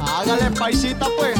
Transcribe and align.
Hágale 0.00 0.50
paisita 0.58 1.06
pues. 1.18 1.38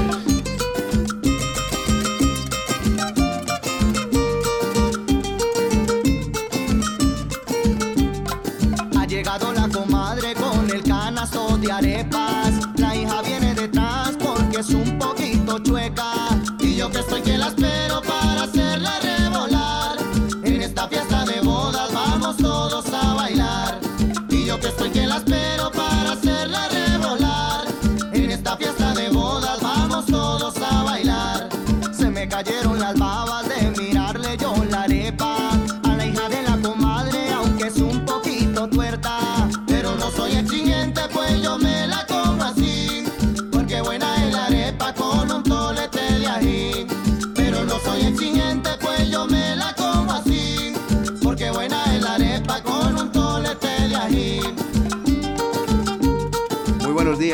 Ha 8.98 9.07
llegado 9.07 9.52
la 9.52 9.68
comadre 9.68 10.34
con 10.34 10.70
el 10.70 10.82
canasto 10.82 11.57
de 11.59 11.73
arepas. 11.73 12.53
La 12.77 12.95
hija 12.96 13.23
viene 13.23 13.55
detrás 13.55 14.12
porque 14.19 14.61
es 14.61 14.71
un 14.71 14.98
poquito 14.98 15.59
chueca. 15.61 16.12
Y 16.61 16.77
yo 16.77 16.91
que 16.91 16.98
estoy 17.00 17.23
que 17.23 17.39
la 17.39 17.48
espero 17.48 18.02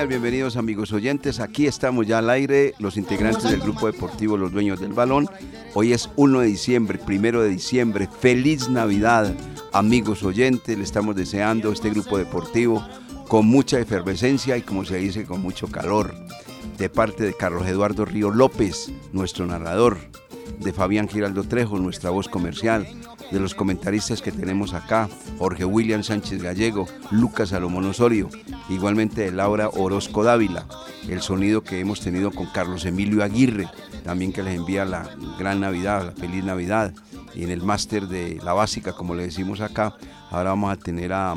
bienvenidos 0.07 0.57
amigos 0.57 0.93
oyentes. 0.93 1.41
Aquí 1.41 1.67
estamos 1.67 2.07
ya 2.07 2.19
al 2.19 2.31
aire, 2.31 2.75
los 2.79 2.97
integrantes 2.97 3.51
del 3.51 3.61
grupo 3.61 3.91
deportivo 3.91 4.37
Los 4.37 4.53
Dueños 4.53 4.81
del 4.81 4.93
Balón. 4.93 5.29
Hoy 5.75 5.93
es 5.93 6.09
1 6.15 6.41
de 6.41 6.47
diciembre, 6.47 6.99
primero 6.99 7.43
de 7.43 7.49
diciembre. 7.49 8.09
Feliz 8.21 8.69
Navidad, 8.69 9.35
amigos 9.73 10.23
oyentes. 10.23 10.77
Le 10.79 10.85
estamos 10.85 11.17
deseando 11.17 11.73
este 11.73 11.91
grupo 11.91 12.17
deportivo 12.17 12.87
con 13.27 13.47
mucha 13.47 13.81
efervescencia 13.81 14.57
y 14.57 14.63
como 14.63 14.85
se 14.85 14.99
dice, 14.99 15.25
con 15.25 15.43
mucho 15.43 15.67
calor. 15.67 16.15
De 16.79 16.89
parte 16.89 17.25
de 17.25 17.35
Carlos 17.35 17.67
Eduardo 17.67 18.05
Río 18.05 18.31
López, 18.31 18.93
nuestro 19.13 19.47
narrador, 19.47 19.99
de 20.61 20.73
Fabián 20.73 21.09
Giraldo 21.09 21.43
Trejo, 21.43 21.79
nuestra 21.79 22.11
voz 22.11 22.29
comercial, 22.29 22.87
de 23.31 23.41
los 23.41 23.55
comentaristas 23.55 24.23
que 24.23 24.33
tenemos 24.33 24.75
acá, 24.75 25.09
Jorge 25.39 25.65
William 25.65 26.03
Sánchez 26.03 26.43
Gallego, 26.43 26.87
Lucas 27.11 27.51
Salomón 27.51 27.85
Osorio, 27.85 28.29
igualmente 28.69 29.23
de 29.23 29.33
Laura 29.33 29.69
Orozco 29.69 30.25
Dávila, 30.25 30.67
el 31.09 31.21
sonido 31.21 31.63
que 31.63 31.81
hemos 31.81 32.01
tenido 32.01 32.31
con 32.31 32.47
Carlos 32.47 32.85
Emilio 32.85 33.23
Aguirre, 33.23 33.69
también 34.05 34.33
que 34.33 34.43
les 34.43 34.57
envía 34.57 34.85
la 34.85 35.09
gran 35.39 35.61
Navidad, 35.61 36.07
la 36.07 36.13
feliz 36.13 36.45
Navidad, 36.45 36.95
y 37.35 37.45
en 37.45 37.51
el 37.51 37.63
máster 37.63 38.09
de 38.09 38.41
la 38.43 38.53
básica, 38.53 38.93
como 38.93 39.15
le 39.15 39.25
decimos 39.25 39.61
acá, 39.61 39.95
ahora 40.31 40.51
vamos 40.51 40.73
a 40.73 40.77
tener 40.77 41.13
a, 41.13 41.37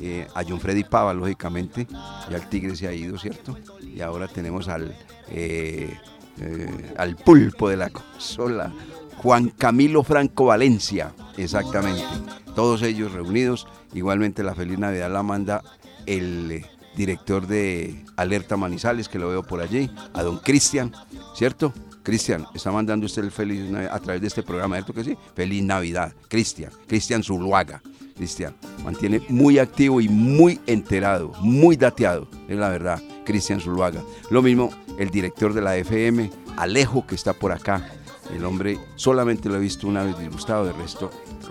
eh, 0.00 0.26
a 0.34 0.42
John 0.46 0.60
Freddy 0.60 0.84
Pava, 0.84 1.14
lógicamente, 1.14 1.86
ya 2.30 2.36
el 2.36 2.48
Tigre 2.48 2.76
se 2.76 2.88
ha 2.88 2.92
ido, 2.92 3.18
¿cierto? 3.18 3.56
Y 3.82 4.00
ahora 4.00 4.28
tenemos 4.28 4.68
al, 4.68 4.96
eh, 5.30 5.96
eh, 6.38 6.94
al 6.96 7.16
pulpo 7.16 7.68
de 7.68 7.76
la 7.76 7.90
consola, 7.90 8.72
Juan 9.22 9.50
Camilo 9.50 10.02
Franco 10.02 10.46
Valencia, 10.46 11.14
exactamente. 11.36 12.02
Todos 12.54 12.82
ellos 12.82 13.12
reunidos. 13.12 13.66
Igualmente 13.94 14.42
la 14.42 14.54
feliz 14.54 14.78
Navidad 14.78 15.12
la 15.12 15.22
manda 15.22 15.62
el 16.06 16.50
eh, 16.50 16.66
director 16.96 17.46
de 17.46 18.04
Alerta 18.16 18.56
Manizales, 18.56 19.08
que 19.08 19.18
lo 19.18 19.28
veo 19.28 19.42
por 19.42 19.60
allí, 19.60 19.90
a 20.12 20.22
don 20.22 20.38
Cristian, 20.38 20.92
¿cierto? 21.34 21.72
Cristian, 22.02 22.46
está 22.52 22.72
mandando 22.72 23.06
usted 23.06 23.22
el 23.22 23.30
feliz 23.30 23.70
Navidad 23.70 23.94
a 23.94 24.00
través 24.00 24.20
de 24.22 24.26
este 24.26 24.42
programa, 24.42 24.74
¿cierto 24.76 24.92
que 24.92 25.04
sí? 25.04 25.16
Feliz 25.34 25.62
Navidad, 25.62 26.12
Cristian, 26.28 26.72
Cristian 26.88 27.22
Zuluaga. 27.22 27.80
Cristian, 28.16 28.54
mantiene 28.84 29.22
muy 29.28 29.58
activo 29.58 30.00
y 30.00 30.08
muy 30.08 30.60
enterado, 30.66 31.32
muy 31.40 31.76
dateado, 31.76 32.28
es 32.46 32.56
la 32.56 32.68
verdad, 32.68 33.02
Cristian 33.24 33.60
Zuluaga. 33.60 34.02
Lo 34.30 34.42
mismo 34.42 34.70
el 34.98 35.10
director 35.10 35.54
de 35.54 35.62
la 35.62 35.76
FM, 35.76 36.30
Alejo, 36.56 37.06
que 37.06 37.14
está 37.14 37.32
por 37.32 37.52
acá, 37.52 37.88
el 38.34 38.44
hombre 38.44 38.78
solamente 38.96 39.48
lo 39.48 39.56
he 39.56 39.60
visto 39.60 39.86
una 39.86 40.02
vez 40.02 40.18
disgustado, 40.18 40.64
de 40.64 40.72
resto 40.72 41.10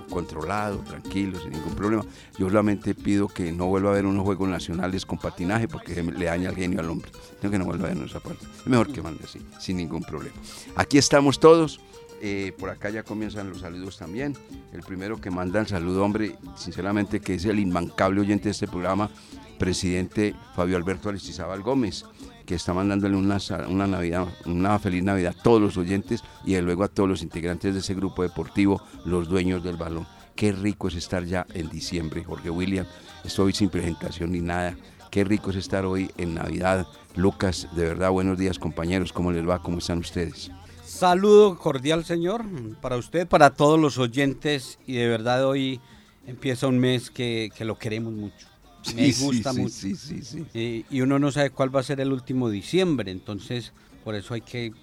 controlado, 0.09 0.79
tranquilo, 0.79 1.39
sin 1.39 1.51
ningún 1.51 1.73
problema. 1.75 2.03
Yo 2.37 2.47
solamente 2.47 2.93
pido 2.95 3.27
que 3.27 3.51
no 3.51 3.67
vuelva 3.67 3.89
a 3.89 3.93
haber 3.93 4.05
unos 4.05 4.23
juegos 4.23 4.49
nacionales 4.49 5.05
con 5.05 5.17
patinaje 5.17 5.67
porque 5.67 6.03
le 6.03 6.25
daña 6.25 6.49
el 6.49 6.55
genio 6.55 6.79
al 6.81 6.89
hombre. 6.89 7.11
Tengo 7.39 7.51
que 7.51 7.59
no 7.59 7.65
vuelva 7.65 7.87
a 7.87 7.93
ver 7.93 8.03
esa 8.03 8.19
parte. 8.19 8.45
Es 8.59 8.67
mejor 8.67 8.91
que 8.91 9.01
mande 9.01 9.23
así, 9.23 9.39
sin 9.59 9.77
ningún 9.77 10.03
problema. 10.03 10.35
Aquí 10.75 10.97
estamos 10.97 11.39
todos. 11.39 11.79
eh, 12.23 12.53
por 12.57 12.69
acá 12.69 12.89
ya 12.91 13.03
comienzan 13.03 13.49
los 13.49 13.61
saludos 13.61 13.97
también. 13.97 14.37
El 14.73 14.81
primero 14.81 15.19
que 15.19 15.31
manda 15.31 15.59
el 15.59 15.67
saludo, 15.67 16.03
hombre, 16.03 16.35
sinceramente 16.55 17.19
que 17.19 17.35
es 17.35 17.45
el 17.45 17.59
inmancable 17.59 18.21
oyente 18.21 18.45
de 18.45 18.51
este 18.51 18.67
programa, 18.67 19.09
presidente 19.57 20.35
Fabio 20.55 20.77
Alberto 20.77 21.09
Aristizábal 21.09 21.61
Gómez 21.63 22.05
que 22.51 22.55
está 22.55 22.73
mandándole 22.73 23.15
una, 23.15 23.37
una 23.69 23.87
Navidad, 23.87 24.27
una 24.45 24.77
feliz 24.77 25.01
Navidad 25.05 25.33
a 25.39 25.41
todos 25.41 25.61
los 25.61 25.77
oyentes 25.77 26.21
y 26.43 26.51
de 26.51 26.61
luego 26.61 26.83
a 26.83 26.89
todos 26.89 27.07
los 27.07 27.21
integrantes 27.21 27.73
de 27.73 27.79
ese 27.79 27.93
grupo 27.93 28.23
deportivo, 28.23 28.81
los 29.05 29.29
dueños 29.29 29.63
del 29.63 29.77
balón. 29.77 30.05
Qué 30.35 30.51
rico 30.51 30.89
es 30.89 30.95
estar 30.95 31.23
ya 31.23 31.47
en 31.53 31.69
diciembre, 31.69 32.25
Jorge 32.25 32.49
William. 32.49 32.85
Estoy 33.23 33.53
sin 33.53 33.69
presentación 33.69 34.33
ni 34.33 34.41
nada. 34.41 34.75
Qué 35.11 35.23
rico 35.23 35.51
es 35.51 35.55
estar 35.55 35.85
hoy 35.85 36.11
en 36.17 36.33
Navidad. 36.33 36.85
Lucas, 37.15 37.69
de 37.73 37.85
verdad, 37.85 38.11
buenos 38.11 38.37
días 38.37 38.59
compañeros. 38.59 39.13
¿Cómo 39.13 39.31
les 39.31 39.47
va? 39.47 39.61
¿Cómo 39.61 39.77
están 39.77 39.99
ustedes? 39.99 40.51
Saludo 40.83 41.57
cordial, 41.57 42.03
señor, 42.03 42.43
para 42.81 42.97
usted, 42.97 43.29
para 43.29 43.51
todos 43.51 43.79
los 43.79 43.97
oyentes 43.97 44.77
y 44.85 44.95
de 44.95 45.07
verdad 45.07 45.45
hoy 45.45 45.79
empieza 46.27 46.67
un 46.67 46.79
mes 46.79 47.11
que, 47.11 47.49
que 47.55 47.63
lo 47.63 47.79
queremos 47.79 48.11
mucho. 48.11 48.50
Me 48.95 49.11
gusta 49.11 49.53
sí, 49.53 49.59
mucho. 49.59 49.73
Sí, 49.73 49.95
sí, 49.95 50.21
sí. 50.23 50.45
Eh, 50.53 50.83
y 50.89 51.01
uno 51.01 51.19
no 51.19 51.31
sabe 51.31 51.49
cuál 51.51 51.73
va 51.75 51.79
a 51.79 51.83
ser 51.83 51.99
el 51.99 52.11
último 52.11 52.49
diciembre, 52.49 53.11
entonces 53.11 53.71
por 54.03 54.15
eso 54.15 54.33
hay 54.33 54.41
que, 54.41 54.73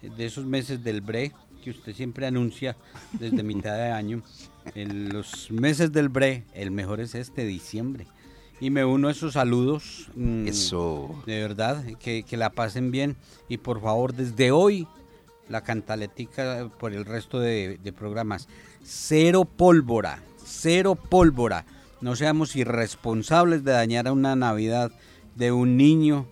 de 0.00 0.26
esos 0.26 0.46
meses 0.46 0.82
del 0.82 1.00
BRE 1.00 1.32
que 1.62 1.70
usted 1.70 1.94
siempre 1.94 2.26
anuncia 2.26 2.76
desde 3.12 3.42
mitad 3.42 3.76
de 3.76 3.90
año, 3.90 4.22
en 4.74 5.10
los 5.10 5.50
meses 5.50 5.92
del 5.92 6.08
BRE, 6.08 6.44
el 6.54 6.70
mejor 6.70 7.00
es 7.00 7.14
este 7.14 7.44
diciembre. 7.44 8.06
Y 8.60 8.70
me 8.70 8.84
uno 8.84 9.08
a 9.08 9.10
esos 9.10 9.32
saludos. 9.32 10.08
mm, 10.14 10.46
Eso. 10.46 11.22
De 11.26 11.40
verdad, 11.40 11.84
que, 11.98 12.22
que 12.22 12.36
la 12.36 12.50
pasen 12.50 12.92
bien. 12.92 13.16
Y 13.48 13.58
por 13.58 13.80
favor, 13.80 14.14
desde 14.14 14.52
hoy, 14.52 14.86
la 15.48 15.62
cantaletica 15.62 16.70
por 16.78 16.92
el 16.92 17.04
resto 17.04 17.40
de, 17.40 17.78
de 17.82 17.92
programas. 17.92 18.46
Cero 18.84 19.44
pólvora, 19.44 20.22
cero 20.44 20.94
pólvora. 20.94 21.64
No 22.02 22.16
seamos 22.16 22.56
irresponsables 22.56 23.62
de 23.62 23.70
dañar 23.70 24.08
a 24.08 24.12
una 24.12 24.34
Navidad 24.34 24.90
de 25.36 25.52
un 25.52 25.76
niño, 25.76 26.26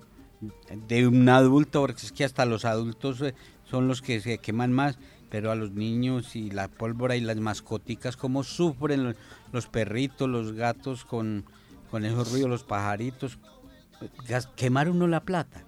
de 0.88 1.06
un 1.06 1.28
adulto, 1.28 1.80
porque 1.80 2.06
es 2.06 2.12
que 2.12 2.24
hasta 2.24 2.44
los 2.44 2.64
adultos 2.64 3.20
eh, 3.22 3.34
son 3.64 3.86
los 3.86 4.02
que 4.02 4.20
se 4.20 4.38
queman 4.38 4.72
más, 4.72 4.98
pero 5.30 5.52
a 5.52 5.54
los 5.54 5.70
niños 5.70 6.34
y 6.34 6.50
la 6.50 6.66
pólvora 6.66 7.14
y 7.14 7.20
las 7.20 7.36
mascoticas, 7.36 8.16
cómo 8.16 8.42
sufren 8.42 9.14
los, 9.52 9.66
perritos, 9.68 10.28
los 10.28 10.54
gatos 10.54 11.04
con, 11.04 11.44
con 11.88 12.04
esos 12.04 12.32
ruidos, 12.32 12.50
los 12.50 12.64
pajaritos. 12.64 13.38
Quemar 14.56 14.88
uno 14.88 15.06
la 15.06 15.20
plata, 15.20 15.62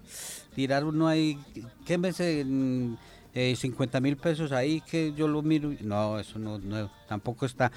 tirar 0.55 0.85
uno 0.85 1.07
ahí, 1.07 1.39
quémese 1.85 2.45
mm, 2.45 2.95
eh, 3.35 3.55
50 3.57 4.01
mil 4.01 4.17
pesos 4.17 4.53
ahí 4.53 4.81
que 4.81 5.13
yo 5.15 5.29
lo 5.29 5.43
miro. 5.43 5.73
No, 5.81 6.19
eso 6.19 6.39
no, 6.39 6.59
no, 6.59 6.91
tampoco 7.07 7.47
está. 7.47 7.71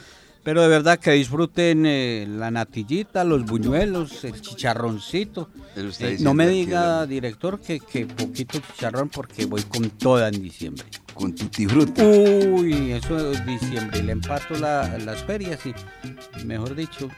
Pero 0.45 0.61
de 0.61 0.67
verdad 0.67 1.00
que 1.00 1.11
disfruten 1.11 1.85
eh, 1.88 2.28
la 2.29 2.51
natillita, 2.51 3.23
los 3.23 3.44
buñuelos, 3.45 4.23
el 4.25 4.39
chicharroncito. 4.39 5.50
Eh, 5.75 6.18
no 6.19 6.36
me 6.36 6.47
diga, 6.47 7.07
director, 7.07 7.59
que, 7.59 7.80
que 7.80 8.06
poquito 8.06 8.59
chicharrón 8.59 9.09
porque 9.09 9.45
voy 9.47 9.63
con 9.63 9.89
toda 9.89 10.27
en 10.30 10.42
diciembre. 10.44 10.86
Con 11.15 11.33
tutti 11.33 11.65
frutti. 11.65 12.01
Uy, 12.03 12.92
eso 12.92 13.31
es 13.31 13.44
diciembre. 13.45 14.03
Le 14.03 14.12
empato 14.12 14.53
la- 14.59 14.97
las 15.00 15.24
ferias 15.24 15.59
y, 15.65 15.74
mejor 16.45 16.75
dicho, 16.75 17.09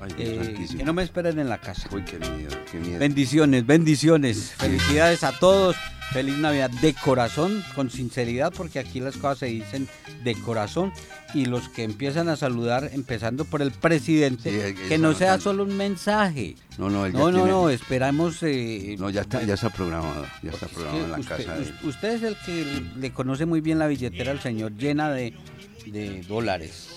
Ay, 0.00 0.10
eh, 0.18 0.66
que 0.76 0.84
no 0.84 0.92
me 0.92 1.04
esperen 1.04 1.38
en 1.38 1.48
la 1.48 1.58
casa. 1.58 1.88
Uy, 1.90 2.04
qué 2.04 2.18
miedo, 2.18 2.54
qué 2.70 2.78
miedo. 2.78 2.98
Bendiciones, 2.98 3.64
bendiciones. 3.66 4.52
Felicidades 4.58 5.24
a 5.24 5.32
todos. 5.38 5.74
Feliz 6.12 6.38
Navidad 6.38 6.70
de 6.70 6.94
corazón, 6.94 7.62
con 7.74 7.90
sinceridad, 7.90 8.50
porque 8.56 8.78
aquí 8.78 8.98
las 8.98 9.16
cosas 9.18 9.40
se 9.40 9.46
dicen 9.46 9.86
de 10.24 10.34
corazón. 10.36 10.90
Y 11.34 11.44
los 11.44 11.68
que 11.68 11.82
empiezan 11.84 12.28
a 12.30 12.36
saludar, 12.36 12.90
empezando 12.94 13.44
por 13.44 13.60
el 13.60 13.70
presidente, 13.70 14.50
Sí, 14.50 14.56
es- 14.82 14.88
que 14.88 14.96
no 14.98 15.12
sea 15.12 15.32
tanto. 15.32 15.44
solo 15.44 15.64
un 15.64 15.76
mensaje. 15.76 16.56
No, 16.78 16.88
no, 16.88 17.04
él 17.04 17.12
ya 17.12 17.18
No, 17.18 17.30
tiene- 17.30 17.50
no, 17.50 17.68
esperamos. 17.70 18.42
eh, 18.42 18.96
No, 18.98 19.10
ya 19.10 19.20
está, 19.22 19.42
ya 19.42 19.54
está 19.54 19.68
programado. 19.68 20.24
Ya 20.42 20.50
está 20.52 20.66
programado 20.68 21.04
en 21.04 21.10
la 21.12 21.18
usted, 21.18 21.36
casa. 21.46 21.56
de 21.58 21.86
usted 21.88 22.08
es 22.14 22.22
el 22.22 22.36
que 22.46 22.82
le 22.96 23.12
conoce 23.12 23.44
muy 23.44 23.60
bien 23.60 23.78
la 23.78 23.86
billetera 23.88 24.30
al 24.30 24.40
señor, 24.40 24.72
llena 24.76 25.10
de, 25.10 25.34
de 25.86 26.22
dólares. 26.22 26.88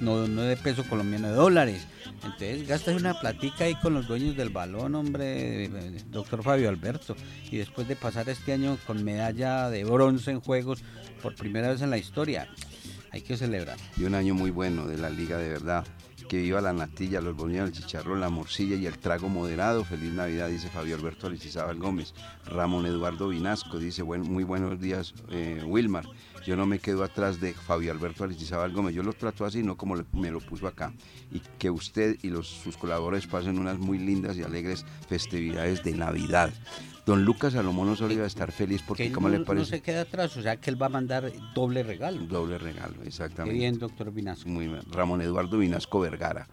no, 0.00 0.26
no 0.26 0.42
de 0.42 0.56
peso 0.56 0.82
colombiano, 0.84 1.28
de 1.28 1.34
dólares. 1.34 1.86
Entonces 2.16 2.66
gastas 2.66 2.96
una 2.96 3.14
platica 3.20 3.64
ahí 3.64 3.76
con 3.76 3.94
los 3.94 4.08
dueños 4.08 4.36
del 4.36 4.48
balón, 4.50 4.94
hombre, 4.96 5.70
doctor 6.10 6.42
Fabio 6.42 6.68
Alberto. 6.68 7.14
Y 7.50 7.58
después 7.58 7.86
de 7.86 7.94
pasar 7.94 8.28
este 8.28 8.52
año 8.52 8.76
con 8.88 9.04
medalla 9.04 9.70
de 9.70 9.84
bronce 9.84 10.32
en 10.32 10.40
juegos 10.40 10.82
por 11.22 11.36
primera 11.36 11.68
vez 11.70 11.80
en 11.80 11.90
la 11.90 11.96
historia, 11.98 12.48
hay 13.14 13.22
que 13.22 13.36
celebrar. 13.36 13.76
Y 13.96 14.02
un 14.02 14.14
año 14.16 14.34
muy 14.34 14.50
bueno 14.50 14.88
de 14.88 14.98
la 14.98 15.08
liga, 15.08 15.38
de 15.38 15.48
verdad. 15.48 15.86
Que 16.28 16.38
viva 16.38 16.60
la 16.60 16.72
natilla, 16.72 17.20
los 17.20 17.36
bonitos, 17.36 17.68
el 17.68 17.72
chicharrón, 17.72 18.20
la 18.20 18.28
morcilla 18.28 18.74
y 18.74 18.86
el 18.86 18.98
trago 18.98 19.28
moderado. 19.28 19.84
Feliz 19.84 20.12
Navidad, 20.12 20.48
dice 20.48 20.68
Fabio 20.68 20.96
Alberto 20.96 21.28
Alicisabal 21.28 21.78
Gómez. 21.78 22.12
Ramón 22.46 22.86
Eduardo 22.86 23.28
Vinasco 23.28 23.78
dice, 23.78 24.02
muy 24.02 24.42
buenos 24.42 24.80
días, 24.80 25.14
eh, 25.30 25.62
Wilmar. 25.64 26.06
Yo 26.46 26.56
no 26.56 26.66
me 26.66 26.78
quedo 26.78 27.02
atrás 27.04 27.40
de 27.40 27.54
Fabio 27.54 27.90
Alberto 27.90 28.24
Alicisabal 28.24 28.72
Gómez. 28.72 28.94
Yo 28.94 29.02
lo 29.02 29.14
trato 29.14 29.44
así, 29.44 29.62
no 29.62 29.76
como 29.76 29.96
me 30.12 30.30
lo 30.30 30.40
puso 30.40 30.66
acá. 30.66 30.92
Y 31.32 31.40
que 31.58 31.70
usted 31.70 32.18
y 32.22 32.28
los, 32.28 32.48
sus 32.48 32.76
colaboradores 32.76 33.26
pasen 33.26 33.58
unas 33.58 33.78
muy 33.78 33.98
lindas 33.98 34.36
y 34.36 34.42
alegres 34.42 34.84
festividades 35.08 35.82
de 35.82 35.92
Navidad. 35.92 36.52
Don 37.06 37.24
Lucas 37.24 37.52
Salomón 37.52 37.88
Osorio 37.90 38.18
va 38.18 38.24
a 38.24 38.28
estar 38.28 38.50
feliz 38.50 38.82
porque, 38.86 39.12
¿cómo 39.12 39.28
le 39.28 39.40
parece? 39.40 39.70
No 39.70 39.76
se 39.76 39.82
queda 39.82 40.02
atrás, 40.02 40.36
o 40.36 40.42
sea 40.42 40.56
que 40.56 40.70
él 40.70 40.80
va 40.80 40.86
a 40.86 40.90
mandar 40.90 41.30
doble 41.54 41.82
regalo. 41.82 42.22
Doble 42.22 42.58
regalo, 42.58 43.02
exactamente. 43.04 43.58
bien, 43.58 43.78
doctor 43.78 44.10
Vinasco. 44.10 44.48
Muy 44.48 44.68
bien. 44.68 44.80
Ramón 44.90 45.20
Eduardo 45.20 45.58
Vinasco 45.58 46.00
Vergara. 46.00 46.48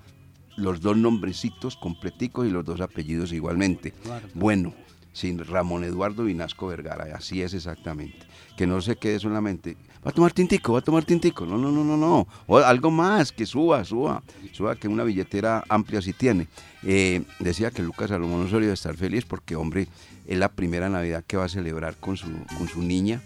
Los 0.57 0.81
dos 0.81 0.97
nombrecitos 0.97 1.77
completicos 1.77 2.45
y 2.45 2.49
los 2.49 2.65
dos 2.65 2.81
apellidos 2.81 3.31
igualmente. 3.31 3.93
Bueno, 4.33 4.73
sin 5.13 5.43
Ramón 5.45 5.83
Eduardo 5.83 6.23
Vinasco 6.23 6.67
Vergara, 6.67 7.15
así 7.15 7.41
es 7.41 7.53
exactamente. 7.53 8.19
Que 8.57 8.67
no 8.67 8.81
se 8.81 8.95
quede 8.95 9.19
solamente, 9.19 9.77
va 10.05 10.11
a 10.11 10.13
tomar 10.13 10.31
tintico, 10.31 10.73
va 10.73 10.79
a 10.79 10.83
tomar 10.83 11.05
tintico. 11.05 11.45
No, 11.45 11.57
no, 11.57 11.71
no, 11.71 11.83
no, 11.83 11.97
no. 11.97 12.27
O 12.47 12.57
algo 12.57 12.91
más, 12.91 13.31
que 13.31 13.45
suba, 13.45 13.83
suba. 13.83 14.23
Suba 14.51 14.75
que 14.75 14.87
una 14.87 15.03
billetera 15.03 15.63
amplia 15.69 16.01
sí 16.01 16.13
tiene. 16.13 16.47
Eh, 16.83 17.23
decía 17.39 17.71
que 17.71 17.81
Lucas 17.81 18.09
Salomón 18.09 18.45
Osorio 18.45 18.71
a 18.71 18.73
estar 18.73 18.95
feliz 18.95 19.25
porque, 19.25 19.55
hombre, 19.55 19.87
es 20.27 20.37
la 20.37 20.49
primera 20.49 20.89
Navidad 20.89 21.23
que 21.25 21.37
va 21.37 21.45
a 21.45 21.49
celebrar 21.49 21.95
con 21.97 22.17
su, 22.17 22.27
con 22.57 22.67
su 22.67 22.81
niña. 22.81 23.21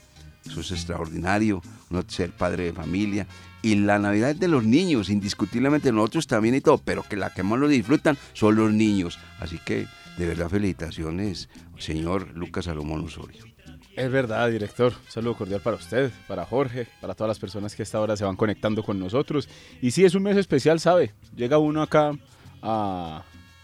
Eso 0.45 0.61
es 0.61 0.71
extraordinario, 0.71 1.61
no 1.89 2.03
ser 2.07 2.31
padre 2.31 2.65
de 2.65 2.73
familia. 2.73 3.25
Y 3.63 3.75
la 3.75 3.97
Navidad 3.97 4.29
es 4.29 4.39
de 4.39 4.47
los 4.47 4.63
niños, 4.63 5.09
indiscutiblemente 5.09 5.91
nosotros 5.91 6.27
también 6.27 6.53
y 6.53 6.61
todo, 6.61 6.77
pero 6.77 7.01
que 7.01 7.15
la 7.15 7.33
que 7.33 7.41
más 7.41 7.57
lo 7.57 7.67
disfrutan 7.67 8.15
son 8.33 8.55
los 8.55 8.71
niños. 8.71 9.17
Así 9.39 9.59
que, 9.65 9.87
de 10.17 10.25
verdad, 10.25 10.49
felicitaciones, 10.49 11.49
señor 11.77 12.35
Lucas 12.35 12.65
Salomón 12.65 13.05
Osorio. 13.05 13.43
Es 13.95 14.11
verdad, 14.11 14.49
director. 14.49 14.93
Un 14.93 15.11
saludo 15.11 15.35
cordial 15.35 15.61
para 15.61 15.77
usted, 15.77 16.11
para 16.27 16.45
Jorge, 16.45 16.87
para 16.99 17.15
todas 17.15 17.29
las 17.29 17.39
personas 17.39 17.75
que 17.75 17.81
a 17.81 17.85
esta 17.85 18.01
hora 18.01 18.17
se 18.17 18.25
van 18.25 18.35
conectando 18.35 18.83
con 18.83 18.99
nosotros. 18.99 19.47
Y 19.81 19.91
sí, 19.91 20.03
es 20.03 20.15
un 20.15 20.23
mes 20.23 20.35
especial, 20.35 20.79
¿sabe? 20.79 21.13
Llega 21.35 21.57
uno 21.57 21.81
acá 21.81 22.11
a, 22.61 23.23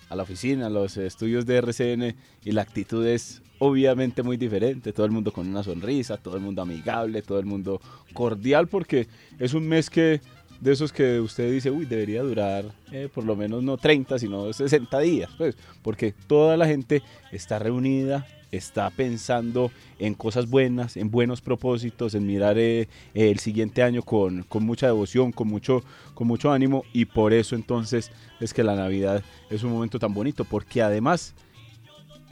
a 0.10 0.16
la 0.16 0.24
oficina, 0.24 0.68
a 0.68 0.70
los 0.70 0.96
estudios 0.98 1.46
de 1.46 1.58
RCN 1.58 2.16
y 2.46 2.52
la 2.52 2.62
actitud 2.62 3.06
es 3.06 3.42
obviamente 3.60 4.24
muy 4.24 4.38
diferente. 4.38 4.94
Todo 4.94 5.06
el 5.06 5.12
mundo 5.12 5.32
con 5.32 5.48
una 5.48 5.64
sonrisa, 5.64 6.18
todo 6.18 6.38
el 6.38 6.42
mundo 6.42 6.62
amigable, 6.62 7.22
todo 7.22 7.40
el 7.40 7.46
mundo 7.46 7.82
cordial 8.14 8.68
porque 8.68 9.08
es 9.38 9.54
un 9.54 9.68
mes 9.68 9.90
que 9.90 10.22
de 10.62 10.72
esos 10.72 10.94
que 10.94 11.20
usted 11.20 11.52
dice, 11.52 11.72
uy, 11.72 11.86
debería 11.86 12.22
durar 12.22 12.66
eh, 12.92 13.10
por 13.14 13.26
lo 13.26 13.36
menos 13.36 13.64
no 13.64 13.78
30, 13.78 14.20
sino 14.20 14.54
60 14.54 15.00
días, 15.00 15.30
pues, 15.38 15.58
porque 15.82 16.14
toda 16.28 16.56
la 16.56 16.68
gente 16.68 17.02
está 17.32 17.58
reunida, 17.58 18.28
está 18.52 18.90
pensando 18.92 19.72
en 19.98 20.14
cosas 20.14 20.48
buenas, 20.50 20.98
en 20.98 21.10
buenos 21.10 21.42
propósitos, 21.42 22.14
en 22.14 22.28
mirar 22.28 22.60
eh, 22.60 22.88
el 23.16 23.40
siguiente 23.40 23.82
año 23.82 24.04
con, 24.04 24.46
mucha 24.60 24.86
devoción, 24.86 25.32
con 25.32 25.48
mucho, 25.48 25.84
con 26.14 26.28
mucho 26.28 26.52
ánimo 26.52 26.84
y 26.94 27.06
por 27.06 27.34
eso 27.34 27.56
entonces 27.56 28.12
es 28.40 28.54
que 28.54 28.64
la 28.64 28.76
Navidad 28.76 29.24
es 29.50 29.64
un 29.64 29.72
momento 29.72 29.98
tan 29.98 30.14
bonito, 30.14 30.46
porque 30.46 30.84
además 30.84 31.34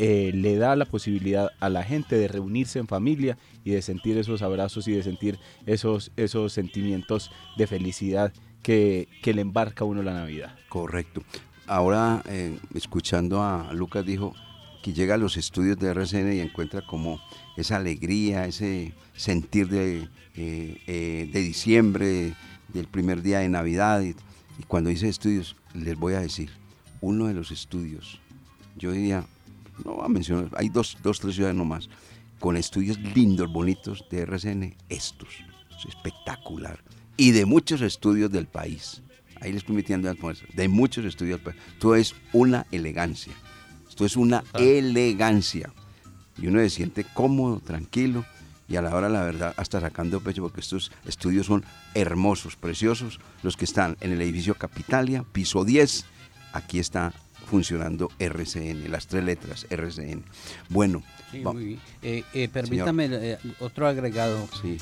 eh, 0.02 0.32
le 0.34 0.56
da 0.56 0.78
la 0.78 0.86
posibilidad 0.86 1.52
a 1.60 1.68
la 1.68 1.84
gente 1.84 2.18
de 2.18 2.30
reunirse 2.30 2.80
en 2.80 2.88
familia 2.88 3.38
y 3.66 3.72
de 3.72 3.82
sentir 3.82 4.18
esos 4.18 4.42
abrazos 4.42 4.88
y 4.88 4.94
de 4.94 5.04
sentir 5.04 5.38
esos, 5.66 6.14
esos 6.16 6.54
sentimientos 6.54 7.32
de 7.58 7.68
felicidad 7.68 8.32
que, 8.64 9.10
le 9.26 9.42
embarca 9.42 9.84
a 9.84 9.88
uno 9.88 10.02
la 10.02 10.14
Navidad. 10.14 10.56
Correcto. 10.70 11.22
Ahora, 11.68 12.24
eh, 12.30 12.58
escuchando 12.74 13.44
a 13.44 13.74
Lucas, 13.74 14.06
dijo, 14.06 14.34
que 14.82 14.94
llega 14.94 15.16
a 15.16 15.18
los 15.18 15.36
estudios 15.36 15.78
de 15.78 15.90
RCN 15.90 16.32
y 16.32 16.40
encuentra 16.40 16.82
como 16.82 17.20
esa 17.58 17.76
alegría, 17.76 18.46
ese 18.46 18.94
sentir 19.18 19.68
de, 19.68 20.08
eh, 20.38 21.30
de 21.30 21.40
diciembre, 21.42 22.36
del 22.70 22.88
primer 22.88 23.22
día 23.22 23.40
de 23.40 23.50
Navidad. 23.50 24.02
Y, 24.02 24.16
cuando 24.66 24.90
dice 24.92 25.10
estudios, 25.10 25.58
les 25.74 26.00
voy 26.00 26.14
a 26.14 26.22
decir, 26.22 26.52
uno 27.02 27.28
de 27.28 27.34
los 27.34 27.52
estudios, 27.52 28.22
yo 28.78 28.94
diría, 28.94 29.26
no 29.86 29.96
voy 29.96 30.06
a 30.06 30.10
mencionar, 30.10 30.50
hay 30.56 30.70
dos, 30.70 30.98
dos 31.04 31.20
tres 31.20 31.36
ciudades 31.36 31.56
nomás, 31.56 31.90
con 32.40 32.58
estudios 32.58 33.00
lindos, 33.00 33.52
bonitos 33.52 34.06
de 34.10 34.22
RCN, 34.22 34.76
estos, 34.88 35.30
es 35.78 35.86
espectacular. 35.86 36.80
Y 37.18 37.32
de 37.32 37.46
muchos 37.46 37.82
estudios 37.82 38.32
del 38.32 38.48
país. 38.48 39.02
Ahí 39.42 39.52
les 39.52 39.62
estoy 39.62 39.76
metiendo 39.76 40.14
de 40.54 40.68
muchos 40.68 41.06
estudios 41.06 41.40
del 41.40 41.54
país. 41.54 41.64
Todo 41.80 41.96
es 41.96 42.16
una 42.34 42.66
elegancia. 42.72 43.34
Esto 43.88 44.06
es 44.06 44.16
una 44.16 44.44
ah. 44.54 44.60
elegancia. 44.60 45.72
Y 46.38 46.48
uno 46.48 46.60
se 46.60 46.70
siente 46.70 47.04
cómodo, 47.04 47.60
tranquilo 47.60 48.26
y 48.70 48.76
a 48.76 48.82
la 48.82 48.96
hora 48.96 49.10
la 49.10 49.24
verdad 49.24 49.54
hasta 49.58 49.82
sacando 49.82 50.22
pecho 50.22 50.44
porque 50.44 50.62
estos 50.62 50.92
estudios 51.06 51.48
son 51.48 51.66
hermosos, 51.96 52.56
preciosos, 52.56 53.20
los 53.42 53.58
que 53.58 53.66
están 53.66 53.98
en 54.00 54.12
el 54.12 54.22
edificio 54.22 54.54
Capitalia, 54.54 55.26
piso 55.32 55.66
10. 55.66 56.06
Aquí 56.54 56.80
está 56.80 57.12
funcionando 57.50 58.12
RCN, 58.20 58.92
las 58.92 59.08
tres 59.08 59.24
letras 59.24 59.66
RCN. 59.70 60.24
Bueno, 60.70 61.02
eh, 61.34 62.24
eh, 62.34 62.48
permítame 62.48 63.08
eh, 63.12 63.38
otro 63.60 63.88
agregado. 63.88 64.48
Sí. 64.62 64.78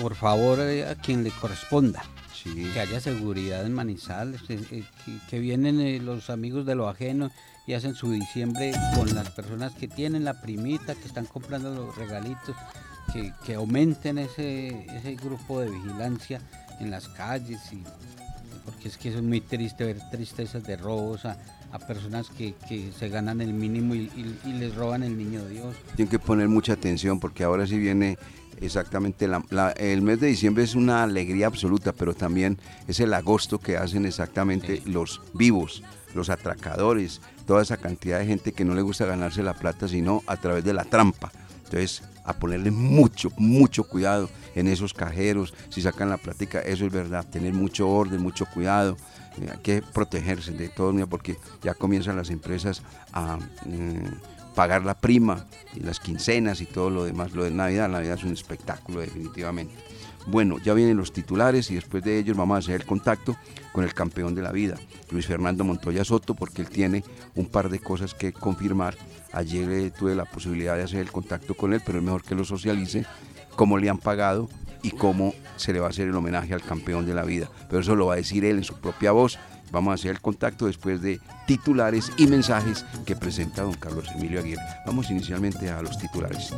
por 0.00 0.14
favor, 0.14 0.60
a 0.60 0.94
quien 0.94 1.24
le 1.24 1.30
corresponda. 1.30 2.02
Que 2.44 2.78
haya 2.78 3.00
seguridad 3.00 3.66
en 3.66 3.72
Manizales, 3.72 4.40
que, 4.42 5.38
vienen 5.40 6.06
los 6.06 6.30
amigos 6.30 6.64
de 6.64 6.76
lo 6.76 6.88
ajeno 6.88 7.32
y 7.66 7.72
hacen 7.72 7.96
su 7.96 8.12
diciembre 8.12 8.70
con 8.94 9.12
las 9.16 9.30
personas 9.30 9.74
que 9.74 9.88
tienen 9.88 10.24
la 10.24 10.40
primita, 10.40 10.94
que 10.94 11.08
están 11.08 11.26
comprando 11.26 11.74
los 11.74 11.96
regalitos, 11.96 12.54
que, 13.44 13.54
aumenten 13.54 14.18
ese, 14.18 14.86
ese 14.96 15.16
grupo 15.16 15.60
de 15.60 15.70
vigilancia 15.70 16.40
en 16.78 16.92
las 16.92 17.08
calles, 17.08 17.58
y, 17.72 17.82
porque 18.64 18.86
es 18.86 18.96
que 18.96 19.08
es 19.08 19.20
muy 19.20 19.40
triste 19.40 19.84
ver 19.84 19.98
tristezas 20.12 20.62
de 20.62 20.76
robos 20.76 21.24
a, 21.24 21.36
personas 21.86 22.28
que, 22.30 22.54
se 22.98 23.08
ganan 23.08 23.40
el 23.40 23.52
mínimo 23.52 23.94
y, 23.94 24.10
les 24.44 24.74
roban 24.74 25.02
el 25.02 25.16
niño 25.16 25.44
de 25.44 25.50
Dios. 25.50 25.76
Tienen 25.94 26.10
que 26.10 26.18
poner 26.18 26.48
mucha 26.48 26.72
atención 26.72 27.20
porque 27.20 27.44
ahora 27.44 27.66
sí 27.66 27.78
viene 27.78 28.18
exactamente 28.60 29.28
el 29.78 30.02
mes 30.02 30.20
de 30.20 30.28
diciembre 30.28 30.64
es 30.64 30.74
una 30.74 31.02
alegría 31.02 31.46
absoluta, 31.46 31.92
pero 31.92 32.14
también 32.14 32.58
es 32.88 33.00
el 33.00 33.12
agosto 33.12 33.58
que 33.58 33.76
hacen 33.76 34.06
exactamente 34.06 34.82
los 34.86 35.20
vivos, 35.34 35.82
los 36.14 36.30
atracadores, 36.30 37.20
toda 37.46 37.62
esa 37.62 37.76
cantidad 37.76 38.18
de 38.18 38.26
gente 38.26 38.52
que 38.52 38.64
no 38.64 38.74
le 38.74 38.82
gusta 38.82 39.04
ganarse 39.04 39.42
la 39.42 39.54
plata, 39.54 39.88
sino 39.88 40.22
a 40.26 40.36
través 40.36 40.64
de 40.64 40.72
la 40.72 40.84
trampa. 40.84 41.30
Entonces, 41.64 42.02
a 42.24 42.32
ponerle 42.32 42.70
mucho, 42.70 43.30
mucho 43.36 43.84
cuidado 43.84 44.28
en 44.54 44.68
esos 44.68 44.94
cajeros, 44.94 45.54
si 45.68 45.82
sacan 45.82 46.10
la 46.10 46.16
plática, 46.16 46.60
eso 46.60 46.86
es 46.86 46.92
verdad, 46.92 47.26
tener 47.26 47.52
mucho 47.52 47.88
orden, 47.88 48.22
mucho 48.22 48.46
cuidado, 48.46 48.96
hay 49.42 49.58
que 49.62 49.82
protegerse 49.82 50.52
de 50.52 50.68
todo, 50.68 50.94
porque 51.06 51.36
ya 51.62 51.74
comienzan 51.74 52.16
las 52.16 52.30
empresas 52.30 52.82
a 53.12 53.36
mm, 53.36 54.54
pagar 54.54 54.84
la 54.84 54.94
prima 54.94 55.46
y 55.74 55.80
las 55.80 56.00
quincenas 56.00 56.60
y 56.60 56.66
todo 56.66 56.90
lo 56.90 57.04
demás, 57.04 57.32
lo 57.32 57.44
de 57.44 57.50
Navidad, 57.50 57.88
Navidad 57.88 58.14
es 58.14 58.24
un 58.24 58.32
espectáculo 58.32 59.00
definitivamente. 59.00 59.74
Bueno, 60.26 60.58
ya 60.58 60.74
vienen 60.74 60.96
los 60.96 61.12
titulares 61.12 61.70
y 61.70 61.76
después 61.76 62.02
de 62.02 62.18
ellos 62.18 62.36
vamos 62.36 62.56
a 62.56 62.58
hacer 62.58 62.74
el 62.74 62.86
contacto 62.86 63.36
con 63.72 63.84
el 63.84 63.94
campeón 63.94 64.34
de 64.34 64.42
la 64.42 64.50
vida, 64.50 64.76
Luis 65.10 65.26
Fernando 65.26 65.62
Montoya 65.62 66.04
Soto, 66.04 66.34
porque 66.34 66.62
él 66.62 66.68
tiene 66.68 67.04
un 67.36 67.46
par 67.46 67.68
de 67.68 67.78
cosas 67.78 68.12
que 68.14 68.32
confirmar. 68.32 68.96
Ayer 69.32 69.70
eh, 69.70 69.92
tuve 69.96 70.16
la 70.16 70.24
posibilidad 70.24 70.74
de 70.76 70.82
hacer 70.82 71.00
el 71.00 71.12
contacto 71.12 71.54
con 71.54 71.74
él, 71.74 71.82
pero 71.84 71.98
es 71.98 72.04
mejor 72.04 72.24
que 72.24 72.34
lo 72.34 72.44
socialice, 72.44 73.06
cómo 73.54 73.78
le 73.78 73.88
han 73.88 73.98
pagado 73.98 74.48
y 74.86 74.92
cómo 74.92 75.34
se 75.56 75.72
le 75.72 75.80
va 75.80 75.88
a 75.88 75.90
hacer 75.90 76.06
el 76.06 76.14
homenaje 76.14 76.54
al 76.54 76.62
campeón 76.62 77.06
de 77.06 77.14
la 77.14 77.24
vida. 77.24 77.50
Pero 77.68 77.80
eso 77.80 77.96
lo 77.96 78.06
va 78.06 78.14
a 78.14 78.16
decir 78.16 78.44
él 78.44 78.58
en 78.58 78.64
su 78.64 78.74
propia 78.74 79.10
voz. 79.10 79.36
Vamos 79.72 79.90
a 79.90 79.94
hacer 79.94 80.12
el 80.12 80.20
contacto 80.20 80.66
después 80.66 81.02
de 81.02 81.20
titulares 81.48 82.12
y 82.16 82.28
mensajes 82.28 82.84
que 83.04 83.16
presenta 83.16 83.62
don 83.62 83.74
Carlos 83.74 84.08
Emilio 84.14 84.38
Aguirre. 84.38 84.62
Vamos 84.86 85.10
inicialmente 85.10 85.68
a 85.70 85.82
los 85.82 85.98
titulares. 85.98 86.52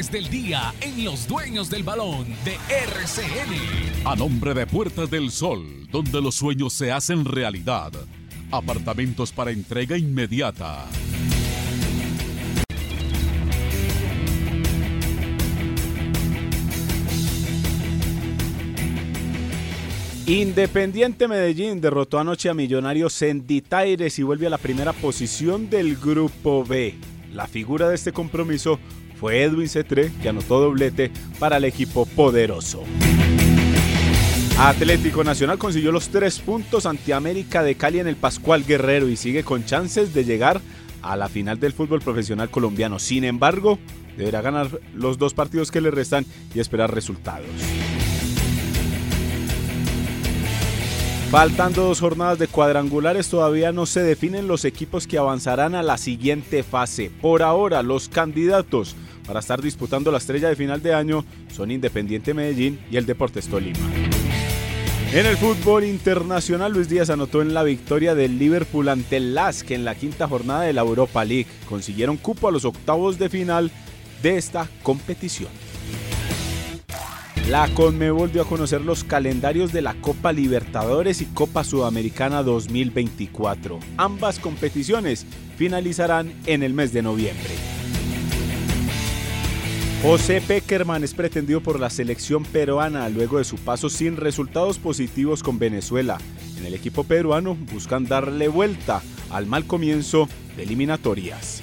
Titulares 0.00 0.10
del 0.10 0.28
día 0.30 0.74
en 0.80 1.04
Los 1.04 1.26
Dueños 1.26 1.68
del 1.68 1.82
Balón 1.82 2.26
de 2.44 2.54
RCN. 2.54 4.06
A 4.06 4.16
nombre 4.16 4.54
de 4.54 4.66
Puertas 4.66 5.10
del 5.10 5.30
Sol, 5.30 5.86
donde 5.90 6.20
los 6.20 6.34
sueños 6.36 6.72
se 6.72 6.92
hacen 6.92 7.24
realidad. 7.24 7.92
Apartamentos 8.50 9.32
para 9.32 9.50
entrega 9.50 9.96
inmediata. 9.98 10.86
Independiente 20.26 21.26
Medellín 21.26 21.80
derrotó 21.80 22.20
anoche 22.20 22.48
a 22.48 22.54
Millonarios 22.54 23.20
en 23.22 23.46
Ditaires 23.46 24.18
y 24.18 24.22
vuelve 24.22 24.46
a 24.46 24.50
la 24.50 24.58
primera 24.58 24.92
posición 24.92 25.68
del 25.68 25.96
Grupo 25.96 26.64
B. 26.64 26.94
La 27.32 27.46
figura 27.46 27.88
de 27.88 27.96
este 27.96 28.12
compromiso 28.12 28.78
fue 29.20 29.42
Edwin 29.42 29.68
Cetré, 29.68 30.10
que 30.22 30.30
anotó 30.30 30.60
doblete 30.60 31.10
para 31.38 31.58
el 31.58 31.64
equipo 31.64 32.06
poderoso. 32.06 32.82
Atlético 34.58 35.22
Nacional 35.24 35.58
consiguió 35.58 35.92
los 35.92 36.08
tres 36.08 36.38
puntos 36.38 36.86
ante 36.86 37.12
América 37.12 37.62
de 37.62 37.74
Cali 37.74 37.98
en 37.98 38.08
el 38.08 38.16
Pascual 38.16 38.64
Guerrero 38.64 39.08
y 39.08 39.16
sigue 39.16 39.44
con 39.44 39.66
chances 39.66 40.14
de 40.14 40.24
llegar 40.24 40.62
a 41.02 41.16
la 41.16 41.28
final 41.28 41.60
del 41.60 41.74
fútbol 41.74 42.00
profesional 42.00 42.50
colombiano. 42.50 42.98
Sin 42.98 43.24
embargo, 43.24 43.78
deberá 44.16 44.40
ganar 44.40 44.80
los 44.94 45.18
dos 45.18 45.34
partidos 45.34 45.70
que 45.70 45.82
le 45.82 45.90
restan 45.90 46.24
y 46.54 46.60
esperar 46.60 46.94
resultados. 46.94 47.46
Faltando 51.30 51.84
dos 51.84 52.00
jornadas 52.00 52.38
de 52.38 52.48
cuadrangulares, 52.48 53.28
todavía 53.28 53.70
no 53.70 53.86
se 53.86 54.02
definen 54.02 54.48
los 54.48 54.64
equipos 54.64 55.06
que 55.06 55.16
avanzarán 55.16 55.76
a 55.76 55.82
la 55.82 55.96
siguiente 55.96 56.64
fase. 56.64 57.10
Por 57.20 57.42
ahora, 57.42 57.84
los 57.84 58.08
candidatos 58.08 58.96
para 59.30 59.38
estar 59.38 59.62
disputando 59.62 60.10
la 60.10 60.18
estrella 60.18 60.48
de 60.48 60.56
final 60.56 60.82
de 60.82 60.92
año 60.92 61.24
son 61.52 61.70
Independiente 61.70 62.34
Medellín 62.34 62.80
y 62.90 62.96
el 62.96 63.06
Deportes 63.06 63.46
Tolima. 63.46 63.78
En 65.12 65.24
el 65.24 65.36
fútbol 65.36 65.84
internacional, 65.84 66.72
Luis 66.72 66.88
Díaz 66.88 67.10
anotó 67.10 67.40
en 67.40 67.54
la 67.54 67.62
victoria 67.62 68.16
del 68.16 68.40
Liverpool 68.40 68.88
ante 68.88 69.18
el 69.18 69.36
LASK 69.36 69.70
en 69.70 69.84
la 69.84 69.94
quinta 69.94 70.26
jornada 70.26 70.62
de 70.62 70.72
la 70.72 70.80
Europa 70.80 71.24
League. 71.24 71.46
Consiguieron 71.68 72.16
cupo 72.16 72.48
a 72.48 72.50
los 72.50 72.64
octavos 72.64 73.20
de 73.20 73.28
final 73.28 73.70
de 74.20 74.36
esta 74.36 74.68
competición. 74.82 75.50
La 77.48 77.68
Conmebol 77.68 78.32
dio 78.32 78.42
a 78.42 78.48
conocer 78.48 78.80
los 78.80 79.04
calendarios 79.04 79.72
de 79.72 79.82
la 79.82 79.94
Copa 79.94 80.32
Libertadores 80.32 81.20
y 81.20 81.26
Copa 81.26 81.62
Sudamericana 81.62 82.42
2024. 82.42 83.78
Ambas 83.96 84.40
competiciones 84.40 85.24
finalizarán 85.56 86.32
en 86.46 86.64
el 86.64 86.74
mes 86.74 86.92
de 86.92 87.02
noviembre. 87.02 87.79
José 90.02 90.40
Peckerman 90.40 91.04
es 91.04 91.12
pretendido 91.12 91.60
por 91.60 91.78
la 91.78 91.90
selección 91.90 92.42
peruana 92.42 93.06
luego 93.10 93.36
de 93.36 93.44
su 93.44 93.56
paso 93.56 93.90
sin 93.90 94.16
resultados 94.16 94.78
positivos 94.78 95.42
con 95.42 95.58
Venezuela. 95.58 96.16
En 96.58 96.64
el 96.64 96.72
equipo 96.72 97.04
peruano 97.04 97.54
buscan 97.70 98.06
darle 98.06 98.48
vuelta 98.48 99.02
al 99.28 99.44
mal 99.44 99.66
comienzo 99.66 100.26
de 100.56 100.62
eliminatorias. 100.62 101.62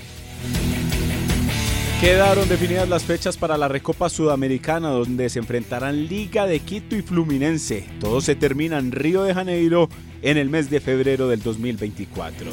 Quedaron 1.99 2.47
definidas 2.47 2.87
las 2.87 3.05
fechas 3.05 3.37
para 3.37 3.57
la 3.57 3.69
Recopa 3.69 4.07
Sudamericana 4.07 4.89
donde 4.89 5.29
se 5.29 5.39
enfrentarán 5.39 6.05
Liga 6.05 6.45
de 6.45 6.59
Quito 6.59 6.95
y 6.95 7.01
Fluminense. 7.01 7.87
Todo 7.99 8.21
se 8.21 8.35
termina 8.35 8.77
en 8.77 8.91
Río 8.91 9.23
de 9.23 9.33
Janeiro 9.33 9.89
en 10.21 10.37
el 10.37 10.51
mes 10.51 10.69
de 10.69 10.79
febrero 10.79 11.27
del 11.27 11.41
2024. 11.41 12.51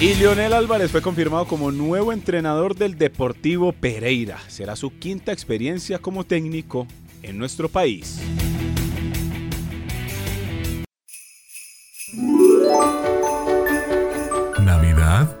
Y 0.00 0.14
Leonel 0.14 0.52
Álvarez 0.52 0.92
fue 0.92 1.02
confirmado 1.02 1.46
como 1.46 1.72
nuevo 1.72 2.12
entrenador 2.12 2.76
del 2.76 2.96
Deportivo 2.96 3.72
Pereira. 3.72 4.38
Será 4.46 4.76
su 4.76 4.96
quinta 4.96 5.32
experiencia 5.32 5.98
como 5.98 6.22
técnico 6.22 6.86
en 7.22 7.36
nuestro 7.36 7.68
país. 7.68 8.20
¿Navidad? 14.60 15.36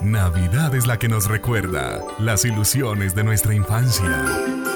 Navidad 0.00 0.74
es 0.74 0.86
la 0.86 0.98
que 0.98 1.08
nos 1.08 1.28
recuerda 1.28 2.02
las 2.18 2.46
ilusiones 2.46 3.14
de 3.14 3.24
nuestra 3.24 3.54
infancia. 3.54 4.71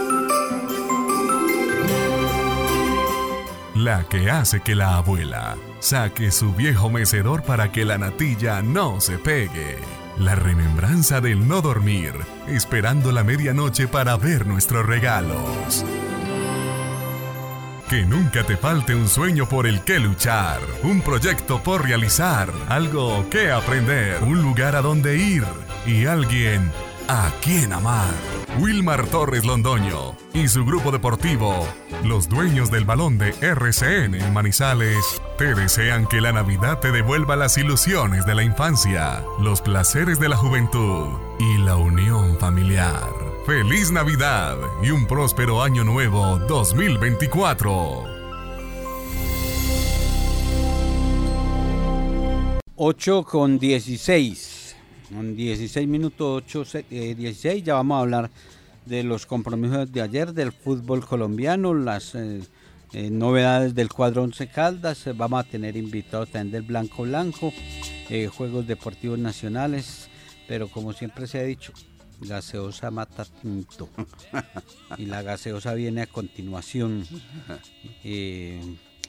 La 3.87 4.02
que 4.02 4.33
hace 4.33 4.62
que 4.62 4.75
la 4.75 4.97
abuela 4.97 5.57
saque 5.78 6.33
su 6.33 6.52
viejo 6.52 6.90
mecedor 6.90 7.45
para 7.45 7.71
que 7.71 7.85
la 7.85 7.99
natilla 7.99 8.61
no 8.61 9.00
se 9.00 9.16
pegue. 9.16 9.78
La 10.19 10.35
remembranza 10.35 11.21
del 11.21 11.47
no 11.47 11.62
dormir, 11.62 12.12
esperando 12.49 13.12
la 13.12 13.23
medianoche 13.23 13.87
para 13.87 14.16
ver 14.16 14.45
nuestros 14.45 14.85
regalos. 14.85 15.85
Que 17.88 18.05
nunca 18.05 18.43
te 18.43 18.57
falte 18.57 18.93
un 18.93 19.07
sueño 19.07 19.49
por 19.49 19.69
el 19.69 19.83
que 19.83 20.00
luchar, 20.00 20.59
un 20.83 21.00
proyecto 21.00 21.62
por 21.62 21.85
realizar, 21.85 22.52
algo 22.69 23.31
que 23.31 23.52
aprender, 23.52 24.21
un 24.25 24.43
lugar 24.43 24.75
a 24.75 24.83
donde 24.83 25.16
ir 25.16 25.45
y 25.87 26.07
alguien 26.07 26.73
a 27.08 27.30
quien 27.42 27.72
amar. 27.72 28.14
Wilmar 28.58 29.06
Torres 29.06 29.44
Londoño 29.44 30.16
y 30.32 30.48
su 30.48 30.64
grupo 30.64 30.90
deportivo, 30.90 31.66
los 32.04 32.28
dueños 32.28 32.70
del 32.70 32.84
balón 32.84 33.18
de 33.18 33.30
RCN 33.40 34.14
en 34.14 34.32
Manizales, 34.32 35.20
te 35.38 35.54
desean 35.54 36.06
que 36.06 36.20
la 36.20 36.32
Navidad 36.32 36.80
te 36.80 36.92
devuelva 36.92 37.36
las 37.36 37.58
ilusiones 37.58 38.25
de 38.26 38.34
la 38.34 38.42
infancia, 38.42 39.22
los 39.40 39.60
placeres 39.60 40.18
de 40.18 40.28
la 40.28 40.36
juventud 40.36 41.08
y 41.38 41.58
la 41.58 41.76
unión 41.76 42.38
familiar. 42.38 43.10
Feliz 43.46 43.92
Navidad 43.92 44.56
y 44.82 44.90
un 44.90 45.06
próspero 45.06 45.62
año 45.62 45.84
nuevo 45.84 46.38
2024. 46.48 48.16
8 52.78 53.25
con 53.25 53.58
16. 53.58 54.55
Con 55.12 55.36
16 55.36 55.86
minutos 55.86 56.42
8, 56.46 56.64
eh, 56.90 57.14
16. 57.16 57.62
Ya 57.64 57.75
vamos 57.75 57.96
a 57.96 58.00
hablar 58.00 58.30
de 58.84 59.02
los 59.02 59.26
compromisos 59.26 59.90
de 59.92 60.02
ayer 60.02 60.32
del 60.32 60.52
fútbol 60.52 61.04
colombiano, 61.06 61.75
las 61.75 62.14
eh, 62.14 62.40
eh, 62.92 63.10
novedades 63.10 63.75
del 63.75 63.88
cuadro 63.88 64.22
Once 64.22 64.46
Caldas. 64.48 65.06
eh, 65.06 65.12
vamos 65.12 65.40
a 65.44 65.48
tener 65.48 65.76
invitados 65.76 66.30
también 66.30 66.52
del 66.52 66.62
Blanco 66.62 67.02
Blanco, 67.04 67.52
eh, 68.10 68.26
Juegos 68.28 68.66
Deportivos 68.66 69.18
Nacionales. 69.18 70.08
Pero 70.48 70.68
como 70.68 70.92
siempre 70.92 71.26
se 71.26 71.38
ha 71.40 71.42
dicho, 71.42 71.72
gaseosa 72.20 72.90
mata 72.90 73.25
tinto. 73.25 73.88
y 74.98 75.06
la 75.06 75.22
gaseosa 75.22 75.75
viene 75.75 76.02
a 76.02 76.06
continuación. 76.06 77.04
Eh, 78.04 78.60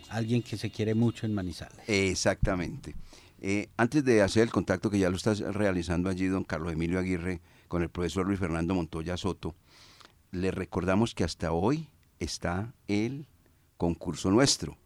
alguien 0.10 0.42
que 0.42 0.58
se 0.58 0.72
quiere 0.72 0.96
mucho 0.96 1.26
en 1.28 1.34
Manizales. 1.36 1.88
Exactamente. 1.88 2.96
Eh, 3.40 3.70
antes 3.78 4.04
de 4.04 4.22
hacer 4.22 4.44
el 4.44 4.52
contacto 4.52 4.90
que 4.90 5.00
ya 5.00 5.10
lo 5.10 5.16
estás 5.16 5.40
realizando 5.40 6.10
allí, 6.10 6.28
don 6.28 6.44
Carlos 6.44 6.74
Emilio 6.74 7.00
Aguirre, 7.00 7.42
con 7.68 7.82
el 7.84 7.90
profesor 7.90 8.26
Luis 8.26 8.40
Fernando 8.40 8.74
Montoya 8.74 9.16
Soto, 9.18 9.56
le 10.32 10.52
recordamos 10.52 11.14
que 11.14 11.24
hasta 11.24 11.52
hoy 11.52 11.88
está 12.20 12.74
el 12.88 13.28
concurso 13.78 14.32
nuestro, 14.32 14.78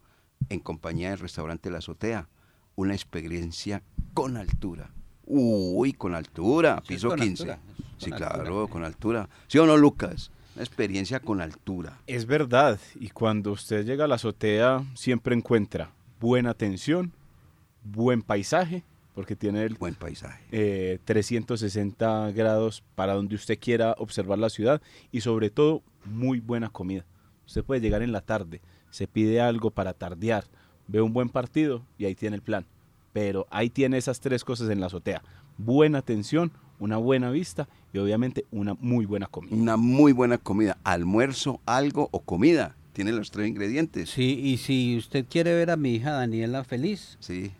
en 0.50 0.60
compañía 0.60 1.12
del 1.12 1.20
restaurante 1.20 1.70
La 1.72 1.78
Azotea, 1.78 2.28
una 2.76 2.94
experiencia 2.94 3.84
con 4.14 4.36
altura. 4.38 4.92
Uy, 5.26 5.94
con 5.94 6.14
altura, 6.14 6.82
Sí, 6.86 6.96
piso 6.96 7.10
con 7.10 7.20
15. 7.20 7.44
altura, 7.52 7.60
sí, 7.98 8.10
con 8.10 8.18
claro, 8.18 8.40
altura. 8.42 8.68
con 8.68 8.84
altura. 8.84 9.30
¿Sí 9.48 9.58
o 9.60 9.66
no, 9.66 9.78
Lucas? 9.78 10.30
Una 10.56 10.64
experiencia 10.66 11.22
con 11.22 11.40
altura. 11.40 11.98
Es 12.08 12.26
verdad, 12.26 12.80
y 13.00 13.10
cuando 13.10 13.54
usted 13.54 13.86
llega 13.86 14.04
a 14.06 14.08
la 14.10 14.16
azotea 14.16 14.84
siempre 14.96 15.34
encuentra 15.36 15.92
buena 16.20 16.50
atención, 16.50 17.14
buen 17.84 18.22
paisaje, 18.22 18.84
porque 19.16 19.36
tiene 19.36 19.64
el 19.64 19.76
Buen 19.76 19.96
paisaje. 19.96 20.42
eh, 20.52 21.00
360 21.06 22.32
grados 22.32 22.84
para 22.96 23.14
donde 23.14 23.36
usted 23.36 23.60
quiera 23.60 23.96
observar 23.98 24.40
la 24.40 24.50
ciudad 24.50 24.82
y 25.12 25.22
sobre 25.22 25.50
todo 25.50 25.82
muy 26.06 26.40
buena 26.40 26.70
comida. 26.70 27.06
Usted 27.46 27.64
puede 27.64 27.82
llegar 27.82 28.02
en 28.02 28.12
la 28.12 28.22
tarde, 28.22 28.62
se 28.90 29.08
pide 29.08 29.42
algo 29.42 29.72
para 29.72 29.94
tardear, 29.94 30.46
ve 30.88 31.02
un 31.02 31.12
buen 31.14 31.30
partido 31.30 31.86
y 31.98 32.06
ahí 32.06 32.16
tiene 32.16 32.36
el 32.38 32.42
plan. 32.42 32.66
Pero 33.14 33.46
ahí 33.52 33.70
tiene 33.70 33.98
esas 33.98 34.22
tres 34.22 34.46
cosas 34.46 34.70
en 34.70 34.80
la 34.80 34.86
azotea. 34.86 35.22
Buena 35.58 35.98
atención, 35.98 36.52
una 36.80 36.96
buena 36.98 37.30
vista 37.30 37.68
y 37.94 37.98
obviamente 37.98 38.46
una 38.52 38.74
muy 38.76 39.06
buena 39.06 39.28
comida. 39.28 39.54
Una 39.56 39.76
muy 39.76 40.14
buena 40.14 40.38
comida. 40.38 40.78
Almuerzo, 40.86 41.60
algo 41.66 42.08
o 42.12 42.22
comida. 42.22 42.78
Tiene 42.94 43.12
los 43.12 43.30
tres 43.32 43.48
ingredientes. 43.50 44.10
Sí, 44.10 44.40
y 44.42 44.58
si 44.58 44.98
usted 44.98 45.26
quiere 45.30 45.54
ver 45.54 45.70
a 45.72 45.76
mi 45.76 45.96
hija 45.96 46.12
Daniela 46.12 46.64
feliz, 46.64 47.18
Sí, 47.20 47.52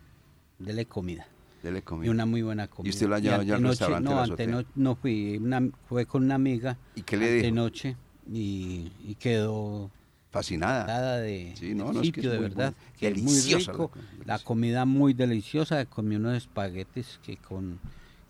dele 0.64 0.86
comida. 0.86 1.26
dele 1.62 1.82
comida. 1.82 2.06
Y 2.06 2.10
una 2.10 2.26
muy 2.26 2.42
buena 2.42 2.66
comida. 2.68 2.90
usted 2.90 3.08
lo 3.08 3.14
ha 3.14 3.18
llevado 3.20 3.42
ya 3.44 3.54
al 3.54 3.60
antenoche- 3.62 3.68
restaurante 3.70 4.08
No, 4.10 4.16
La 4.16 4.22
Azotea? 4.22 4.46
anteno- 4.46 4.66
no 4.74 4.94
fui, 4.96 5.36
una, 5.36 5.70
fue 5.88 6.06
con 6.06 6.24
una 6.24 6.34
amiga 6.34 6.76
¿Y 6.96 7.02
qué 7.02 7.16
le 7.16 7.32
dijo? 7.34 7.54
noche 7.54 7.96
y, 8.30 8.90
y 9.06 9.14
quedó 9.18 9.90
Fascinada. 10.30 10.86
nada 10.86 11.18
de 11.18 11.54
Sí, 11.56 11.74
no, 11.74 11.92
no, 11.92 12.00
es 12.00 12.10
que 12.10 12.20
sitio, 12.22 12.22
es 12.22 12.32
de 12.32 12.38
muy 12.38 12.48
verdad. 12.48 12.74
que 12.98 13.08
es 13.08 13.22
muy 13.22 13.34
la 13.52 13.58
rico, 13.58 13.90
la 14.24 14.38
comida 14.38 14.84
muy 14.86 15.12
deliciosa, 15.12 15.84
comí 15.86 16.16
unos 16.16 16.36
espaguetis 16.36 17.20
que 17.24 17.36
con, 17.36 17.78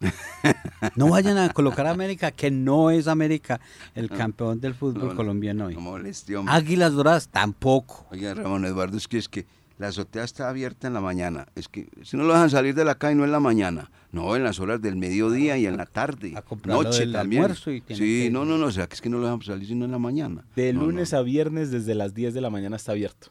No 0.95 1.09
vayan 1.09 1.39
a 1.39 1.49
colocar 1.53 1.87
a 1.87 1.91
América, 1.91 2.31
que 2.31 2.51
no 2.51 2.91
es 2.91 3.09
América 3.09 3.61
el 3.95 4.09
campeón 4.11 4.61
del 4.61 4.75
fútbol 4.75 5.03
No, 5.03 5.09
no, 5.11 5.17
colombiano 5.17 5.67
hoy. 5.67 5.75
No 5.75 5.81
moleste. 5.81 6.35
Águilas 6.47 6.93
Doradas 6.93 7.29
tampoco. 7.29 8.07
Oiga, 8.11 8.35
Ramón 8.35 8.65
Eduardo, 8.65 8.97
es 8.97 9.09
que 9.09 9.19
es 9.19 9.29
que 9.29 9.47
la 9.79 9.89
azotea 9.89 10.25
está 10.25 10.49
abierta 10.49 10.87
en 10.87 10.95
la 10.95 11.01
mañana. 11.01 11.47
Es 11.55 11.69
que 11.69 11.89
si 12.03 12.17
no 12.17 12.25
lo 12.25 12.33
dejan 12.33 12.51
salir 12.51 12.75
de 12.75 12.85
la 12.85 12.95
calle, 12.97 13.15
no 13.15 13.25
en 13.25 13.33
la 13.33 13.41
mañana. 13.41 13.91
No, 14.13 14.35
en 14.37 14.43
las 14.45 14.59
horas 14.61 14.81
del 14.81 14.97
mediodía 14.97 15.59
y 15.59 15.67
en 15.67 15.77
la 15.77 15.85
tarde. 15.87 16.35
A 16.37 16.43
Noche 16.67 17.01
del 17.01 17.13
también. 17.13 17.43
almuerzo 17.43 17.71
y 17.71 17.83
sí, 17.89 17.95
que- 18.25 18.31
no, 18.31 18.45
no, 18.45 18.57
no. 18.57 18.67
O 18.67 18.71
sea, 18.71 18.87
que 18.87 18.95
es 18.95 19.01
que 19.03 19.11
no 19.11 19.19
lo 19.19 19.25
dejan 19.25 19.43
salir 19.43 19.69
sino 19.69 19.85
en 19.85 19.91
la 19.91 19.99
mañana. 19.99 20.45
De 20.57 20.73
No, 20.73 20.83
lunes 20.87 21.13
no. 21.13 21.19
a 21.19 21.23
viernes, 21.23 21.71
desde 21.71 21.95
las 21.95 22.15
10 22.15 22.33
de 22.33 22.41
la 22.41 22.49
mañana 22.51 22.77
está 22.77 22.93
abierto. 22.93 23.29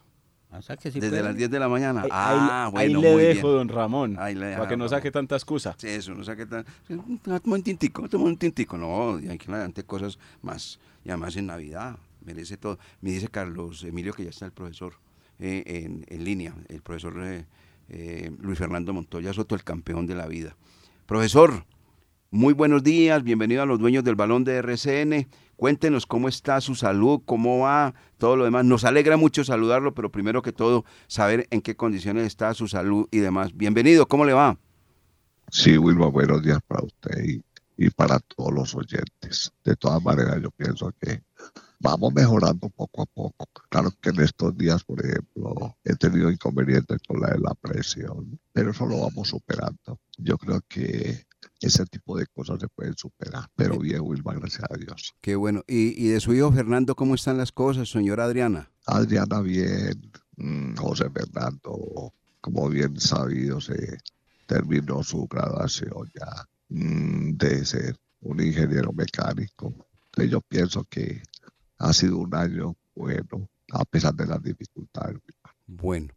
O 0.52 0.62
sea 0.62 0.76
que 0.76 0.90
sí 0.90 1.00
Desde 1.00 1.10
pueden. 1.10 1.24
las 1.26 1.36
10 1.36 1.50
de 1.50 1.58
la 1.58 1.68
mañana. 1.68 2.02
Ahí- 2.02 2.08
ah, 2.12 2.64
ahí, 2.66 2.70
bueno, 2.70 2.78
ahí 3.00 3.02
le 3.02 3.12
muy 3.14 3.22
dejo, 3.22 3.48
bien. 3.48 3.58
don 3.58 3.68
Ramón, 3.68 4.16
Ahí 4.18 4.34
le 4.34 4.54
para 4.54 4.68
que 4.68 4.76
no 4.76 4.88
saque 4.88 5.10
tanta 5.10 5.34
excusa. 5.34 5.74
Sí, 5.76 5.88
eso, 5.88 6.14
no 6.14 6.22
sé 6.24 6.34
qué 6.36 6.46
tal. 6.46 6.64
Toma 6.88 7.56
un 7.56 7.62
tintico, 7.62 8.08
toma 8.08 8.24
un 8.26 8.36
tintico. 8.38 8.78
No, 8.78 9.18
y 9.18 9.28
hay 9.28 9.36
que 9.36 9.50
adelante 9.50 9.82
cosas 9.84 10.18
más, 10.42 10.78
y 11.04 11.10
además 11.10 11.36
en 11.36 11.46
Navidad, 11.46 11.96
merece 12.24 12.56
todo. 12.56 12.78
Me 13.02 13.10
dice 13.10 13.28
Carlos 13.28 13.82
Emilio 13.84 14.14
que 14.14 14.24
ya 14.24 14.30
está 14.30 14.46
el 14.46 14.52
profesor 14.52 14.94
eh, 15.38 16.02
en, 16.08 16.24
línea, 16.24 16.54
el 16.68 16.82
profesor 16.82 17.14
eh, 17.22 17.44
eh, 17.88 18.30
Luis 18.40 18.58
Fernando 18.58 18.92
Montoya 18.92 19.32
Soto, 19.32 19.54
el 19.54 19.64
campeón 19.64 20.06
de 20.06 20.14
la 20.14 20.26
vida. 20.26 20.56
Profesor, 21.06 21.64
muy 22.30 22.54
buenos 22.54 22.82
días, 22.82 23.22
bienvenido 23.22 23.62
a 23.62 23.66
los 23.66 23.78
dueños 23.78 24.02
del 24.02 24.14
balón 24.14 24.44
de 24.44 24.56
RCN. 24.56 25.28
Cuéntenos 25.56 26.06
cómo 26.06 26.28
está 26.28 26.60
su 26.60 26.74
salud, 26.74 27.22
cómo 27.24 27.60
va, 27.60 27.94
todo 28.18 28.36
lo 28.36 28.44
demás. 28.44 28.64
Nos 28.64 28.84
alegra 28.84 29.16
mucho 29.16 29.44
saludarlo, 29.44 29.94
pero 29.94 30.10
primero 30.10 30.42
que 30.42 30.52
todo, 30.52 30.84
saber 31.06 31.46
en 31.50 31.60
qué 31.62 31.76
condiciones 31.76 32.26
está 32.26 32.52
su 32.54 32.68
salud 32.68 33.08
y 33.10 33.18
demás. 33.18 33.56
Bienvenido, 33.56 34.06
¿cómo 34.08 34.24
le 34.24 34.32
va? 34.32 34.58
Sí, 35.50 35.78
Wilma, 35.78 36.08
buenos 36.08 36.42
días 36.42 36.58
para 36.66 36.84
usted 36.84 37.40
y 37.76 37.90
para 37.90 38.18
todos 38.20 38.52
los 38.52 38.74
oyentes. 38.74 39.52
De 39.64 39.76
todas 39.76 40.02
maneras, 40.02 40.40
yo 40.42 40.50
pienso 40.50 40.92
que 41.00 41.22
vamos 41.78 42.12
mejorando 42.14 42.68
poco 42.70 43.02
a 43.02 43.06
poco. 43.06 43.46
Claro 43.68 43.92
que 44.00 44.10
en 44.10 44.20
estos 44.20 44.56
días, 44.56 44.84
por 44.84 45.04
ejemplo, 45.04 45.76
he 45.84 45.94
tenido 45.96 46.30
inconvenientes 46.30 46.98
con 47.06 47.20
la 47.20 47.30
de 47.30 47.38
la 47.38 47.54
presión, 47.54 48.38
pero 48.52 48.70
eso 48.70 48.86
lo 48.86 49.00
vamos 49.00 49.28
superando. 49.28 50.00
Yo 50.16 50.38
creo 50.38 50.62
que 50.68 51.26
ese 51.60 51.84
tipo 51.86 52.16
de 52.16 52.26
cosas 52.26 52.60
se 52.60 52.68
pueden 52.68 52.96
superar. 52.96 53.48
Pero 53.54 53.78
bien, 53.78 54.00
Wilma, 54.02 54.34
gracias 54.34 54.64
a 54.70 54.76
Dios. 54.76 55.14
Qué 55.20 55.36
bueno. 55.36 55.62
¿Y, 55.66 56.02
y 56.02 56.08
de 56.08 56.20
su 56.20 56.32
hijo 56.34 56.52
Fernando, 56.52 56.94
cómo 56.94 57.14
están 57.14 57.38
las 57.38 57.52
cosas, 57.52 57.90
señora 57.90 58.24
Adriana? 58.24 58.70
Adriana 58.86 59.40
bien, 59.40 60.10
mm, 60.36 60.76
José 60.76 61.10
Fernando, 61.10 62.12
como 62.40 62.68
bien 62.68 62.98
sabido, 63.00 63.60
se 63.60 63.98
terminó 64.46 65.02
su 65.02 65.26
graduación 65.26 66.10
ya 66.14 66.46
de 66.68 67.64
ser 67.64 67.96
un 68.20 68.40
ingeniero 68.40 68.92
mecánico. 68.92 69.74
Entonces 70.06 70.30
yo 70.30 70.40
pienso 70.40 70.84
que 70.84 71.22
ha 71.78 71.92
sido 71.92 72.18
un 72.18 72.34
año 72.34 72.76
bueno, 72.94 73.48
a 73.72 73.84
pesar 73.84 74.14
de 74.14 74.26
las 74.26 74.42
dificultades. 74.42 75.20
Bueno, 75.66 76.08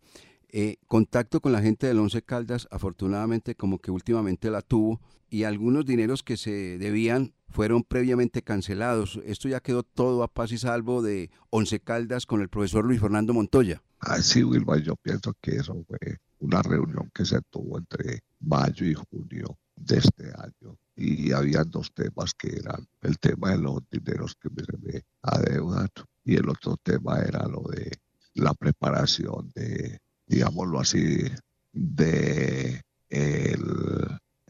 eh, 0.50 0.78
contacto 0.88 1.42
con 1.42 1.52
la 1.52 1.62
gente 1.62 1.88
del 1.88 2.00
Once 2.00 2.22
Caldas, 2.22 2.68
afortunadamente 2.72 3.56
como 3.56 3.80
que 3.80 3.92
últimamente 3.92 4.50
la 4.50 4.62
tuvo 4.62 5.02
y 5.30 5.44
algunos 5.44 5.86
dineros 5.86 6.24
que 6.24 6.38
se 6.38 6.78
debían 6.78 7.34
fueron 7.50 7.84
previamente 7.84 8.42
cancelados. 8.42 9.20
Esto 9.26 9.50
ya 9.50 9.60
quedó 9.60 9.84
todo 9.84 10.24
a 10.24 10.28
paz 10.28 10.52
y 10.52 10.58
salvo 10.58 11.02
de 11.02 11.30
Once 11.50 11.80
Caldas 11.80 12.26
con 12.26 12.42
el 12.42 12.50
profesor 12.50 12.86
Luis 12.86 13.02
Fernando 13.02 13.34
Montoya. 13.34 13.82
Así, 14.00 14.44
Wilma, 14.44 14.78
yo 14.78 14.96
pienso 14.96 15.36
que 15.42 15.58
eso 15.58 15.84
fue 15.88 16.18
una 16.40 16.62
reunión 16.62 17.12
que 17.14 17.26
se 17.26 17.42
tuvo 17.50 17.78
entre 17.78 18.24
mayo 18.40 18.86
y 18.86 18.94
junio 18.94 19.58
de 19.80 19.98
este 19.98 20.32
año. 20.38 20.78
Y 20.96 21.32
había 21.32 21.64
dos 21.64 21.94
temas 21.94 22.34
que 22.34 22.58
eran 22.58 22.86
el 23.02 23.18
tema 23.20 23.52
de 23.52 23.60
los 23.60 23.80
dineros 23.90 24.36
que 24.36 24.50
me, 24.50 24.64
me 24.82 25.02
adeudan 25.22 25.88
y 26.24 26.36
el 26.36 26.50
otro 26.50 26.78
tema 26.84 27.20
era 27.20 27.48
lo 27.48 27.64
de 27.70 27.92
la 28.36 28.54
preparación 28.54 29.50
de, 29.56 30.00
digámoslo 30.28 30.80
así, 30.80 31.24
de 31.72 32.82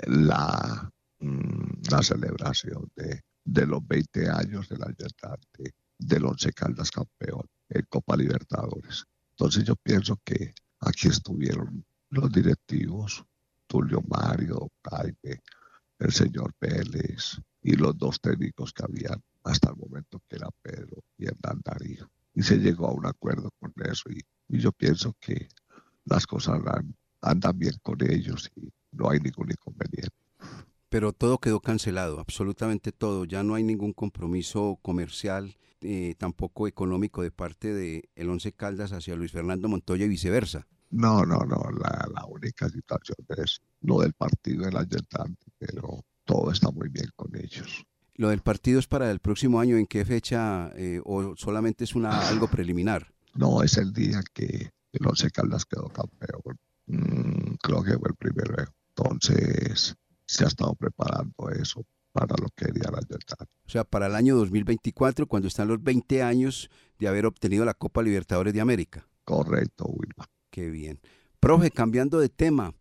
la, 0.07 0.91
mm, 1.19 1.81
la 1.89 2.03
celebración 2.03 2.91
de, 2.95 3.21
de 3.43 3.65
los 3.65 3.85
20 3.87 4.29
años 4.29 4.67
del 4.69 4.83
ayudante 4.83 5.73
del 5.97 6.25
Once 6.25 6.51
Caldas 6.53 6.91
campeón 6.91 7.45
en 7.69 7.85
Copa 7.89 8.17
Libertadores. 8.17 9.05
Entonces 9.31 9.63
yo 9.63 9.75
pienso 9.75 10.19
que 10.23 10.53
aquí 10.79 11.07
estuvieron 11.07 11.85
los 12.09 12.31
directivos, 12.31 13.23
Tulio 13.69 14.01
Mario, 14.07 14.71
Jaime, 14.83 15.41
el 15.99 16.11
señor 16.11 16.53
Vélez 16.59 17.39
y 17.61 17.73
los 17.73 17.95
dos 17.97 18.19
técnicos 18.19 18.73
que 18.73 18.83
habían 18.83 19.21
hasta 19.43 19.69
el 19.69 19.75
momento 19.75 20.21
que 20.27 20.37
era 20.37 20.49
Pedro 20.63 21.03
y 21.17 21.27
Hernán 21.27 21.61
Darío. 21.63 22.09
Y 22.33 22.41
se 22.41 22.57
llegó 22.57 22.87
a 22.87 22.93
un 22.93 23.05
acuerdo 23.05 23.51
con 23.59 23.71
eso 23.85 24.09
y, 24.09 24.23
yo 24.47 24.71
pienso 24.71 25.15
que 25.19 25.47
las 26.05 26.25
cosas 26.25 26.55
andan, 26.55 26.95
andan 27.21 27.59
bien 27.59 27.75
con 27.83 27.97
ellos 28.01 28.49
y 28.55 28.73
no 28.91 29.11
hay 29.11 29.19
ningún 29.19 29.51
inconveniente. 29.51 30.15
Pero 30.89 31.13
todo 31.13 31.37
quedó 31.37 31.59
cancelado, 31.59 32.19
absolutamente 32.19 32.91
todo. 32.91 33.25
Ya 33.25 33.43
no 33.43 33.53
hay 33.53 33.63
ningún 33.63 33.93
compromiso 33.93 34.79
comercial, 34.81 35.55
eh, 35.81 36.15
tampoco 36.17 36.67
económico 36.67 37.21
de 37.21 37.29
parte 37.29 37.71
de 37.71 38.09
el 38.15 38.29
Once 38.31 38.51
Caldas 38.53 38.91
hacia 38.91 39.15
Luis 39.15 39.31
Fernando 39.31 39.69
Montoya 39.69 40.05
y 40.05 40.09
viceversa. 40.09 40.65
No, 40.91 41.23
no, 41.25 41.39
no, 41.39 41.69
la, 41.71 42.07
la 42.13 42.25
única 42.25 42.67
situación 42.67 43.17
es 43.37 43.61
lo 43.81 43.99
del 43.99 44.13
partido 44.13 44.65
del 44.65 44.77
ayudante, 44.77 45.45
pero 45.57 46.03
todo 46.25 46.51
está 46.51 46.71
muy 46.71 46.89
bien 46.89 47.09
con 47.15 47.35
ellos. 47.35 47.85
Lo 48.15 48.29
del 48.29 48.41
partido 48.41 48.79
es 48.79 48.87
para 48.87 49.09
el 49.11 49.19
próximo 49.19 49.59
año, 49.59 49.77
¿en 49.77 49.87
qué 49.87 50.03
fecha 50.03 50.71
eh, 50.75 50.99
o 51.05 51.35
solamente 51.37 51.85
es 51.85 51.95
una 51.95 52.27
algo 52.27 52.47
preliminar? 52.47 53.13
No, 53.35 53.63
es 53.63 53.77
el 53.77 53.93
día 53.93 54.21
que 54.33 54.71
el 54.91 55.07
Once 55.07 55.31
Caldas 55.31 55.65
quedó 55.65 55.87
campeón. 55.87 56.59
Mm, 56.87 57.55
creo 57.61 57.81
que 57.81 57.97
fue 57.97 58.09
el 58.09 58.15
primero 58.15 58.55
Entonces, 58.89 59.95
se 60.25 60.43
ha 60.43 60.47
estado 60.47 60.75
preparando 60.75 61.49
eso 61.49 61.85
para 62.11 62.35
lo 62.41 62.49
que 62.55 62.65
haría 62.65 62.91
la. 62.91 62.99
O 62.99 63.69
sea, 63.69 63.83
para 63.83 64.07
el 64.07 64.15
año 64.15 64.35
2024, 64.35 65.27
cuando 65.27 65.47
están 65.47 65.67
los 65.67 65.81
20 65.81 66.21
años 66.21 66.69
de 66.97 67.07
haber 67.07 67.25
obtenido 67.25 67.63
la 67.63 67.73
Copa 67.73 68.01
Libertadores 68.01 68.53
de 68.53 68.61
América. 68.61 69.07
Correcto, 69.23 69.85
Wilma. 69.85 70.27
Qué 70.49 70.69
bien. 70.69 70.99
Profe, 71.39 71.71
cambiando 71.71 72.19
de 72.19 72.29
tema, 72.29 72.73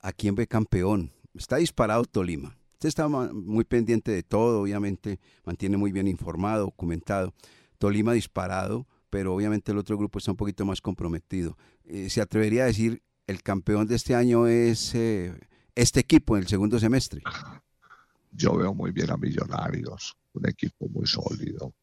¿a 0.00 0.12
quién 0.12 0.34
ve 0.34 0.46
campeón? 0.46 1.12
Está 1.34 1.56
disparado 1.56 2.04
Tolima. 2.04 2.56
Usted 2.74 2.88
está 2.88 3.08
muy 3.08 3.64
pendiente 3.64 4.12
de 4.12 4.22
todo, 4.22 4.60
obviamente, 4.60 5.18
mantiene 5.44 5.76
muy 5.76 5.92
bien 5.92 6.08
informado, 6.08 6.66
documentado. 6.66 7.32
Tolima 7.78 8.12
disparado, 8.12 8.86
pero 9.10 9.34
obviamente 9.34 9.72
el 9.72 9.78
otro 9.78 9.96
grupo 9.96 10.18
está 10.18 10.30
un 10.30 10.36
poquito 10.36 10.64
más 10.64 10.80
comprometido. 10.80 11.56
Eh, 11.84 12.10
¿Se 12.10 12.20
atrevería 12.20 12.64
a 12.64 12.66
decir 12.66 13.02
el 13.26 13.42
campeón 13.42 13.86
de 13.86 13.96
este 13.96 14.14
año 14.14 14.46
es 14.46 14.94
eh, 14.94 15.34
este 15.74 16.00
equipo 16.00 16.36
en 16.36 16.42
el 16.42 16.48
segundo 16.48 16.78
semestre? 16.78 17.22
Yo 18.30 18.56
veo 18.56 18.74
muy 18.74 18.92
bien 18.92 19.10
a 19.10 19.16
Millonarios, 19.16 20.14
un 20.34 20.46
equipo 20.46 20.88
muy 20.88 21.06
sólido, 21.06 21.74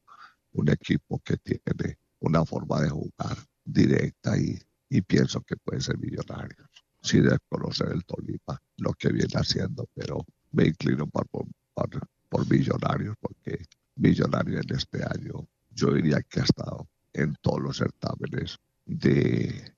un 0.51 0.69
equipo 0.69 1.19
que 1.25 1.37
tiene 1.37 1.97
una 2.19 2.45
forma 2.45 2.81
de 2.81 2.89
jugar 2.89 3.37
directa 3.65 4.37
y, 4.37 4.59
pienso 5.01 5.41
que 5.41 5.55
puede 5.57 5.81
ser 5.81 5.97
Millonarios, 5.97 6.69
sin 7.01 7.23
desconocer 7.23 7.89
el 7.91 8.05
Tolima, 8.05 8.61
lo 8.77 8.93
que 8.93 9.11
viene 9.11 9.33
haciendo, 9.33 9.87
pero 9.93 10.25
me 10.51 10.67
inclino 10.67 11.07
por, 11.07 11.27
por, 11.27 12.49
Millonarios 12.49 13.15
porque 13.19 13.65
Millonarios 13.95 14.61
en 14.67 14.75
este 14.75 15.03
año 15.03 15.47
yo 15.71 15.93
diría 15.93 16.21
que 16.21 16.39
ha 16.39 16.43
estado 16.43 16.87
en 17.13 17.35
todos 17.41 17.61
los 17.61 17.77
certámenes 17.77 18.57
de, 18.85 19.71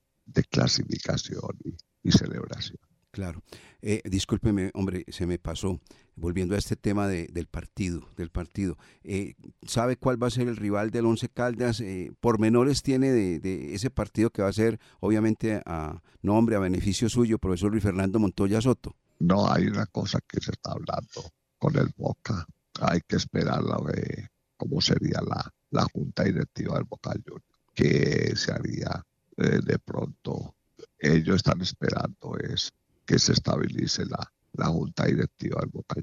clasificación 0.50 1.58
y 2.02 2.12
celebración. 2.12 2.80
Claro. 3.12 3.42
Eh, 3.82 4.02
discúlpeme, 4.04 4.72
hombre, 4.74 5.06
se 5.08 5.26
me 5.26 5.40
pasó. 5.40 5.80
Volviendo 6.16 6.56
a 6.56 6.58
este 6.58 6.76
tema 6.76 7.08
del 7.08 7.48
partido, 7.48 8.08
del 8.16 8.30
partido. 8.30 8.78
Eh, 9.04 9.36
¿Sabe 9.66 9.98
cuál 9.98 10.22
va 10.22 10.28
a 10.28 10.32
ser 10.32 10.48
el 10.48 10.56
rival 10.56 10.90
del 10.92 11.06
Once 11.06 11.28
Caldas? 11.28 11.82
Eh, 11.82 12.14
¿Por 12.22 12.40
menores 12.40 12.84
tiene 12.84 13.12
de, 13.12 13.76
ese 13.76 13.90
partido 13.90 14.30
que 14.30 14.42
va 14.42 14.48
a 14.48 14.54
ser, 14.54 14.80
obviamente, 15.02 15.62
a 15.66 16.02
nombre, 16.22 16.56
a 16.56 16.60
beneficio 16.60 17.10
suyo, 17.10 17.38
profesor 17.38 17.72
Luis 17.72 17.84
Fernando 17.84 18.20
Montoya 18.20 18.62
Soto? 18.62 18.96
No, 19.20 19.52
hay 19.52 19.68
una 19.68 19.86
cosa 19.88 20.20
que 20.28 20.40
se 20.40 20.52
está 20.52 20.72
hablando 20.72 21.32
con 21.58 21.78
el 21.78 21.90
Boca. 21.98 22.46
Hay 22.82 23.02
que 23.08 23.18
esperar 23.18 23.64
a 23.70 23.82
ver 23.82 24.30
cómo 24.58 24.80
sería 24.82 25.22
la, 25.22 25.54
la 25.72 25.86
junta 25.94 26.24
directiva 26.24 26.76
del 26.76 26.86
Boca 26.86 27.12
Juniors, 27.12 27.46
que 27.74 28.36
se 28.36 28.52
haría 28.52 29.04
de 29.38 29.80
pronto. 29.80 30.56
Ellos 30.98 31.36
están 31.38 31.62
esperando 31.62 32.38
es 32.38 32.72
que 33.06 33.20
se 33.20 33.34
estabilice 33.34 34.06
la, 34.06 34.32
la 34.58 34.68
junta 34.68 35.06
directiva 35.06 35.60
del 35.62 35.70
Boca 35.70 35.96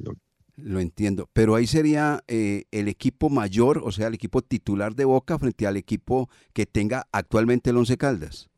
Lo 0.56 0.80
entiendo, 0.80 1.28
pero 1.32 1.54
ahí 1.54 1.66
sería 1.66 2.22
eh, 2.28 2.64
el 2.70 2.88
equipo 2.88 3.30
mayor, 3.30 3.82
o 3.84 3.92
sea, 3.92 4.08
el 4.08 4.14
equipo 4.14 4.42
titular 4.42 4.94
de 4.94 5.04
Boca 5.04 5.38
frente 5.38 5.66
al 5.66 5.76
equipo 5.76 6.28
que 6.52 6.66
tenga 6.66 7.06
actualmente 7.12 7.70
el 7.70 7.76
Once 7.76 7.96
Caldas. 7.96 8.50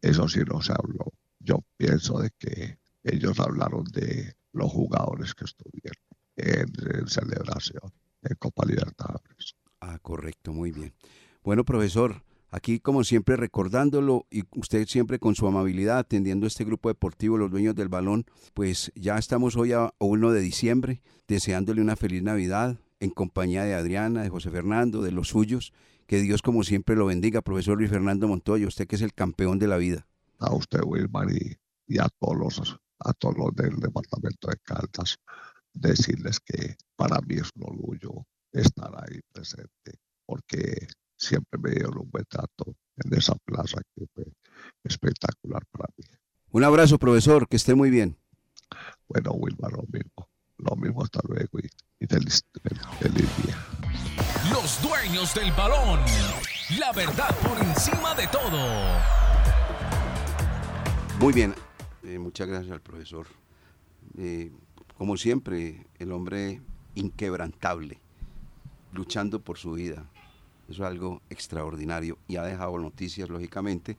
Eso 0.00 0.28
sí 0.28 0.40
no 0.50 0.60
se 0.60 0.72
habló. 0.72 1.12
Yo 1.40 1.64
pienso 1.76 2.18
de 2.18 2.30
que 2.38 2.78
ellos 3.02 3.38
hablaron 3.40 3.84
de 3.84 4.34
los 4.52 4.70
jugadores 4.70 5.34
que 5.34 5.44
estuvieron 5.44 6.02
en, 6.36 6.98
en 6.98 7.08
celebración 7.08 7.92
en 8.22 8.36
Copa 8.36 8.64
Libertadores. 8.66 9.56
Ah, 9.80 9.98
correcto, 10.00 10.52
muy 10.52 10.72
bien. 10.72 10.94
Bueno, 11.42 11.64
profesor, 11.64 12.22
Aquí, 12.54 12.78
como 12.78 13.02
siempre, 13.02 13.34
recordándolo 13.34 14.28
y 14.30 14.44
usted 14.54 14.86
siempre 14.86 15.18
con 15.18 15.34
su 15.34 15.44
amabilidad 15.48 15.98
atendiendo 15.98 16.46
este 16.46 16.62
grupo 16.62 16.88
deportivo, 16.88 17.36
los 17.36 17.50
dueños 17.50 17.74
del 17.74 17.88
balón, 17.88 18.26
pues 18.54 18.92
ya 18.94 19.18
estamos 19.18 19.56
hoy 19.56 19.72
a 19.72 19.92
1 19.98 20.30
de 20.30 20.40
diciembre, 20.40 21.02
deseándole 21.26 21.80
una 21.80 21.96
feliz 21.96 22.22
Navidad 22.22 22.78
en 23.00 23.10
compañía 23.10 23.64
de 23.64 23.74
Adriana, 23.74 24.22
de 24.22 24.28
José 24.28 24.52
Fernando, 24.52 25.02
de 25.02 25.10
los 25.10 25.30
suyos. 25.30 25.72
Que 26.06 26.20
Dios, 26.20 26.42
como 26.42 26.62
siempre, 26.62 26.94
lo 26.94 27.06
bendiga, 27.06 27.42
profesor 27.42 27.76
Luis 27.76 27.90
Fernando 27.90 28.28
Montoya, 28.28 28.68
usted 28.68 28.86
que 28.86 28.94
es 28.94 29.02
el 29.02 29.14
campeón 29.14 29.58
de 29.58 29.66
la 29.66 29.76
vida. 29.76 30.06
A 30.38 30.54
usted, 30.54 30.78
Wilmar, 30.86 31.26
y, 31.32 31.98
a, 31.98 32.08
todos 32.20 32.36
los, 32.38 32.76
a 33.00 33.12
todos 33.14 33.36
los 33.36 33.52
del 33.56 33.80
departamento 33.80 34.46
de 34.46 34.56
Caldas, 34.62 35.16
decirles 35.72 36.38
que 36.38 36.76
para 36.94 37.20
mí 37.22 37.34
es 37.34 37.50
un 37.56 37.64
orgullo 37.64 38.24
estar 38.52 38.92
ahí 38.94 39.18
presente, 39.32 39.98
porque 40.24 40.86
siempre 41.24 41.58
me 41.60 41.70
dieron 41.70 41.98
un 41.98 42.10
buen 42.10 42.24
trato 42.26 42.76
en 42.96 43.14
esa 43.18 43.34
plaza 43.44 43.80
que 43.94 44.06
fue 44.14 44.24
espectacular 44.84 45.64
para 45.70 45.88
mí. 45.96 46.04
Un 46.50 46.64
abrazo, 46.64 46.98
profesor, 46.98 47.48
que 47.48 47.56
esté 47.56 47.74
muy 47.74 47.90
bien. 47.90 48.16
Bueno, 49.08 49.32
Wilma, 49.32 49.68
lo 49.70 49.82
mismo. 49.90 50.28
Lo 50.58 50.76
mismo, 50.76 51.02
hasta 51.02 51.20
luego 51.26 51.58
y, 51.58 52.06
feliz, 52.06 52.44
día. 53.44 53.58
Los 54.50 54.80
dueños 54.80 55.34
del 55.34 55.50
balón. 55.52 56.00
La 56.78 56.92
verdad 56.92 57.34
por 57.42 57.58
encima 57.58 58.14
de 58.14 58.26
todo. 58.28 58.58
Muy 61.18 61.32
bien. 61.32 61.54
Eh, 62.04 62.18
muchas 62.18 62.46
gracias 62.46 62.72
al 62.72 62.80
profesor. 62.80 63.26
Eh, 64.18 64.52
como 64.96 65.16
siempre, 65.16 65.86
el 65.98 66.12
hombre 66.12 66.62
inquebrantable, 66.94 68.00
luchando 68.92 69.42
por 69.42 69.58
su 69.58 69.72
vida, 69.72 70.08
eso 70.68 70.82
es 70.82 70.88
algo 70.88 71.22
extraordinario 71.30 72.18
y 72.28 72.36
ha 72.36 72.42
dejado 72.42 72.78
noticias, 72.78 73.28
lógicamente, 73.28 73.96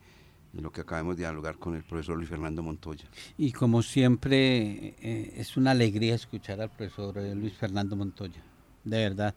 de 0.53 0.61
lo 0.61 0.71
que 0.71 0.81
acabamos 0.81 1.15
de 1.15 1.23
dialogar 1.23 1.57
con 1.57 1.75
el 1.75 1.83
profesor 1.83 2.15
Luis 2.17 2.29
Fernando 2.29 2.63
Montoya. 2.63 3.05
Y 3.37 3.51
como 3.51 3.81
siempre, 3.81 4.95
eh, 5.01 5.33
es 5.35 5.57
una 5.57 5.71
alegría 5.71 6.15
escuchar 6.15 6.61
al 6.61 6.69
profesor 6.69 7.17
eh, 7.17 7.35
Luis 7.35 7.53
Fernando 7.53 7.95
Montoya, 7.95 8.41
de 8.83 8.97
verdad, 8.97 9.35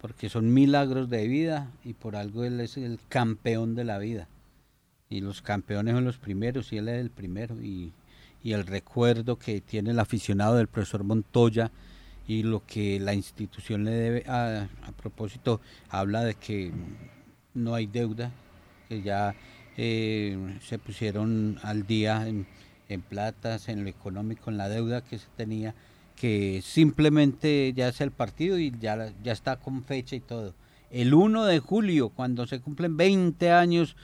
porque 0.00 0.28
son 0.28 0.52
milagros 0.52 1.08
de 1.08 1.26
vida 1.28 1.70
y 1.84 1.94
por 1.94 2.16
algo 2.16 2.44
él 2.44 2.60
es 2.60 2.76
el 2.76 2.98
campeón 3.08 3.74
de 3.74 3.84
la 3.84 3.98
vida. 3.98 4.28
Y 5.08 5.20
los 5.20 5.40
campeones 5.42 5.94
son 5.94 6.04
los 6.04 6.18
primeros 6.18 6.72
y 6.72 6.78
él 6.78 6.88
es 6.88 7.00
el 7.00 7.10
primero. 7.10 7.62
Y, 7.62 7.92
y 8.42 8.52
el 8.52 8.66
recuerdo 8.66 9.36
que 9.36 9.60
tiene 9.60 9.90
el 9.90 9.98
aficionado 9.98 10.56
del 10.56 10.68
profesor 10.68 11.02
Montoya 11.02 11.70
y 12.28 12.42
lo 12.42 12.64
que 12.66 13.00
la 13.00 13.14
institución 13.14 13.84
le 13.84 13.90
debe, 13.90 14.24
a, 14.28 14.68
propósito, 14.98 15.62
habla 15.88 16.22
de 16.22 16.34
que 16.34 16.70
no 17.54 17.74
hay 17.74 17.86
deuda, 17.86 18.30
que 18.86 19.00
ya 19.00 19.34
eh, 19.78 20.58
se 20.60 20.78
pusieron 20.78 21.58
al 21.62 21.86
día 21.86 22.28
en, 22.28 22.46
en, 22.90 23.00
platas, 23.00 23.70
en 23.70 23.82
lo 23.82 23.88
económico, 23.88 24.50
en 24.50 24.58
la 24.58 24.68
deuda 24.68 25.02
que 25.02 25.18
se 25.18 25.26
tenía, 25.38 25.74
que 26.16 26.60
simplemente 26.62 27.72
ya 27.74 27.88
es 27.88 28.00
el 28.02 28.10
partido 28.10 28.58
y 28.58 28.74
ya, 28.78 29.10
ya 29.22 29.32
está 29.32 29.56
con 29.56 29.82
fecha 29.82 30.14
y 30.14 30.20
todo. 30.20 30.54
El 30.90 31.14
1 31.14 31.46
de 31.46 31.60
julio, 31.60 32.10
cuando 32.10 32.46
se 32.46 32.60
cumplen 32.60 32.98
20 32.98 33.52
años, 33.52 33.96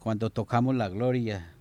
cuando 0.00 0.30
tocamos 0.30 0.74
la 0.76 0.88
gloria, 0.88 1.52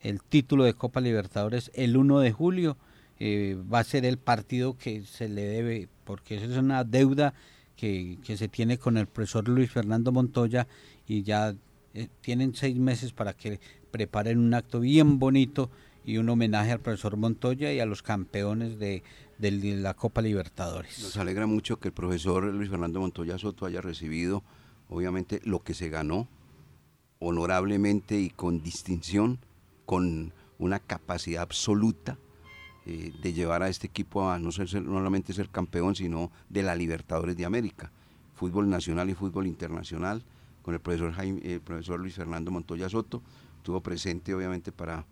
el 0.00 0.22
título 0.22 0.64
de 0.64 0.74
Copa 0.74 1.00
Libertadores, 1.00 1.70
el 1.74 1.96
1 1.96 2.20
de 2.20 2.32
julio, 2.32 2.76
eh, 3.24 3.56
va 3.72 3.78
a 3.78 3.84
ser 3.84 4.04
el 4.04 4.18
partido 4.18 4.76
que 4.76 5.04
se 5.04 5.28
le 5.28 5.42
debe, 5.42 5.88
porque 6.02 6.34
eso 6.34 6.46
es 6.46 6.56
una 6.56 6.82
deuda 6.82 7.34
que, 7.76 8.18
se 8.24 8.48
tiene 8.48 8.78
con 8.78 8.96
el 8.96 9.06
profesor 9.06 9.46
Luis 9.46 9.70
Fernando 9.70 10.10
Montoya 10.10 10.66
y 11.06 11.22
ya 11.22 11.54
eh, 11.94 12.08
tienen 12.20 12.52
seis 12.56 12.76
meses 12.76 13.12
para 13.12 13.32
que 13.34 13.60
preparen 13.92 14.40
un 14.40 14.52
acto 14.54 14.80
bien 14.80 15.20
bonito 15.20 15.70
y 16.04 16.16
un 16.16 16.30
homenaje 16.30 16.72
al 16.72 16.80
profesor 16.80 17.16
Montoya 17.16 17.72
y 17.72 17.78
a 17.78 17.86
los 17.86 18.02
campeones 18.02 18.80
de, 18.80 19.04
de, 19.38 19.52
la 19.76 19.94
Copa 19.94 20.20
Libertadores. 20.20 21.00
Nos 21.00 21.16
alegra 21.16 21.46
mucho 21.46 21.78
que 21.78 21.88
el 21.88 21.94
profesor 21.94 22.42
Luis 22.42 22.70
Fernando 22.70 22.98
Montoya 22.98 23.38
Soto 23.38 23.66
haya 23.66 23.80
recibido, 23.80 24.42
obviamente, 24.88 25.40
lo 25.44 25.62
que 25.62 25.74
se 25.74 25.90
ganó 25.90 26.26
honorablemente 27.20 28.18
y 28.18 28.30
con 28.30 28.64
distinción, 28.64 29.38
con 29.86 30.32
una 30.58 30.80
capacidad 30.80 31.42
absoluta 31.42 32.18
eh, 32.86 33.12
de 33.22 33.32
llevar 33.32 33.62
a 33.62 33.68
este 33.68 33.86
equipo 33.86 34.28
a 34.30 34.38
no, 34.38 34.50
ser, 34.50 34.68
solamente 34.68 35.32
ser 35.32 35.48
campeón, 35.48 35.94
sino 35.94 36.32
de 36.48 36.62
la 36.62 36.74
Libertadores 36.74 37.36
de 37.36 37.44
América, 37.44 37.92
fútbol 38.34 38.68
nacional 38.68 39.08
y 39.08 39.14
fútbol 39.14 39.46
internacional, 39.46 40.24
con 40.62 40.74
el 40.74 40.80
profesor, 40.80 41.12
Jaime, 41.12 41.40
el 41.44 41.60
profesor 41.60 42.00
Luis 42.00 42.14
Fernando 42.14 42.50
Montoya 42.50 42.88
Soto, 42.88 43.22
estuvo 43.58 43.80
presente 43.80 44.34
obviamente 44.34 44.72
para 44.72 45.04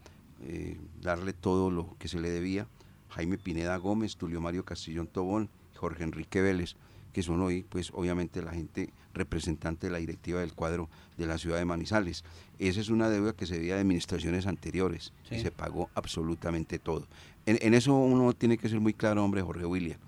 eh, 0.42 0.80
darle 1.00 1.32
todo 1.32 1.70
lo 1.70 1.96
que 1.98 2.08
se 2.08 2.20
le 2.20 2.30
debía, 2.30 2.66
Jaime 3.10 3.38
Pineda 3.38 3.76
Gómez, 3.76 4.16
Tulio 4.16 4.40
Mario 4.40 4.64
Castillón 4.64 5.06
Tobón, 5.06 5.48
Jorge 5.76 6.04
Enrique 6.04 6.40
Vélez, 6.40 6.76
que 7.12 7.22
son 7.22 7.40
hoy, 7.40 7.64
pues 7.68 7.90
obviamente 7.94 8.42
la 8.42 8.52
gente 8.52 8.92
representante 9.14 9.86
de 9.86 9.92
la 9.92 9.98
directiva 9.98 10.40
del 10.40 10.52
cuadro 10.52 10.88
de 11.16 11.26
la 11.26 11.38
ciudad 11.38 11.58
de 11.58 11.64
Manizales. 11.64 12.24
Esa 12.58 12.80
es 12.80 12.88
una 12.88 13.08
deuda 13.08 13.32
que 13.32 13.46
se 13.46 13.54
debía 13.54 13.74
de 13.74 13.80
administraciones 13.80 14.46
anteriores 14.46 15.12
y 15.30 15.40
se 15.40 15.50
pagó 15.50 15.90
absolutamente 15.94 16.78
todo. 16.78 17.06
En, 17.46 17.74
eso 17.74 17.94
uno 17.94 18.32
tiene 18.32 18.58
que 18.58 18.68
ser 18.68 18.80
muy 18.80 18.94
claro, 18.94 19.24
hombre, 19.24 19.42
Jorge 19.42 19.64
William. 19.64 19.98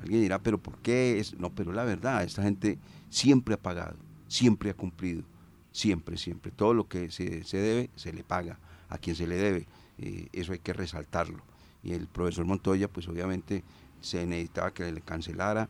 Alguien 0.00 0.20
dirá, 0.20 0.38
pero 0.38 0.58
¿por 0.58 0.78
qué? 0.78 1.18
Es? 1.18 1.38
No, 1.38 1.50
pero 1.50 1.72
la 1.72 1.84
verdad, 1.84 2.22
esta 2.24 2.42
gente 2.42 2.78
siempre 3.08 3.54
ha 3.54 3.56
pagado, 3.58 3.96
siempre 4.28 4.70
ha 4.70 4.74
cumplido, 4.74 5.22
siempre, 5.70 6.16
siempre. 6.16 6.50
Todo 6.50 6.74
lo 6.74 6.88
que 6.88 7.10
se, 7.10 7.42
debe, 7.52 7.88
se 7.96 8.12
le 8.12 8.24
paga 8.24 8.58
a 8.88 8.98
quien 8.98 9.16
se 9.16 9.26
le 9.26 9.36
debe. 9.36 9.66
Eh, 9.98 10.28
eso 10.32 10.52
hay 10.52 10.58
que 10.58 10.72
resaltarlo. 10.72 11.42
y 11.82 11.92
el 11.92 12.06
profesor 12.06 12.44
Montoya, 12.44 12.88
pues 12.88 13.08
obviamente 13.08 13.64
se 14.00 14.26
necesitaba 14.26 14.72
que 14.74 14.90
le 14.92 15.00
cancelara 15.00 15.68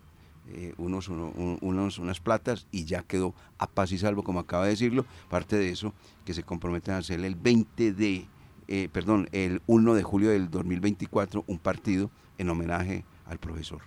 eh, 0.49 0.75
unos, 0.79 1.09
uno- 1.09 1.33
un- 1.37 1.59
unos, 1.61 1.99
unas 1.99 2.21
platas 2.21 2.67
y 2.71 2.85
ya 2.85 3.03
quedó 3.03 3.35
a 3.59 3.67
paz 3.69 3.93
y 3.93 3.99
salvo, 3.99 4.23
como 4.23 4.41
acaba 4.41 4.65
de 4.65 4.71
decirlo. 4.71 5.05
Parte 5.31 5.57
de 5.57 5.71
eso, 5.71 5.93
que 6.25 6.35
se 6.35 6.43
comprometen 6.43 6.95
a 6.95 6.99
hacer 6.99 7.21
el 7.21 7.35
20 7.35 7.93
de, 7.93 8.27
eh, 8.69 8.89
perdón, 8.93 9.29
el 9.33 9.63
1 9.67 9.95
de 9.95 10.03
julio 10.03 10.31
del 10.31 10.51
2024 10.51 11.45
un 11.47 11.59
partido 11.59 12.11
en 12.39 12.49
homenaje 12.51 13.05
al 13.27 13.39
profesor. 13.39 13.81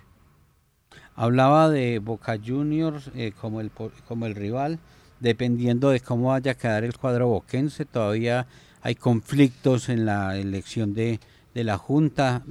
Hablaba 1.14 1.70
de 1.70 1.98
Boca 1.98 2.38
Juniors 2.44 3.10
eh, 3.14 3.32
como, 3.40 3.60
el, 3.60 3.70
como 4.06 4.26
el 4.26 4.34
rival, 4.34 4.78
dependiendo 5.20 5.90
de 5.90 6.00
cómo 6.00 6.28
vaya 6.28 6.52
a 6.52 6.56
quedar 6.56 6.84
el 6.84 6.96
cuadro 6.96 7.28
boquense. 7.28 7.84
Todavía 7.84 8.46
hay 8.82 8.94
conflictos 8.94 9.88
en 9.88 10.04
la 10.06 10.36
elección 10.36 10.94
de, 10.94 11.20
de 11.54 11.64
la 11.64 11.78
Junta. 11.78 12.42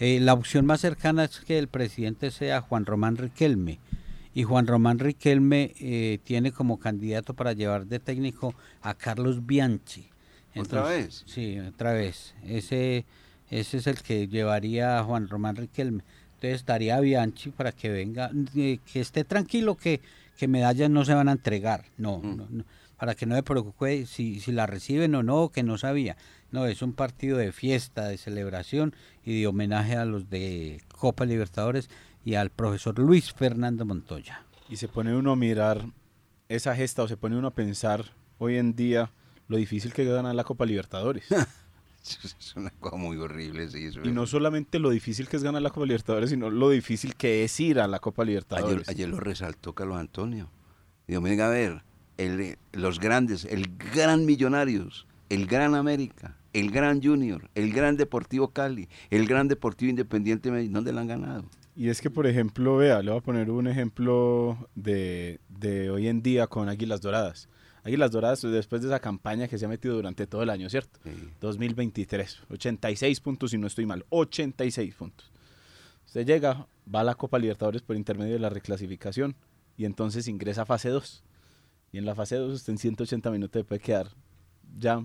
Eh, 0.00 0.18
la 0.20 0.32
opción 0.34 0.66
más 0.66 0.80
cercana 0.80 1.24
es 1.24 1.40
que 1.40 1.58
el 1.58 1.68
presidente 1.68 2.30
sea 2.30 2.60
Juan 2.62 2.86
Román 2.86 3.16
Riquelme. 3.16 3.78
Y 4.34 4.44
Juan 4.44 4.66
Román 4.66 4.98
Riquelme 4.98 5.74
eh, 5.80 6.18
tiene 6.24 6.52
como 6.52 6.78
candidato 6.78 7.34
para 7.34 7.52
llevar 7.52 7.86
de 7.86 7.98
técnico 7.98 8.54
a 8.82 8.94
Carlos 8.94 9.44
Bianchi. 9.46 10.08
¿Otra 10.56 10.82
vez? 10.82 11.22
Sí, 11.26 11.58
otra 11.58 11.92
vez. 11.92 12.34
Ese, 12.44 13.04
ese 13.50 13.76
es 13.78 13.86
el 13.86 14.02
que 14.02 14.26
llevaría 14.28 14.98
a 14.98 15.04
Juan 15.04 15.28
Román 15.28 15.56
Riquelme. 15.56 16.02
Entonces 16.34 16.60
estaría 16.60 16.98
Bianchi 17.00 17.50
para 17.50 17.72
que 17.72 17.88
venga, 17.90 18.30
eh, 18.56 18.78
que 18.92 19.00
esté 19.00 19.24
tranquilo 19.24 19.76
que, 19.76 20.00
que 20.38 20.48
medallas 20.48 20.90
no 20.90 21.04
se 21.04 21.12
van 21.14 21.28
a 21.28 21.32
entregar. 21.32 21.84
No, 21.98 22.18
Mm. 22.18 22.36
no, 22.36 22.46
no, 22.50 22.64
para 22.96 23.14
que 23.14 23.26
no 23.26 23.34
me 23.34 23.42
preocupe 23.42 24.06
si, 24.06 24.40
si 24.40 24.52
la 24.52 24.66
reciben 24.66 25.14
o 25.14 25.22
no, 25.22 25.48
que 25.50 25.62
no 25.62 25.76
sabía. 25.78 26.16
No, 26.52 26.66
es 26.66 26.82
un 26.82 26.92
partido 26.92 27.38
de 27.38 27.52
fiesta, 27.52 28.08
de 28.08 28.18
celebración 28.18 28.94
y 29.24 29.40
de 29.40 29.46
homenaje 29.46 29.96
a 29.96 30.04
los 30.04 30.28
de 30.30 30.82
Copa 30.88 31.24
Libertadores 31.24 31.88
y 32.24 32.34
al 32.34 32.50
profesor 32.50 32.98
Luis 32.98 33.32
Fernando 33.32 33.84
Montoya. 33.84 34.44
Y 34.68 34.76
se 34.76 34.88
pone 34.88 35.14
uno 35.14 35.32
a 35.32 35.36
mirar 35.36 35.84
esa 36.48 36.74
gesta 36.74 37.02
o 37.02 37.08
se 37.08 37.16
pone 37.16 37.36
uno 37.36 37.48
a 37.48 37.54
pensar 37.54 38.04
hoy 38.38 38.56
en 38.56 38.74
día 38.74 39.12
lo 39.48 39.56
difícil 39.56 39.92
que 39.92 40.02
es 40.02 40.08
ganar 40.08 40.34
la 40.34 40.44
Copa 40.44 40.66
Libertadores. 40.66 41.26
Es 42.02 42.56
una 42.56 42.70
cosa 42.70 42.96
muy 42.96 43.18
horrible, 43.18 43.68
sí. 43.68 43.84
eso 43.84 44.00
y 44.02 44.10
no 44.10 44.26
solamente 44.26 44.78
lo 44.78 44.88
difícil 44.88 45.28
que 45.28 45.36
es 45.36 45.42
ganar 45.42 45.60
la 45.60 45.68
Copa 45.68 45.84
Libertadores, 45.84 46.30
sino 46.30 46.48
lo 46.48 46.70
difícil 46.70 47.14
que 47.14 47.44
es 47.44 47.60
ir 47.60 47.78
a 47.78 47.86
la 47.86 47.98
Copa 47.98 48.22
Ayer, 48.22 48.28
Libertadores. 48.28 48.88
ayer 48.88 49.08
lo 49.08 49.20
resaltó 49.20 49.74
Carlos 49.74 49.98
Antonio. 49.98 50.50
Digo, 51.06 51.20
venga 51.20 51.46
a 51.46 51.50
ver, 51.50 51.82
el, 52.16 52.56
los 52.72 53.00
grandes, 53.00 53.44
el 53.44 53.76
gran 53.94 54.24
Millonarios, 54.24 55.06
el 55.28 55.46
gran 55.46 55.74
América, 55.74 56.38
el 56.52 56.70
gran 56.70 57.02
Junior, 57.02 57.50
el 57.54 57.72
gran 57.72 57.96
Deportivo 57.96 58.48
Cali, 58.48 58.88
el 59.10 59.26
gran 59.26 59.48
Deportivo 59.48 59.90
Independiente, 59.90 60.50
Medellín, 60.50 60.72
¿dónde 60.72 60.92
la 60.92 61.02
han 61.02 61.08
ganado? 61.08 61.44
Y 61.76 61.88
es 61.88 62.00
que, 62.00 62.10
por 62.10 62.26
ejemplo, 62.26 62.76
vea, 62.76 63.02
le 63.02 63.10
voy 63.10 63.20
a 63.20 63.22
poner 63.22 63.50
un 63.50 63.66
ejemplo 63.66 64.68
de, 64.74 65.40
de 65.48 65.90
hoy 65.90 66.08
en 66.08 66.22
día 66.22 66.46
con 66.46 66.68
Águilas 66.68 67.00
Doradas. 67.00 67.48
Águilas 67.84 68.10
Doradas, 68.10 68.42
después 68.42 68.82
de 68.82 68.88
esa 68.88 69.00
campaña 69.00 69.48
que 69.48 69.56
se 69.56 69.64
ha 69.64 69.68
metido 69.68 69.94
durante 69.94 70.26
todo 70.26 70.42
el 70.42 70.50
año, 70.50 70.68
¿cierto? 70.68 70.98
Sí. 71.04 71.10
2023, 71.40 72.42
86 72.50 73.20
puntos, 73.20 73.52
si 73.52 73.58
no 73.58 73.66
estoy 73.66 73.86
mal, 73.86 74.04
86 74.10 74.94
puntos. 74.94 75.32
Usted 76.04 76.26
llega, 76.26 76.66
va 76.92 77.00
a 77.00 77.04
la 77.04 77.14
Copa 77.14 77.38
Libertadores 77.38 77.82
por 77.82 77.96
intermedio 77.96 78.34
de 78.34 78.40
la 78.40 78.50
reclasificación 78.50 79.36
y 79.76 79.84
entonces 79.84 80.28
ingresa 80.28 80.62
a 80.62 80.66
fase 80.66 80.88
2. 80.88 81.24
Y 81.92 81.98
en 81.98 82.04
la 82.04 82.14
fase 82.14 82.36
2 82.36 82.52
usted 82.52 82.72
en 82.72 82.78
180 82.78 83.30
minutos 83.30 83.64
puede 83.64 83.80
quedar 83.80 84.08
ya 84.76 85.02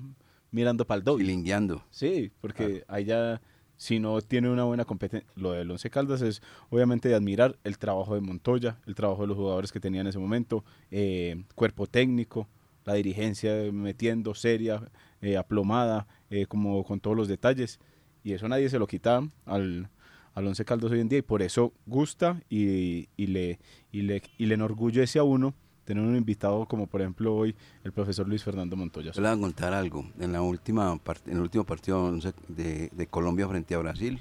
mirando 0.55 0.87
para 0.87 0.99
el 0.99 1.03
doble. 1.03 1.25
Chilingueando. 1.25 1.83
Sí, 1.91 2.31
porque 2.39 2.85
ahí 2.87 3.03
ya, 3.03 3.41
si 3.75 3.99
no 3.99 4.21
tiene 4.21 4.49
una 4.49 4.63
buena 4.63 4.85
competencia, 4.85 5.29
lo 5.35 5.51
del 5.51 5.69
Once 5.69 5.89
Caldas 5.89 6.21
es 6.21 6.41
obviamente 6.69 7.09
de 7.09 7.15
admirar 7.15 7.57
el 7.65 7.77
trabajo 7.77 8.15
de 8.15 8.21
Montoya, 8.21 8.79
el 8.87 8.95
trabajo 8.95 9.23
de 9.23 9.27
los 9.27 9.37
jugadores 9.37 9.71
que 9.73 9.81
tenía 9.81 9.99
en 9.99 10.07
ese 10.07 10.17
momento, 10.17 10.63
eh, 10.91 11.43
cuerpo 11.55 11.87
técnico, 11.87 12.47
la 12.85 12.93
dirigencia 12.93 13.53
metiendo 13.73 14.33
seria, 14.33 14.81
eh, 15.21 15.35
aplomada, 15.35 16.07
eh, 16.29 16.45
como 16.45 16.83
con 16.85 17.01
todos 17.01 17.17
los 17.17 17.27
detalles. 17.27 17.79
Y 18.23 18.31
eso 18.31 18.47
nadie 18.47 18.69
se 18.69 18.79
lo 18.79 18.87
quita 18.87 19.27
al, 19.45 19.89
al 20.33 20.47
Once 20.47 20.63
Caldas 20.63 20.91
hoy 20.91 21.01
en 21.01 21.09
día 21.09 21.19
y 21.19 21.21
por 21.21 21.41
eso 21.41 21.73
gusta 21.85 22.41
y, 22.49 23.09
y 23.17 23.27
le, 23.27 23.59
y, 23.91 24.03
le, 24.03 24.21
y 24.37 24.45
le 24.45 24.53
enorgullece 24.53 25.19
a 25.19 25.23
uno 25.23 25.53
tener 25.85 26.03
un 26.03 26.15
invitado 26.15 26.65
como 26.65 26.87
por 26.87 27.01
ejemplo 27.01 27.35
hoy 27.35 27.55
el 27.83 27.93
profesor 27.93 28.27
Luis 28.27 28.43
Fernando 28.43 28.75
Montoya. 28.75 29.11
Yo 29.11 29.21
le 29.21 29.29
voy 29.29 29.37
a 29.37 29.41
contar 29.41 29.73
algo. 29.73 30.05
En, 30.19 30.33
la 30.33 30.41
última 30.41 30.99
en 31.25 31.33
el 31.33 31.41
último 31.41 31.63
partido 31.63 32.11
de, 32.47 32.89
de 32.89 33.07
Colombia 33.07 33.47
frente 33.47 33.75
a 33.75 33.77
Brasil, 33.77 34.19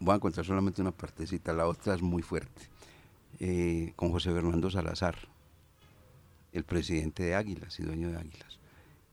voy 0.00 0.16
a 0.16 0.18
contar 0.18 0.44
solamente 0.44 0.80
una 0.80 0.92
partecita, 0.92 1.52
la 1.52 1.66
otra 1.66 1.94
es 1.94 2.02
muy 2.02 2.22
fuerte. 2.22 2.62
Eh, 3.40 3.92
con 3.96 4.10
José 4.10 4.32
Fernando 4.32 4.70
Salazar, 4.70 5.16
el 6.52 6.64
presidente 6.64 7.24
de 7.24 7.34
Águilas 7.34 7.78
y 7.80 7.82
dueño 7.82 8.10
de 8.10 8.16
Águilas. 8.16 8.58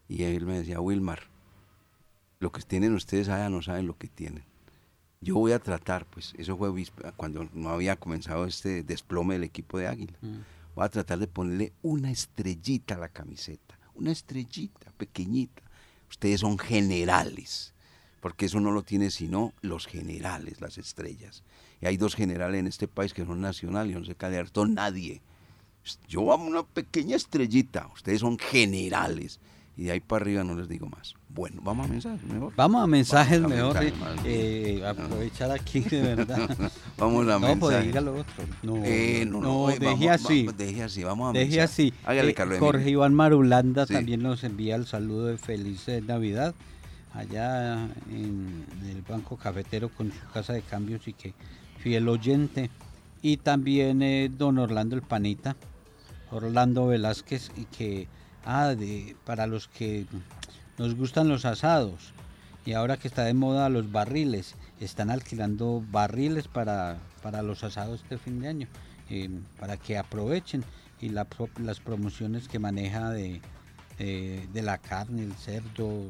Y 0.07 0.23
él 0.23 0.45
me 0.45 0.59
decía, 0.59 0.79
Wilmar, 0.79 1.21
lo 2.39 2.51
que 2.51 2.61
tienen 2.61 2.93
ustedes 2.93 3.29
allá 3.29 3.49
no 3.49 3.61
saben 3.61 3.87
lo 3.87 3.97
que 3.97 4.07
tienen. 4.07 4.43
Yo 5.21 5.35
voy 5.35 5.51
a 5.51 5.59
tratar, 5.59 6.05
pues 6.05 6.33
eso 6.37 6.57
fue 6.57 6.71
cuando 7.15 7.47
no 7.53 7.69
había 7.69 7.95
comenzado 7.95 8.45
este 8.45 8.83
desplome 8.83 9.35
del 9.35 9.43
equipo 9.43 9.77
de 9.77 9.87
Águila. 9.87 10.17
Voy 10.75 10.85
a 10.85 10.89
tratar 10.89 11.19
de 11.19 11.27
ponerle 11.27 11.73
una 11.81 12.11
estrellita 12.11 12.95
a 12.95 12.99
la 12.99 13.09
camiseta, 13.09 13.77
una 13.93 14.11
estrellita 14.11 14.91
pequeñita. 14.97 15.61
Ustedes 16.09 16.41
son 16.41 16.57
generales, 16.57 17.73
porque 18.21 18.45
eso 18.45 18.59
no 18.59 18.71
lo 18.71 18.83
tiene 18.83 19.11
sino 19.11 19.53
los 19.61 19.87
generales, 19.87 20.61
las 20.61 20.77
estrellas. 20.77 21.43
Y 21.81 21.87
hay 21.87 21.97
dos 21.97 22.15
generales 22.15 22.59
en 22.59 22.67
este 22.67 22.87
país 22.87 23.13
que 23.13 23.25
son 23.25 23.41
nacionales, 23.41 23.97
no 23.97 24.05
se 24.05 24.15
cae 24.15 24.43
nadie. 24.69 25.21
Yo 26.07 26.23
vamos 26.25 26.47
una 26.47 26.63
pequeña 26.63 27.15
estrellita, 27.15 27.89
ustedes 27.93 28.21
son 28.21 28.37
generales. 28.37 29.39
Y 29.77 29.85
de 29.85 29.91
ahí 29.93 29.99
para 30.01 30.23
arriba 30.23 30.43
no 30.43 30.53
les 30.55 30.67
digo 30.67 30.87
más. 30.87 31.15
Bueno, 31.29 31.61
vamos 31.63 31.85
a 31.87 31.89
mensajes 31.89 32.23
mejor. 32.25 32.53
Vamos 32.57 32.83
a 32.83 32.87
mensajes 32.87 33.41
Vamos 33.41 33.57
a 33.57 33.63
mejor. 33.63 33.83
mensajes. 33.83 34.21
Eh, 34.25 34.83
aprovechar 34.85 35.49
aquí 35.51 35.79
de 35.79 36.01
verdad. 36.01 36.37
Vamos 36.97 37.25
a 37.27 37.39
no, 37.39 37.39
pues 37.39 37.59
mensajes. 37.59 37.85
diga 37.87 38.01
lo 38.01 38.11
otro. 38.19 38.43
No, 38.63 38.75
Eh, 38.83 39.25
no, 39.27 39.39
no, 39.39 39.69
eh, 39.69 39.79
deje 39.79 40.09
así. 40.09 40.45
va- 40.45 40.51
deje 40.53 40.83
así, 40.83 41.03
vamos 41.03 41.29
a 41.33 41.39
Deje 41.39 41.61
así. 41.61 41.93
Hágale, 42.03 42.31
Eh, 42.31 42.57
Jorge. 42.59 42.89
Iván 42.89 43.13
Marulanda 43.13 43.87
Sí. 43.87 43.93
también 43.93 44.21
nos 44.21 44.43
envía 44.43 44.75
el 44.75 44.85
saludo 44.85 45.27
de 45.27 45.37
feliz 45.37 45.87
Navidad 46.05 46.53
allá 47.13 47.75
en 48.09 48.65
el 48.89 49.01
Banco 49.07 49.37
Cafetero 49.37 49.89
con 49.89 50.11
su 50.11 50.31
casa 50.33 50.53
de 50.53 50.61
cambios 50.61 51.07
y 51.07 51.13
que 51.13 51.33
fiel 51.79 52.07
oyente. 52.09 52.69
Y 53.21 53.37
también 53.37 54.35
don 54.37 54.57
Orlando 54.57 54.95
el 54.95 55.01
Panita, 55.01 55.55
Orlando 56.31 56.87
Velázquez, 56.87 57.51
y 57.55 57.65
que, 57.65 58.07
ah, 58.45 58.69
de, 58.75 59.15
para 59.25 59.47
los 59.47 59.67
que 59.67 60.05
nos 60.77 60.95
gustan 60.95 61.27
los 61.29 61.45
asados, 61.45 62.13
y 62.65 62.73
ahora 62.73 62.97
que 62.97 63.07
está 63.07 63.23
de 63.23 63.33
moda 63.33 63.69
los 63.69 63.91
barriles, 63.91 64.55
están 64.79 65.09
alquilando 65.09 65.83
barriles 65.91 66.47
para, 66.47 66.99
para 67.23 67.41
los 67.41 67.63
asados 67.63 68.03
de 68.09 68.17
fin 68.17 68.39
de 68.39 68.47
año, 68.47 68.67
eh, 69.09 69.29
para 69.59 69.77
que 69.77 69.97
aprovechen 69.97 70.63
y 70.99 71.09
la 71.09 71.27
las 71.57 71.79
promociones 71.79 72.47
que 72.47 72.59
maneja 72.59 73.09
de, 73.09 73.41
de, 73.97 74.47
de 74.53 74.61
la 74.61 74.77
carne, 74.77 75.23
el 75.23 75.33
cerdo, 75.33 76.05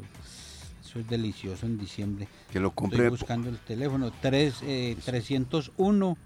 eso 0.84 1.00
es 1.00 1.08
delicioso 1.08 1.66
en 1.66 1.78
diciembre. 1.78 2.28
Que 2.52 2.60
lo 2.60 2.68
Estoy 2.70 2.84
compre. 2.84 3.10
buscando 3.10 3.50
el 3.50 3.58
teléfono, 3.60 4.12
tres, 4.22 4.56
eh, 4.64 4.98
301 5.06 6.18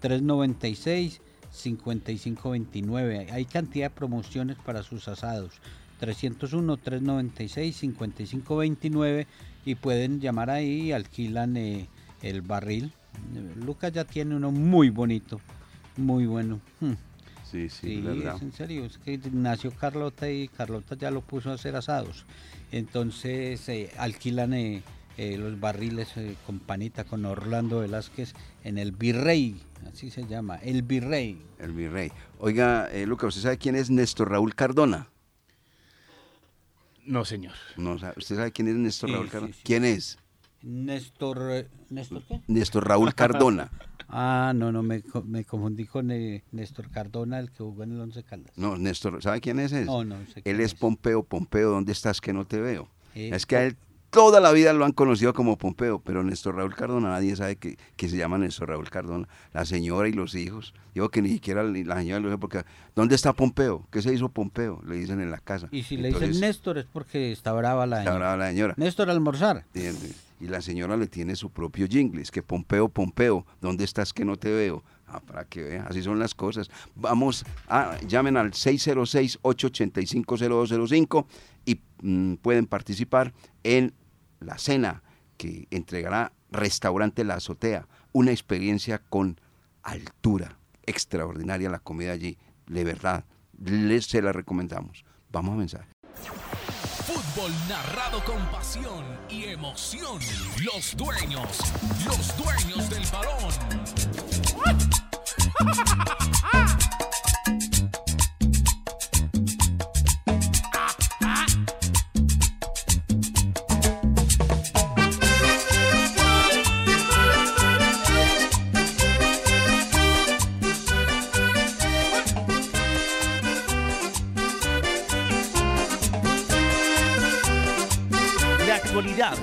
396 0.00 1.20
5529. 1.50 3.28
Hay 3.30 3.44
cantidad 3.44 3.90
de 3.90 3.94
promociones 3.96 4.56
para 4.58 4.82
sus 4.82 5.08
asados. 5.08 5.52
301 5.98 6.76
396 6.78 7.76
5529 7.76 9.26
y 9.64 9.74
pueden 9.74 10.20
llamar 10.20 10.48
ahí 10.50 10.82
y 10.88 10.92
alquilan 10.92 11.56
eh, 11.56 11.88
el 12.22 12.40
barril. 12.42 12.92
Eh, 13.34 13.54
Lucas 13.64 13.92
ya 13.92 14.04
tiene 14.04 14.34
uno 14.36 14.50
muy 14.50 14.88
bonito, 14.90 15.40
muy 15.96 16.26
bueno. 16.26 16.60
Hmm. 16.80 16.92
Sí, 17.50 17.68
sí, 17.68 17.96
Sí, 17.96 18.00
verdad. 18.00 18.36
es 18.36 18.42
en 18.42 18.52
serio, 18.52 18.84
es 18.84 18.96
que 18.98 19.18
nació 19.32 19.72
Carlota 19.72 20.30
y 20.30 20.46
Carlota 20.48 20.94
ya 20.94 21.10
lo 21.10 21.20
puso 21.20 21.50
a 21.50 21.54
hacer 21.54 21.74
asados. 21.74 22.24
Entonces 22.70 23.68
eh, 23.68 23.90
alquilan 23.98 24.54
eh, 24.54 24.82
eh, 25.20 25.36
los 25.36 25.60
barriles 25.60 26.16
eh, 26.16 26.34
con 26.46 26.60
panita 26.60 27.04
con 27.04 27.26
Orlando 27.26 27.80
Velázquez 27.80 28.32
en 28.64 28.78
el 28.78 28.92
Virrey, 28.92 29.60
así 29.92 30.10
se 30.10 30.26
llama, 30.26 30.56
el 30.56 30.80
Virrey. 30.82 31.38
El 31.58 31.72
virrey. 31.72 32.10
Oiga, 32.38 32.90
eh, 32.90 33.04
Lucas, 33.04 33.28
¿usted 33.28 33.42
sabe 33.42 33.58
quién 33.58 33.76
es 33.76 33.90
Néstor 33.90 34.30
Raúl 34.30 34.54
Cardona? 34.54 35.08
No, 37.04 37.24
señor. 37.26 37.52
No, 37.76 37.94
¿Usted 38.16 38.36
sabe 38.36 38.52
quién 38.52 38.68
es 38.68 38.76
Néstor 38.76 39.10
Sí, 39.10 39.14
Raúl 39.14 39.28
Cardona? 39.28 39.52
sí. 39.52 39.60
¿Quién 39.62 39.84
es? 39.84 40.18
Néstor, 40.62 41.38
eh, 41.50 41.68
¿Néstor 41.90 42.22
qué? 42.26 42.40
Néstor 42.48 42.88
Raúl 42.88 43.14
Cardona. 43.14 43.70
Ah, 44.12 44.52
no, 44.56 44.72
no, 44.72 44.82
me, 44.82 45.04
me 45.24 45.44
confundí 45.44 45.84
con 45.86 46.10
eh, 46.10 46.42
Néstor 46.50 46.90
Cardona, 46.90 47.38
el 47.38 47.52
que 47.52 47.58
jugó 47.58 47.84
en 47.84 47.92
el 47.92 48.00
Once 48.00 48.24
Caldas. 48.24 48.58
No, 48.58 48.76
Néstor, 48.76 49.22
¿sabe 49.22 49.40
quién 49.40 49.60
es? 49.60 49.70
ese? 49.70 49.84
No, 49.84 50.02
no 50.04 50.16
sé 50.26 50.42
quién 50.42 50.56
Él 50.56 50.60
es 50.60 50.72
es. 50.72 50.74
Pompeo, 50.80 51.22
Pompeo, 51.22 51.70
¿dónde 51.70 51.92
estás 51.92 52.20
que 52.20 52.32
no 52.32 52.44
te 52.44 52.58
veo? 52.60 52.88
Eh, 53.14 53.30
es 53.32 53.46
que 53.46 53.54
a 53.56 53.64
él 53.66 53.76
toda 54.10 54.40
la 54.40 54.52
vida 54.52 54.72
lo 54.72 54.84
han 54.84 54.92
conocido 54.92 55.32
como 55.32 55.56
Pompeo, 55.56 56.00
pero 56.00 56.22
Néstor 56.22 56.56
Raúl 56.56 56.74
Cardona, 56.74 57.10
nadie 57.10 57.34
sabe 57.36 57.56
que, 57.56 57.78
que 57.96 58.08
se 58.08 58.16
llama 58.16 58.38
Néstor 58.38 58.68
Raúl 58.68 58.90
Cardona, 58.90 59.28
la 59.52 59.64
señora 59.64 60.08
y 60.08 60.12
los 60.12 60.34
hijos. 60.34 60.74
Digo 60.94 61.08
que 61.08 61.22
ni 61.22 61.30
siquiera 61.30 61.62
la 61.62 61.96
señora 61.96 62.20
los 62.20 62.30
hijos, 62.30 62.40
porque 62.40 62.64
¿dónde 62.94 63.14
está 63.14 63.32
Pompeo? 63.32 63.86
¿Qué 63.90 64.02
se 64.02 64.12
hizo 64.12 64.28
Pompeo? 64.28 64.82
Le 64.86 64.96
dicen 64.96 65.20
en 65.20 65.30
la 65.30 65.38
casa. 65.38 65.68
Y 65.70 65.84
si 65.84 65.96
le 65.96 66.08
dicen 66.08 66.38
Néstor 66.40 66.78
es 66.78 66.86
porque 66.86 67.32
está 67.32 67.52
brava 67.52 67.86
la 67.86 68.00
está 68.00 68.10
señora. 68.10 68.26
brava 68.26 68.36
la 68.36 68.48
señora. 68.50 68.74
Néstor 68.76 69.10
almorzar. 69.10 69.64
Y 70.40 70.48
la 70.48 70.60
señora 70.62 70.96
le 70.96 71.06
tiene 71.06 71.36
su 71.36 71.50
propio 71.50 71.86
jingle, 71.86 72.22
es 72.22 72.30
que 72.30 72.42
Pompeo, 72.42 72.88
Pompeo, 72.88 73.44
¿dónde 73.60 73.84
estás 73.84 74.14
que 74.14 74.24
no 74.24 74.36
te 74.36 74.50
veo? 74.50 74.82
Ah, 75.06 75.20
para 75.20 75.44
que 75.44 75.62
vean, 75.62 75.86
así 75.88 76.02
son 76.02 76.18
las 76.18 76.34
cosas. 76.34 76.70
Vamos, 76.94 77.44
a, 77.68 77.98
llamen 78.06 78.36
al 78.36 78.52
606-885-0205 78.52 81.26
y 81.66 81.80
mm, 82.02 82.34
pueden 82.36 82.66
participar 82.66 83.34
en 83.64 83.92
la 84.40 84.58
cena 84.58 85.02
que 85.36 85.68
entregará 85.70 86.32
Restaurante 86.50 87.24
La 87.24 87.34
Azotea, 87.34 87.86
una 88.12 88.32
experiencia 88.32 88.98
con 88.98 89.40
altura, 89.82 90.58
extraordinaria 90.84 91.70
la 91.70 91.78
comida 91.78 92.12
allí, 92.12 92.38
de 92.66 92.84
verdad, 92.84 93.24
les 93.58 94.06
se 94.06 94.22
la 94.22 94.32
recomendamos. 94.32 95.04
Vamos 95.30 95.54
a 95.54 95.56
mensaje. 95.56 95.88
Fútbol 97.06 97.52
narrado 97.68 98.22
con 98.24 98.44
pasión 98.50 99.04
y 99.28 99.44
emoción. 99.44 100.20
Los 100.62 100.96
dueños, 100.96 101.58
los 102.04 102.36
dueños 102.36 102.90
del 102.90 103.04
balón. 103.10 103.54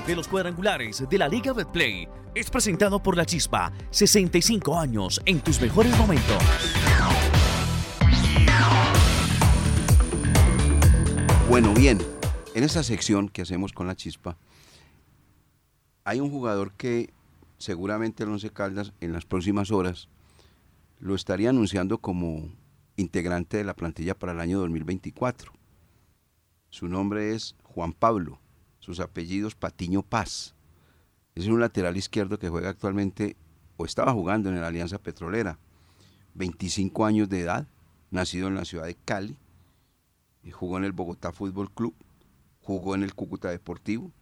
de 0.08 0.15
los 0.15 0.28
cuadrangulares 0.30 1.04
de 1.08 1.17
la 1.17 1.28
Liga 1.28 1.52
Betplay 1.52 2.08
es 2.34 2.50
presentado 2.50 3.04
por 3.04 3.17
La 3.17 3.26
Chispa, 3.26 3.74
65 3.91 4.80
años 4.80 5.22
en 5.26 5.41
tus 5.41 5.60
mejores 5.60 5.96
momentos. 5.98 6.41
Bueno, 11.50 11.74
bien, 11.74 12.00
en 12.56 12.63
esta 12.63 12.84
sección 12.84 13.28
que 13.28 13.41
hacemos 13.41 13.74
con 13.74 13.88
la 13.88 13.96
chispa, 13.96 14.38
hay 16.06 16.22
un 16.22 16.30
jugador 16.30 16.72
que 16.74 17.12
seguramente 17.58 18.24
el 18.24 18.30
Once 18.30 18.50
Caldas 18.50 18.93
en 19.02 19.12
las 19.12 19.26
próximas 19.26 19.72
horas 19.72 20.08
lo 21.00 21.15
estaría 21.15 21.50
anunciando 21.50 21.98
como 21.98 22.50
integrante 22.96 23.58
de 23.58 23.63
la 23.65 23.76
plantilla 23.76 24.17
para 24.17 24.32
el 24.32 24.39
año 24.39 24.60
2024. 24.60 25.52
Su 26.70 26.88
nombre 26.88 27.34
es 27.34 27.56
Juan 27.63 27.93
Pablo, 27.93 28.39
sus 28.88 29.02
apellidos 29.02 29.54
Patiño 29.54 30.02
Paz. 30.02 30.56
Es 31.36 31.47
un 31.47 31.60
lateral 31.60 31.97
izquierdo 31.97 32.39
que 32.39 32.47
juega 32.47 32.69
actualmente 32.69 33.36
o 33.76 33.84
estaba 33.84 34.13
jugando 34.13 34.47
en 34.47 34.62
la 34.62 34.67
Alianza 34.67 34.97
Petrolera. 34.97 35.60
25 36.36 37.06
años 37.06 37.28
de 37.28 37.41
edad, 37.41 37.67
nacido 38.12 38.47
en 38.47 38.56
la 38.56 38.63
ciudad 38.63 38.86
de 38.86 38.95
Cali, 38.95 39.38
jugó 40.54 40.78
en 40.78 40.86
el 40.86 40.93
Bogotá 40.93 41.34
Fútbol 41.34 41.69
Club, 41.69 41.93
jugó 42.62 42.95
en 42.95 43.04
el 43.04 43.13
Cúcuta 43.13 43.50
Deportivo, 43.50 44.13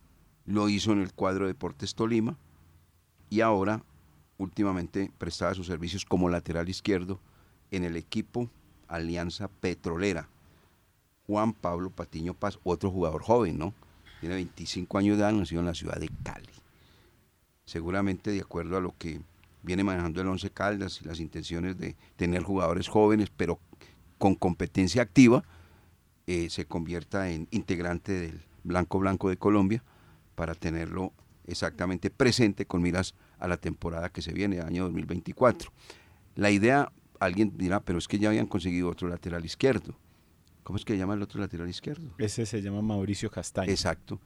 lo 0.45 0.67
hizo 0.67 0.93
en 0.93 1.01
el 1.01 1.13
cuadro 1.13 1.45
Deportes 1.45 1.93
Tolima 1.93 2.36
y 3.30 3.41
ahora 3.41 3.84
últimamente 4.39 5.12
prestaba 5.19 5.54
sus 5.54 5.67
servicios 5.67 6.06
como 6.06 6.28
lateral 6.28 6.69
izquierdo 6.69 7.19
en 7.69 7.84
el 7.84 7.97
equipo 7.97 8.49
Alianza 8.88 9.47
Petrolera. 9.47 10.28
Juan 11.28 11.54
Pablo 11.54 11.91
Patiño 11.91 12.34
Paz, 12.34 12.58
otro 12.63 12.89
jugador 12.89 13.21
joven, 13.21 13.60
¿no? 13.60 13.75
Tiene 14.19 14.36
25 14.36 14.97
años 14.97 15.17
de 15.17 15.23
edad, 15.23 15.34
nació 15.34 15.60
en 15.60 15.65
la 15.65 15.73
ciudad 15.73 15.97
de 15.97 16.10
Cali. 16.23 16.49
Seguramente 17.65 18.32
de 18.32 18.41
acuerdo 18.41 18.78
a 18.78 18.82
lo 18.82 18.95
que 18.97 19.21
viene 19.63 19.84
manejando 19.84 20.21
el 20.21 20.28
Once 20.28 20.49
Caldas 20.49 21.01
y 21.01 21.08
las 21.08 21.19
intenciones 21.19 21.78
de 21.78 21.95
tener 22.15 22.43
jugadores 22.43 22.88
jóvenes, 22.88 23.30
pero 23.36 23.60
con 24.17 24.36
competencia 24.36 25.01
activa, 25.01 25.43
eh, 26.28 26.49
se 26.49 26.65
convierta 26.65 27.30
en 27.30 27.47
integrante 27.51 28.13
del 28.13 28.41
Blanco 28.63 28.99
Blanco 28.99 29.30
de 29.30 29.38
Colombia 29.38 29.84
para 30.36 30.56
tenerlo 30.56 31.13
exactamente 31.47 32.10
presente 32.10 32.65
con 32.65 32.82
miras 32.82 33.13
a 33.39 33.47
la 33.47 33.58
temporada 33.58 34.10
que 34.10 34.21
se 34.21 34.34
viene, 34.34 34.62
año 34.62 34.84
2024. 34.84 35.71
La 36.36 36.51
idea, 36.51 36.91
alguien 37.19 37.54
dirá, 37.58 37.80
pero 37.80 37.99
es 37.99 38.08
que 38.08 38.19
ya 38.19 38.30
habían 38.30 38.47
conseguido 38.47 38.89
otro 38.89 39.08
lateral 39.08 39.45
izquierdo. 39.45 39.95
¿Cómo 40.65 40.78
es 40.78 40.84
que 40.84 40.93
se 40.93 40.97
llama 40.97 41.13
el 41.13 41.21
otro 41.21 41.39
lateral 41.39 41.69
izquierdo? 41.69 42.10
Ese 42.17 42.43
se 42.47 42.60
llama 42.60 42.82
Mauricio 42.82 43.30
Castaño. 43.30 43.69
Exacto. 43.69 44.19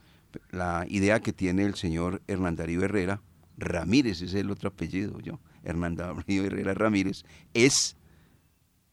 La 0.52 0.86
idea 0.88 1.19
que 1.19 1.34
tiene 1.34 1.65
el 1.65 1.75
señor 1.75 2.21
Hernán 2.28 2.56
Darío 2.56 2.82
Herrera, 2.82 3.21
Ramírez 3.58 4.21
es 4.21 4.34
el 4.36 4.49
otro 4.49 4.69
apellido, 4.69 5.19
yo, 5.19 5.41
Hernán 5.65 5.97
Darío 5.97 6.45
Herrera 6.45 6.73
Ramírez, 6.73 7.25
es 7.54 7.97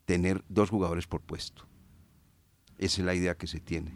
tener 0.07 0.43
dos 0.49 0.71
jugadores 0.71 1.07
por 1.07 1.21
puesto. 1.21 1.69
Esa 2.79 3.03
es 3.03 3.07
la 3.07 3.15
idea 3.15 3.37
que 3.37 3.47
se 3.47 3.61
tiene. 3.61 3.95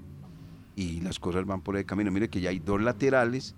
Y 0.76 1.00
las 1.00 1.18
cosas 1.18 1.44
van 1.44 1.62
por 1.62 1.76
el 1.76 1.84
camino. 1.84 2.12
Mire 2.12 2.30
que 2.30 2.40
ya 2.40 2.50
hay 2.50 2.60
dos 2.60 2.80
laterales, 2.80 3.56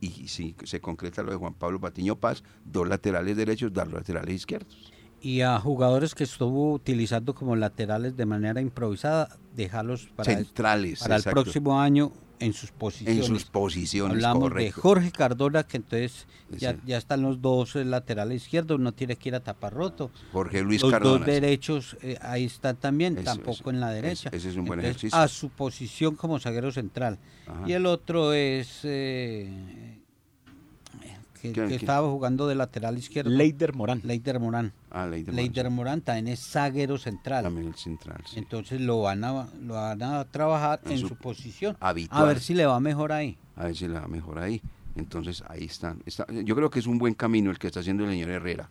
y 0.00 0.28
si 0.28 0.54
se 0.64 0.82
concreta 0.82 1.22
lo 1.22 1.30
de 1.30 1.38
Juan 1.38 1.54
Pablo 1.54 1.80
Patiño 1.80 2.14
Paz, 2.14 2.44
dos 2.66 2.86
laterales 2.86 3.38
derechos, 3.38 3.72
dos 3.72 3.90
laterales 3.90 4.34
izquierdos. 4.34 4.92
Y 5.22 5.42
a 5.42 5.58
jugadores 5.60 6.14
que 6.14 6.24
estuvo 6.24 6.72
utilizando 6.72 7.34
como 7.34 7.54
laterales 7.56 8.16
de 8.16 8.24
manera 8.26 8.60
improvisada, 8.60 9.36
dejarlos 9.54 10.08
para, 10.16 10.32
el- 10.32 10.46
Centrales. 10.46 11.00
para 11.00 11.16
el 11.16 11.22
próximo 11.24 11.78
año 11.80 12.10
en 12.38 12.54
sus 12.54 12.70
posiciones. 12.70 13.18
En 13.28 13.34
sus 13.34 13.44
posiciones, 13.44 14.14
Hablamos 14.14 14.54
de. 14.54 14.72
Jorge 14.72 15.12
Cardona, 15.12 15.62
que 15.64 15.76
entonces 15.76 16.26
ya, 16.48 16.74
ya 16.86 16.96
están 16.96 17.20
los 17.20 17.42
dos 17.42 17.74
laterales 17.74 18.44
izquierdos, 18.44 18.80
no 18.80 18.92
tiene 18.92 19.16
que 19.16 19.28
ir 19.28 19.34
a 19.34 19.40
tapar 19.40 19.74
roto. 19.74 20.10
Jorge 20.32 20.62
Luis 20.62 20.80
los 20.80 20.90
Cardona. 20.90 21.18
dos 21.18 21.26
derechos 21.26 21.98
eh, 22.00 22.16
ahí 22.22 22.46
están 22.46 22.76
también, 22.76 23.22
tampoco 23.22 23.68
en 23.68 23.78
la 23.80 23.90
derecha. 23.90 24.30
ese 24.32 24.48
es 24.48 24.56
un 24.56 24.64
buen 24.64 24.80
Entonces, 24.80 25.02
ejercicio. 25.12 25.18
A 25.18 25.28
su 25.28 25.50
posición 25.50 26.16
como 26.16 26.38
zaguero 26.40 26.72
central. 26.72 27.18
Ajá. 27.46 27.62
Y 27.68 27.72
el 27.74 27.84
otro 27.84 28.32
es 28.32 28.80
eh, 28.84 29.99
que, 31.40 31.74
estaba 31.74 32.08
jugando 32.08 32.46
de 32.46 32.54
lateral 32.54 32.96
izquierdo. 32.98 33.30
Leider 33.30 33.74
Morán. 33.74 34.00
Leider 34.04 34.38
Morán. 34.38 34.72
Ah, 34.90 35.06
Leider 35.06 35.34
Leider 35.34 35.70
Morán 35.70 36.00
también 36.02 36.28
es 36.28 36.40
zaguero 36.40 36.98
central. 36.98 37.44
También 37.44 37.68
el 37.68 37.74
central. 37.74 38.22
sí. 38.26 38.38
Entonces 38.38 38.80
lo 38.80 39.02
van 39.02 39.24
a, 39.24 39.48
lo 39.62 39.74
van 39.74 40.02
a 40.02 40.24
trabajar 40.24 40.80
En 40.84 40.92
en 40.92 40.98
su 40.98 41.08
su, 41.08 41.16
posición. 41.16 41.76
habitual. 41.80 42.22
A 42.22 42.24
ver 42.26 42.40
si 42.40 42.54
le 42.54 42.66
va 42.66 42.78
mejor 42.80 43.12
ahí. 43.12 43.36
a 43.56 43.64
ver 43.64 43.76
si 43.76 43.88
la 43.88 44.06
mejor 44.06 44.38
ahí. 44.38 44.60
Entonces 44.96 45.42
ahí 45.48 45.64
están. 45.64 46.02
Está- 46.04 46.26
yo 46.30 46.54
creo 46.56 46.68
que 46.70 46.80
es 46.80 46.86
un 46.86 46.98
buen 46.98 47.14
camino 47.14 47.50
el 47.50 47.58
que 47.58 47.68
está 47.68 47.80
haciendo 47.80 48.04
el 48.04 48.10
señor 48.10 48.30
Herrera. 48.30 48.68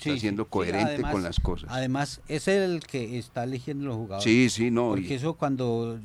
Está 0.00 0.14
Sí, 0.14 0.20
siendo 0.20 0.44
sí, 0.44 0.46
sí, 0.46 0.50
coherente 0.50 0.92
además- 0.94 1.12
con 1.12 1.22
las 1.22 1.40
cosas. 1.40 1.68
Además, 1.70 2.20
es 2.26 2.48
el 2.48 2.80
que 2.80 3.18
está 3.18 3.44
eligiendo 3.44 3.84
los 3.84 3.96
jugadores. 3.96 4.24
Sí, 4.24 4.48
sí, 4.48 4.70
no. 4.70 4.88
Porque 4.90 5.08
y- 5.08 5.12
eso 5.12 5.34
cuando 5.34 6.00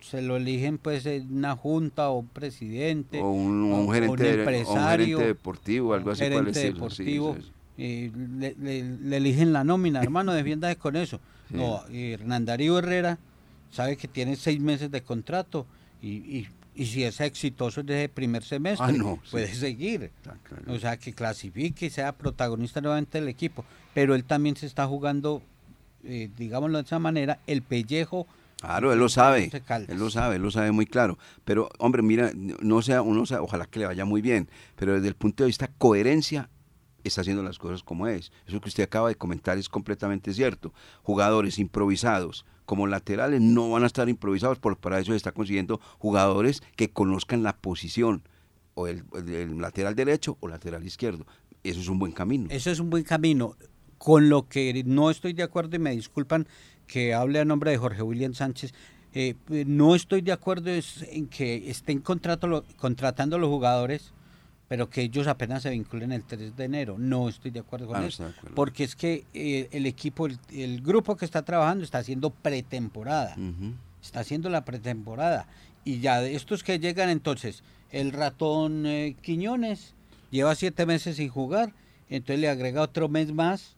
se 0.00 0.20
lo 0.20 0.36
eligen 0.36 0.78
pues 0.78 1.06
una 1.30 1.54
junta 1.54 2.08
o 2.10 2.18
un 2.18 2.26
presidente 2.28 3.20
o 3.20 3.30
un, 3.30 3.62
un 3.62 3.88
o 3.88 3.92
gerente, 3.92 4.12
un 4.24 4.28
o 4.28 4.32
un 4.32 4.38
empresario, 4.40 5.06
gerente 5.18 5.26
deportivo, 5.26 5.94
algo 5.94 6.06
un 6.08 6.12
así 6.14 6.22
gerente 6.24 6.54
sí, 6.60 6.66
deportivo, 6.72 7.36
eh, 7.78 8.10
le, 8.38 8.54
le- 8.58 8.82
le 8.98 9.16
eligen 9.16 9.52
la 9.52 9.62
nómina, 9.62 10.02
hermano, 10.02 10.32
defiéndase 10.32 10.74
con 10.76 10.96
eso. 10.96 11.20
Sí. 11.48 11.54
No, 11.56 11.82
Hernán 11.88 12.44
Darío 12.46 12.78
Herrera 12.80 13.18
sabe 13.70 13.96
que 13.96 14.08
tiene 14.08 14.34
seis 14.34 14.58
meses 14.58 14.90
de 14.90 15.02
contrato 15.02 15.66
y, 16.02 16.08
y, 16.08 16.48
y 16.76 16.86
si 16.86 17.02
es 17.04 17.20
exitoso 17.20 17.82
desde 17.82 18.04
el 18.04 18.10
primer 18.10 18.44
semestre, 18.44 18.86
Ah, 18.88 18.92
no, 18.92 19.18
sí. 19.24 19.30
puede 19.32 19.52
seguir. 19.54 20.10
Claro. 20.22 20.40
O 20.74 20.78
sea, 20.78 20.96
que 20.98 21.12
clasifique 21.14 21.86
y 21.86 21.90
sea 21.90 22.12
protagonista 22.12 22.80
nuevamente 22.80 23.18
del 23.18 23.28
equipo. 23.28 23.64
Pero 23.94 24.14
él 24.14 24.24
también 24.24 24.56
se 24.56 24.66
está 24.66 24.86
jugando, 24.86 25.42
eh, 26.04 26.28
digámoslo 26.36 26.78
de 26.78 26.84
esa 26.84 26.98
manera, 26.98 27.38
el 27.46 27.62
pellejo. 27.62 28.26
Claro, 28.60 28.92
él 28.92 28.98
lo 28.98 29.08
sabe, 29.08 29.50
él 29.88 29.98
lo 29.98 30.10
sabe, 30.10 30.36
él 30.36 30.42
lo 30.42 30.50
sabe 30.50 30.70
muy 30.72 30.86
claro. 30.86 31.18
Pero, 31.44 31.68
hombre, 31.78 32.02
mira, 32.02 32.30
no 32.34 32.80
sea, 32.82 33.02
uno 33.02 33.26
sabe, 33.26 33.42
ojalá 33.42 33.66
que 33.66 33.78
le 33.80 33.86
vaya 33.86 34.04
muy 34.04 34.20
bien, 34.22 34.48
pero 34.76 34.94
desde 34.94 35.08
el 35.08 35.14
punto 35.14 35.42
de 35.44 35.48
vista 35.48 35.68
coherencia, 35.78 36.48
está 37.04 37.20
haciendo 37.20 37.42
las 37.42 37.58
cosas 37.58 37.82
como 37.82 38.08
es. 38.08 38.32
Eso 38.46 38.60
que 38.60 38.68
usted 38.68 38.82
acaba 38.84 39.08
de 39.08 39.14
comentar 39.14 39.56
es 39.58 39.68
completamente 39.68 40.32
cierto. 40.34 40.72
Jugadores 41.02 41.58
improvisados 41.58 42.44
como 42.66 42.86
laterales 42.86 43.40
no 43.40 43.70
van 43.70 43.84
a 43.84 43.86
estar 43.86 44.08
improvisados, 44.08 44.58
por, 44.58 44.76
para 44.76 44.98
eso 45.00 45.12
se 45.12 45.16
está 45.16 45.32
consiguiendo 45.32 45.80
jugadores 45.98 46.62
que 46.76 46.90
conozcan 46.90 47.42
la 47.42 47.56
posición, 47.56 48.22
o 48.74 48.86
el, 48.86 49.04
lateral 49.58 49.94
derecho 49.94 50.36
o 50.40 50.48
lateral 50.48 50.84
izquierdo. 50.84 51.26
Eso 51.64 51.80
es 51.80 51.88
un 51.88 51.98
buen 51.98 52.12
camino. 52.12 52.48
Eso 52.50 52.70
es 52.70 52.78
un 52.78 52.90
buen 52.90 53.04
camino. 53.04 53.56
Con 53.96 54.28
lo 54.28 54.46
que 54.46 54.82
no 54.84 55.10
estoy 55.10 55.32
de 55.32 55.42
acuerdo 55.42 55.76
y 55.76 55.78
me 55.78 55.92
disculpan 55.92 56.46
que 56.86 57.14
hable 57.14 57.40
a 57.40 57.46
nombre 57.46 57.70
de 57.70 57.78
Jorge 57.78 58.02
William 58.02 58.34
Sánchez, 58.34 58.74
Eh, 59.18 59.34
no 59.66 59.94
estoy 59.94 60.20
de 60.20 60.32
acuerdo 60.32 60.68
es 60.68 61.02
en 61.10 61.26
que 61.26 61.70
estén 61.70 62.00
contratando 62.00 63.38
los 63.38 63.48
jugadores, 63.48 64.12
pero 64.68 64.90
que 64.90 65.02
ellos 65.02 65.26
apenas 65.26 65.62
se 65.62 65.70
vinculen 65.70 66.12
el 66.12 66.24
3 66.24 66.56
de 66.56 66.64
enero. 66.64 66.96
No 66.98 67.28
estoy 67.28 67.50
de 67.50 67.60
acuerdo 67.60 67.86
con 67.86 67.96
Ah, 67.96 68.06
eso. 68.06 68.24
acuerdo. 68.26 68.54
Porque 68.54 68.84
es 68.84 68.96
que 68.96 69.24
eh, 69.34 69.68
el 69.72 69.86
equipo, 69.86 70.26
el, 70.26 70.38
el 70.52 70.80
grupo 70.82 71.16
que 71.16 71.24
está 71.24 71.42
trabajando 71.42 71.84
está 71.84 71.98
haciendo 71.98 72.30
pretemporada. 72.30 73.36
Está 74.02 74.20
haciendo 74.20 74.48
la 74.50 74.64
pretemporada. 74.64 75.46
Y 75.84 76.00
ya 76.00 76.20
de 76.20 76.34
estos 76.34 76.62
que 76.64 76.78
llegan 76.80 77.10
entonces, 77.10 77.62
el 77.92 78.12
ratón 78.12 78.86
eh, 78.86 79.14
Quiñones 79.22 79.94
lleva 80.30 80.54
siete 80.56 80.84
meses 80.84 81.16
sin 81.16 81.28
jugar, 81.28 81.72
entonces 82.10 82.40
le 82.40 82.48
agrega 82.48 82.82
otro 82.82 83.08
mes 83.08 83.32
más. 83.32 83.76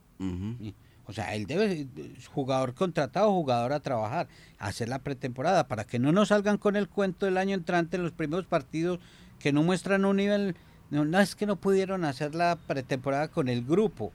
O 1.06 1.12
sea, 1.12 1.34
él 1.34 1.46
debe, 1.46 1.86
jugador 2.34 2.74
contratado, 2.74 3.30
jugador 3.32 3.72
a 3.72 3.80
trabajar, 3.80 4.28
hacer 4.58 4.88
la 4.90 4.98
pretemporada, 4.98 5.66
para 5.68 5.84
que 5.84 5.98
no 5.98 6.12
nos 6.12 6.28
salgan 6.28 6.58
con 6.58 6.76
el 6.76 6.88
cuento 6.88 7.24
del 7.26 7.38
año 7.38 7.54
entrante 7.54 7.96
en 7.96 8.02
los 8.02 8.12
primeros 8.12 8.44
partidos 8.46 8.98
que 9.38 9.52
no 9.52 9.62
muestran 9.62 10.04
un 10.04 10.16
nivel, 10.16 10.54
no, 10.90 11.04
no, 11.04 11.20
es 11.20 11.34
que 11.34 11.46
no 11.46 11.56
pudieron 11.56 12.04
hacer 12.04 12.34
la 12.34 12.56
pretemporada 12.56 13.28
con 13.28 13.48
el 13.48 13.64
grupo. 13.64 14.12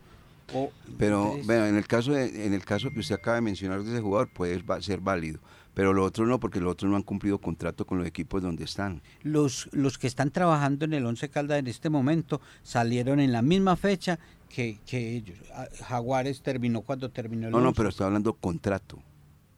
O, 0.53 0.71
Pero 0.97 1.24
entonces, 1.24 1.45
bueno, 1.47 1.65
en 1.67 1.76
el 1.78 1.88
caso 1.88 2.11
de, 2.11 2.45
en 2.45 2.53
el 2.53 2.65
caso 2.65 2.89
que 2.91 2.99
usted 2.99 3.15
acaba 3.15 3.36
de 3.36 3.41
mencionar 3.41 3.82
de 3.84 3.91
ese 3.91 4.01
jugador 4.01 4.30
puede 4.34 4.61
ser 4.82 4.99
válido, 4.99 5.39
pero 5.74 5.93
los 5.93 6.05
otros 6.05 6.28
no 6.28 6.39
porque 6.39 6.59
los 6.59 6.74
otros 6.74 6.91
no 6.91 6.97
han 6.97 7.03
cumplido 7.03 7.38
contrato 7.39 7.86
con 7.86 7.97
los 7.97 8.05
equipos 8.05 8.41
donde 8.41 8.65
están. 8.65 9.01
los, 9.24 9.69
los 9.71 9.97
que 9.97 10.05
están 10.07 10.32
trabajando 10.32 10.84
en 10.86 10.93
el 10.93 11.05
Once 11.05 11.30
Caldas 11.30 11.59
en 11.59 11.67
este 11.67 11.89
momento 11.89 12.41
salieron 12.61 13.19
en 13.21 13.32
la 13.32 13.41
misma 13.41 13.78
fecha 13.78 14.19
que, 14.49 14.80
que 14.86 15.15
ellos. 15.15 15.38
Ah, 15.55 15.65
Jaguares 15.86 16.41
terminó 16.41 16.82
cuando 16.82 17.09
terminó 17.09 17.47
el 17.47 17.51
No, 17.53 17.59
no, 17.61 17.69
Once. 17.69 17.78
pero 17.78 17.89
estoy 17.89 18.05
hablando 18.07 18.34
contrato, 18.34 19.01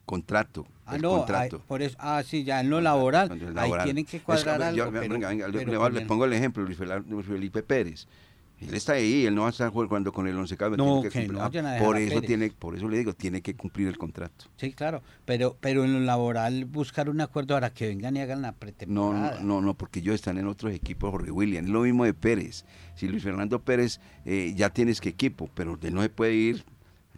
contrato, 0.06 0.66
Ah, 0.86 0.98
no, 0.98 1.10
contrato. 1.18 1.60
por 1.66 1.82
eso, 1.82 1.96
ah, 1.98 2.22
sí, 2.24 2.44
ya 2.44 2.60
en 2.60 2.70
lo 2.70 2.80
laboral, 2.80 3.30
es 3.32 3.56
ahí 3.56 3.72
tienen 3.84 4.04
que 4.04 4.18
Es 4.18 4.22
cuadrar 4.22 4.72
yo- 4.74 4.84
algo. 4.84 5.00
venga, 5.00 5.00
pero- 5.00 5.28
venga, 5.28 5.48
le- 5.48 5.64
pero 5.64 5.88
le, 5.90 6.00
pongo 6.02 6.24
el 6.26 6.32
ejemplo, 6.32 6.62
Luis 6.62 6.78
Fel- 6.78 7.04
Luis 7.08 7.26
Felipe 7.26 7.62
Pérez. 7.62 8.06
Él 8.58 8.72
está 8.72 8.94
ahí, 8.94 9.26
él 9.26 9.34
no 9.34 9.42
va 9.42 9.48
a 9.48 9.50
estar 9.50 9.68
jugando 9.68 10.12
con 10.12 10.26
el 10.26 10.34
Once 10.34 10.56
Caldas. 10.56 10.78
No, 10.78 11.02
tiene 11.02 11.26
que 11.26 11.30
no 11.30 11.42
ah, 11.42 11.50
por 11.78 11.98
eso 11.98 12.22
tiene, 12.22 12.50
por 12.50 12.74
eso 12.74 12.88
le 12.88 12.96
digo, 12.96 13.12
tiene 13.12 13.42
que 13.42 13.54
cumplir 13.54 13.86
el 13.86 13.98
contrato. 13.98 14.46
Sí, 14.56 14.72
claro, 14.72 15.02
pero 15.26 15.58
pero 15.60 15.84
en 15.84 15.92
lo 15.92 16.00
laboral 16.00 16.64
buscar 16.64 17.10
un 17.10 17.20
acuerdo 17.20 17.54
para 17.54 17.68
que 17.68 17.88
vengan 17.88 18.16
y 18.16 18.20
hagan 18.20 18.40
la 18.40 18.52
pretemporada. 18.52 19.40
no, 19.40 19.60
no, 19.60 19.60
no, 19.60 19.74
porque 19.74 19.98
ellos 19.98 20.14
están 20.14 20.38
en 20.38 20.46
otros 20.46 20.72
equipos, 20.72 21.10
Jorge 21.10 21.30
William. 21.30 21.64
Es 21.66 21.70
lo 21.70 21.82
mismo 21.82 22.04
de 22.06 22.14
Pérez. 22.14 22.64
Si 22.94 23.06
Luis 23.08 23.22
Fernando 23.22 23.60
Pérez 23.60 24.00
eh, 24.24 24.54
ya 24.56 24.70
tienes 24.70 25.02
que 25.02 25.10
equipo, 25.10 25.50
pero 25.52 25.78
él 25.82 25.94
no 25.94 26.00
se 26.00 26.08
puede 26.08 26.32
ir, 26.34 26.64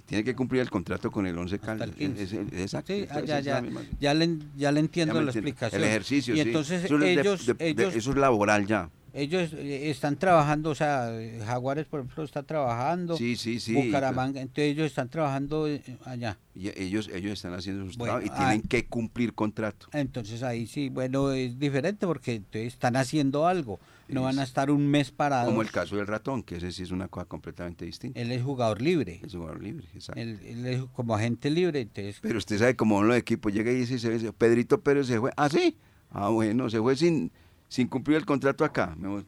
tiene 0.09 0.24
que 0.24 0.34
cumplir 0.34 0.62
el 0.62 0.70
contrato 0.70 1.11
con 1.12 1.26
el 1.26 1.36
11 1.36 1.56
Hasta 1.56 1.72
el 1.72 1.78
Caldas. 1.80 1.96
15. 1.96 2.22
Es- 2.22 2.32
es- 2.32 2.52
exacto. 2.54 2.94
Sí, 2.94 3.06
ah, 3.11 3.20
ya, 3.20 3.40
ya, 3.40 3.62
ya 4.00 4.14
le, 4.14 4.38
ya 4.56 4.72
le 4.72 4.80
entiendo 4.80 5.14
ya 5.14 5.20
la 5.20 5.30
explicación. 5.30 5.82
El 5.82 5.86
ejercicio, 5.88 6.32
y 6.34 6.38
sí. 6.38 6.42
entonces 6.44 6.84
Eso 6.84 6.94
es 6.94 7.00
de- 7.02 7.12
ellos, 7.12 7.46
de- 7.46 7.54
de- 7.54 7.68
ellos, 7.68 7.94
eso 7.94 8.11
es 8.12 8.16
laboral 8.16 8.66
ya. 8.66 8.88
ellos 9.12 9.50
eh, 9.52 9.90
están 9.90 10.16
trabajando, 10.16 10.70
o 10.70 10.74
sea, 10.74 11.11
eh, 11.12 11.42
Jaguares, 11.44 11.84
por 11.84 12.00
ejemplo, 12.00 12.24
está 12.24 12.42
trabajando. 12.42 13.18
Sí, 13.18 13.36
sí, 13.36 13.61
sí. 13.61 13.74
Bucaramanga, 13.74 14.40
entonces 14.40 14.72
ellos 14.72 14.86
están 14.86 15.11
trabajando 15.11 15.68
eh, 15.68 15.82
allá. 16.06 16.38
Y 16.54 16.68
ellos, 16.80 17.11
ellos 17.12 17.32
están 17.32 17.52
haciendo 17.52 17.84
sus 17.84 17.98
Bueno, 17.98 18.14
trabajos 18.14 18.30
y 18.30 18.32
ah. 18.42 18.48
tienen 18.48 18.62
que 18.66 18.86
cumplir 18.86 19.34
contrato. 19.34 19.88
Entonces 19.92 20.42
ahí 20.42 20.66
sí, 20.66 20.88
bueno, 20.88 21.32
es 21.32 21.59
diferente 21.59 22.06
porque 22.06 22.36
entonces 22.36 22.72
están 22.72 22.96
haciendo 22.96 23.46
algo. 23.46 23.78
No 24.09 24.22
van 24.22 24.38
a 24.38 24.42
estar 24.42 24.70
un 24.70 24.86
mes 24.86 25.11
parados. 25.11 25.48
Como 25.48 25.62
el 25.62 25.70
caso 25.70 25.96
del 25.96 26.06
ratón, 26.06 26.42
que 26.42 26.56
ese 26.56 26.72
sí 26.72 26.82
es 26.82 26.90
una 26.90 27.09
cosa 27.09 27.26
completamente 27.26 27.84
distinta. 27.84 28.18
Él 28.20 28.32
es 28.32 28.42
jugador 28.42 28.80
libre. 28.80 29.20
Es 29.24 29.34
jugador 29.34 29.62
libre, 29.62 29.86
exacto. 29.94 30.20
Él, 30.20 30.38
él 30.44 30.66
es 30.66 30.82
como 30.92 31.14
agente 31.14 31.50
libre, 31.50 31.80
entonces 31.82 32.18
Pero 32.20 32.38
usted 32.38 32.59
sabe 32.59 32.76
cómo 32.76 33.02
los 33.02 33.16
equipos, 33.16 33.52
llega 33.52 33.70
y 33.70 33.76
dice, 33.76 33.98
se 33.98 34.09
ve, 34.09 34.32
Pedrito 34.32 34.80
Pérez 34.80 35.06
se 35.06 35.18
fue. 35.20 35.30
Ah, 35.36 35.48
sí. 35.48 35.76
Ah, 36.11 36.28
bueno, 36.30 36.70
se 36.70 36.80
fue 36.80 36.96
sin, 36.96 37.30
sin 37.68 37.88
cumplir 37.88 38.16
el 38.16 38.26
contrato 38.26 38.64
acá. 38.64 38.94
Me 38.98 39.09
voy. 39.09 39.26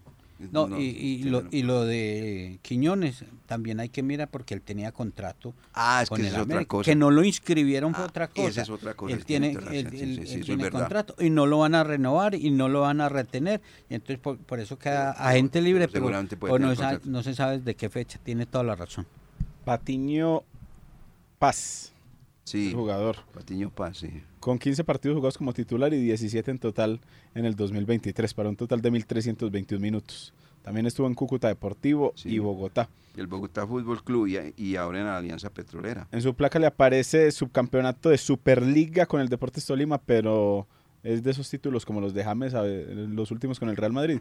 No, 0.52 0.78
y, 0.80 0.84
y 0.84 1.22
lo, 1.24 1.44
y 1.50 1.62
lo 1.62 1.84
de 1.84 2.58
Quiñones 2.62 3.24
también 3.46 3.78
hay 3.80 3.88
que 3.90 4.02
mirar 4.02 4.28
porque 4.28 4.54
él 4.54 4.62
tenía 4.62 4.90
contrato 4.92 5.54
Ah, 5.74 6.00
es 6.02 6.08
con 6.08 6.16
que 6.16 6.22
el 6.22 6.28
esa 6.28 6.38
es 6.38 6.44
otra 6.46 6.64
cosa. 6.64 6.90
Que 6.90 6.94
no 6.96 7.10
lo 7.10 7.22
inscribieron 7.24 7.94
fue 7.94 8.04
Ah, 8.04 8.06
otra 8.08 8.24
esa 8.24 8.34
cosa. 8.34 8.62
es 8.62 8.70
otra 8.70 8.94
cosa, 8.94 9.14
Él 9.14 9.24
tiene 9.24 9.50
él- 9.52 9.88
sí, 9.90 10.26
sí, 10.26 10.40
tiene 10.40 10.70
contrato 10.70 11.14
y 11.18 11.28
no 11.30 11.46
lo 11.46 11.58
van 11.58 11.74
a 11.74 11.84
renovar 11.84 12.34
y 12.34 12.50
no 12.50 12.68
lo 12.68 12.80
van 12.82 13.00
a 13.00 13.08
retener. 13.08 13.60
Y 13.90 13.94
entonces 13.94 14.18
por, 14.18 14.38
por 14.38 14.60
eso 14.60 14.78
queda 14.78 15.10
agente 15.10 15.60
libre, 15.60 15.88
pero, 15.88 16.00
seguramente 16.00 16.36
puede 16.36 16.54
o 16.54 16.58
no, 16.58 16.74
sa- 16.74 17.00
no 17.04 17.22
se 17.22 17.34
sabe 17.34 17.58
de 17.58 17.74
qué 17.74 17.88
fecha. 17.90 18.18
Tiene 18.22 18.46
toda 18.46 18.64
la 18.64 18.76
razón. 18.76 19.06
Patiño 19.64 20.42
Paz, 21.38 21.92
Sí, 22.50 22.68
el 22.68 22.74
jugador, 22.74 23.16
Patiño 23.32 23.70
Paz, 23.70 23.98
sí. 23.98 24.22
con 24.40 24.58
15 24.58 24.82
partidos 24.84 25.16
jugados 25.16 25.38
como 25.38 25.52
titular 25.52 25.92
y 25.94 26.00
17 26.00 26.50
en 26.50 26.58
total 26.58 27.00
en 27.34 27.44
el 27.44 27.54
2023, 27.54 28.34
para 28.34 28.48
un 28.48 28.56
total 28.56 28.80
de 28.80 28.90
1.321 28.92 29.78
minutos. 29.78 30.32
También 30.62 30.86
estuvo 30.86 31.06
en 31.06 31.14
Cúcuta 31.14 31.48
Deportivo 31.48 32.12
Sí. 32.16 32.28
y 32.30 32.38
Bogotá. 32.38 32.88
El 33.16 33.26
Bogotá 33.26 33.66
Fútbol 33.66 34.02
Club 34.04 34.26
y, 34.28 34.38
y 34.56 34.76
ahora 34.76 35.00
en 35.00 35.06
la 35.06 35.16
Alianza 35.16 35.50
Petrolera. 35.50 36.06
En 36.12 36.22
su 36.22 36.34
placa 36.34 36.58
le 36.58 36.66
aparece 36.66 37.30
subcampeonato 37.32 38.08
de 38.10 38.18
Superliga 38.18 39.06
con 39.06 39.20
el 39.20 39.28
Deportes 39.28 39.64
Tolima, 39.66 39.98
pero 39.98 40.66
es 41.02 41.22
de 41.22 41.30
esos 41.30 41.48
títulos 41.48 41.86
como 41.86 42.00
los 42.00 42.12
de 42.12 42.22
James, 42.24 42.52
los 42.52 43.30
últimos 43.30 43.58
con 43.58 43.68
el 43.70 43.76
Real 43.76 43.92
Madrid, 43.92 44.20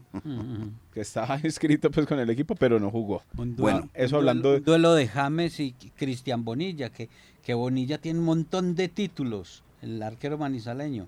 que 0.94 1.02
estaba 1.02 1.38
inscrito 1.44 1.92
pues 1.92 2.08
con 2.08 2.20
el 2.20 2.30
equipo, 2.30 2.56
pero 2.56 2.80
no 2.80 2.90
jugó. 2.90 3.22
Un 3.38 3.56
Bueno, 3.56 3.80
duelo- 3.82 3.90
eso 3.94 4.16
un 4.16 4.22
hablando 4.22 4.52
de- 4.54 4.58
un 4.60 4.64
duelo 4.64 4.94
de 4.96 5.08
James 5.08 5.60
y 5.60 5.74
Cristian 5.74 6.44
Bonilla, 6.46 6.90
que, 6.90 7.10
que 7.50 7.56
Bonilla 7.56 7.98
tiene 7.98 8.20
un 8.20 8.26
montón 8.26 8.76
de 8.76 8.90
títulos, 8.90 9.64
el 9.82 10.04
arquero 10.04 10.38
manizaleño. 10.38 11.08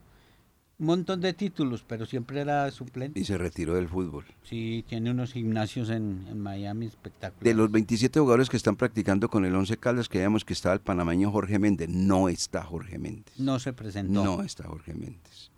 Un 0.79 0.85
montón 0.87 1.21
de 1.21 1.33
títulos, 1.33 1.85
pero 1.87 2.07
siempre 2.07 2.41
era 2.41 2.71
suplente. 2.71 3.19
Y 3.19 3.25
se 3.25 3.37
retiró 3.37 3.75
del 3.75 3.87
fútbol. 3.87 4.25
Sí, 4.41 4.83
tiene 4.89 5.11
unos 5.11 5.33
gimnasios 5.33 5.91
en, 5.91 6.25
en 6.27 6.39
Miami 6.39 6.87
espectaculares. 6.87 7.43
De 7.43 7.53
los 7.53 7.69
27 7.69 8.19
jugadores 8.19 8.49
que 8.49 8.57
están 8.57 8.75
practicando 8.75 9.29
con 9.29 9.45
el 9.45 9.53
11 9.55 9.77
Caldas, 9.77 10.09
creíamos 10.09 10.43
que 10.43 10.53
estaba 10.53 10.73
el 10.73 10.81
panameño 10.81 11.29
Jorge 11.29 11.59
Méndez. 11.59 11.89
No 11.89 12.27
está 12.27 12.63
Jorge 12.63 12.97
Méndez. 12.97 13.35
No 13.37 13.59
se 13.59 13.71
presentó. 13.73 14.23
No 14.23 14.41
está 14.41 14.63
Jorge 14.63 14.95
Méndez. 14.95 15.51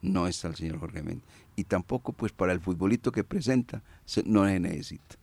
No 0.00 0.26
está 0.28 0.48
el 0.48 0.54
señor 0.56 0.78
Jorge 0.78 1.02
Méndez. 1.02 1.24
Y 1.56 1.64
tampoco, 1.64 2.14
pues, 2.14 2.32
para 2.32 2.54
el 2.54 2.60
futbolito 2.60 3.12
que 3.12 3.22
presenta, 3.22 3.82
se- 4.06 4.22
no 4.24 4.46
se 4.46 4.60
necesita. 4.60 5.16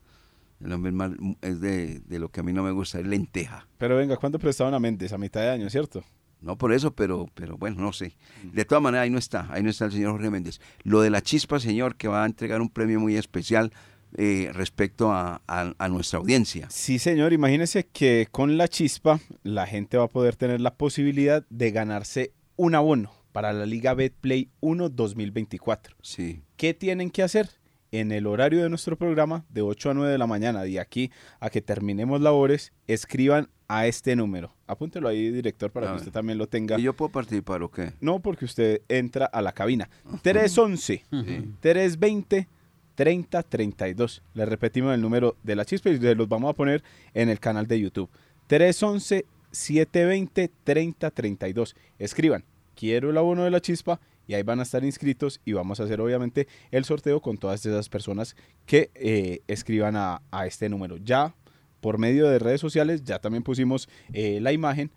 El 0.64 0.72
hombre 0.72 0.90
es, 0.92 0.96
más- 0.96 1.12
es 1.42 1.60
de, 1.60 2.00
de 2.00 2.20
lo 2.20 2.30
que 2.30 2.40
a 2.40 2.44
mí 2.44 2.54
no 2.54 2.64
me 2.64 2.72
gusta, 2.72 3.00
es 3.00 3.06
lenteja. 3.08 3.68
Pero 3.78 3.98
venga, 3.98 4.16
¿cuándo 4.18 4.40
prestaron 4.40 4.74
a 4.74 4.80
Méndez? 4.80 5.12
A 5.14 5.18
mitad 5.18 5.42
de 5.42 5.50
año, 5.50 5.70
¿cierto? 5.70 6.04
No 6.42 6.58
por 6.58 6.74
eso, 6.74 6.94
pero, 6.94 7.28
pero 7.36 7.58
bueno, 7.58 7.82
no 7.82 7.94
sé. 7.94 8.16
De 8.44 8.66
todas 8.66 8.82
maneras, 8.82 9.04
ahí 9.06 9.10
no 9.10 9.18
está, 9.18 9.48
ahí 9.52 9.64
no 9.64 9.70
está 9.70 9.86
el 9.86 9.92
señor 9.94 10.12
Jorge 10.12 10.30
Méndez. 10.30 10.60
Lo 10.84 11.02
de 11.02 11.10
la 11.10 11.22
chispa, 11.22 11.60
señor, 11.60 11.96
que 11.96 12.08
va 12.10 12.24
a 12.24 12.26
entregar 12.26 12.62
un 12.62 12.70
premio 12.70 13.00
muy 13.00 13.16
especial 13.16 13.72
eh, 14.18 14.52
respecto 14.54 15.12
a, 15.12 15.42
a- 15.48 15.74
a 15.78 15.90
nuestra 15.90 16.20
audiencia. 16.20 16.68
Sí, 16.70 17.00
señor. 17.00 17.34
Imagínese 17.34 17.86
que 17.88 18.28
con 18.32 18.58
la 18.58 18.68
chispa 18.68 19.20
la 19.44 19.66
gente 19.66 19.98
va 19.98 20.04
a 20.04 20.08
poder 20.10 20.36
tener 20.36 20.60
la 20.62 20.76
posibilidad 20.76 21.46
de 21.50 21.72
ganarse 21.72 22.34
un 22.58 22.76
abono 22.76 23.12
para 23.32 23.52
la 23.54 23.66
Liga 23.66 23.94
Betplay 23.96 24.50
1 24.60 24.90
2024. 24.90 25.96
Sí. 26.02 26.42
¿Qué 26.58 26.74
tienen 26.74 27.10
que 27.10 27.24
hacer? 27.24 27.50
En 27.94 28.12
el 28.12 28.26
horario 28.26 28.64
de 28.64 28.70
nuestro 28.70 28.98
programa, 28.98 29.46
de 29.50 29.62
8 29.62 29.92
a 29.92 29.94
9 29.94 30.12
de 30.12 30.18
la 30.18 30.26
mañana, 30.26 30.64
de 30.64 30.80
aquí 30.80 31.12
a 31.40 31.52
que 31.52 31.62
terminemos 31.62 32.20
labores, 32.22 32.74
escriban 32.88 33.50
a 33.68 33.86
este 33.86 34.16
número. 34.16 34.52
Apúntelo 34.66 35.08
ahí, 35.08 35.30
director, 35.30 35.70
para 35.72 35.86
A 35.86 35.90
que 35.90 35.94
ver. 35.94 36.00
usted 36.02 36.12
también 36.12 36.40
lo 36.40 36.48
tenga. 36.48 36.80
¿Y 36.80 36.82
yo 36.82 36.94
puedo 36.94 37.12
participar 37.12 37.62
o 37.62 37.70
qué? 37.70 37.94
No, 38.02 38.20
porque 38.20 38.46
usted 38.46 38.82
entra 38.90 39.28
a 39.28 39.44
la 39.44 39.52
cabina. 39.52 39.92
311 40.24 41.04
Sí. 41.08 41.54
320 41.60 42.48
3032. 42.96 44.24
Le 44.34 44.46
repetimos 44.48 44.96
el 44.96 45.02
número 45.02 45.38
de 45.44 45.56
la 45.56 45.64
chispa 45.64 45.92
y 45.92 46.00
los 46.16 46.28
vamos 46.28 46.50
a 46.50 46.54
poner 46.54 46.84
en 47.14 47.30
el 47.30 47.40
canal 47.40 47.68
de 47.68 47.80
YouTube. 47.80 48.10
311 48.48 49.24
720 49.52 50.50
3032. 50.64 51.76
Escriban, 52.00 52.44
quiero 52.76 53.12
el 53.12 53.18
abono 53.20 53.44
de 53.44 53.52
la 53.52 53.62
chispa 53.62 54.00
y 54.28 54.34
ahí 54.34 54.44
van 54.44 54.60
a 54.60 54.64
estar 54.64 54.84
inscritos 54.84 55.42
y 55.46 55.54
vamos 55.54 55.80
a 55.80 55.84
hacer 55.84 56.02
obviamente 56.02 56.48
el 56.72 56.86
sorteo 56.86 57.22
con 57.22 57.38
todas 57.38 57.66
esas 57.66 57.90
personas 57.90 58.36
que 58.66 58.92
eh, 58.96 59.42
escriban 59.48 59.96
a, 59.96 60.22
este 60.46 60.70
número. 60.70 60.98
Ya 60.98 61.36
por 61.82 61.98
medio 61.98 62.28
de 62.30 62.40
redes 62.40 62.62
sociales 62.62 63.04
ya 63.04 63.20
también 63.20 63.44
pusimos 63.44 63.90
eh, 64.14 64.40
la 64.42 64.54
imagen 64.54 64.92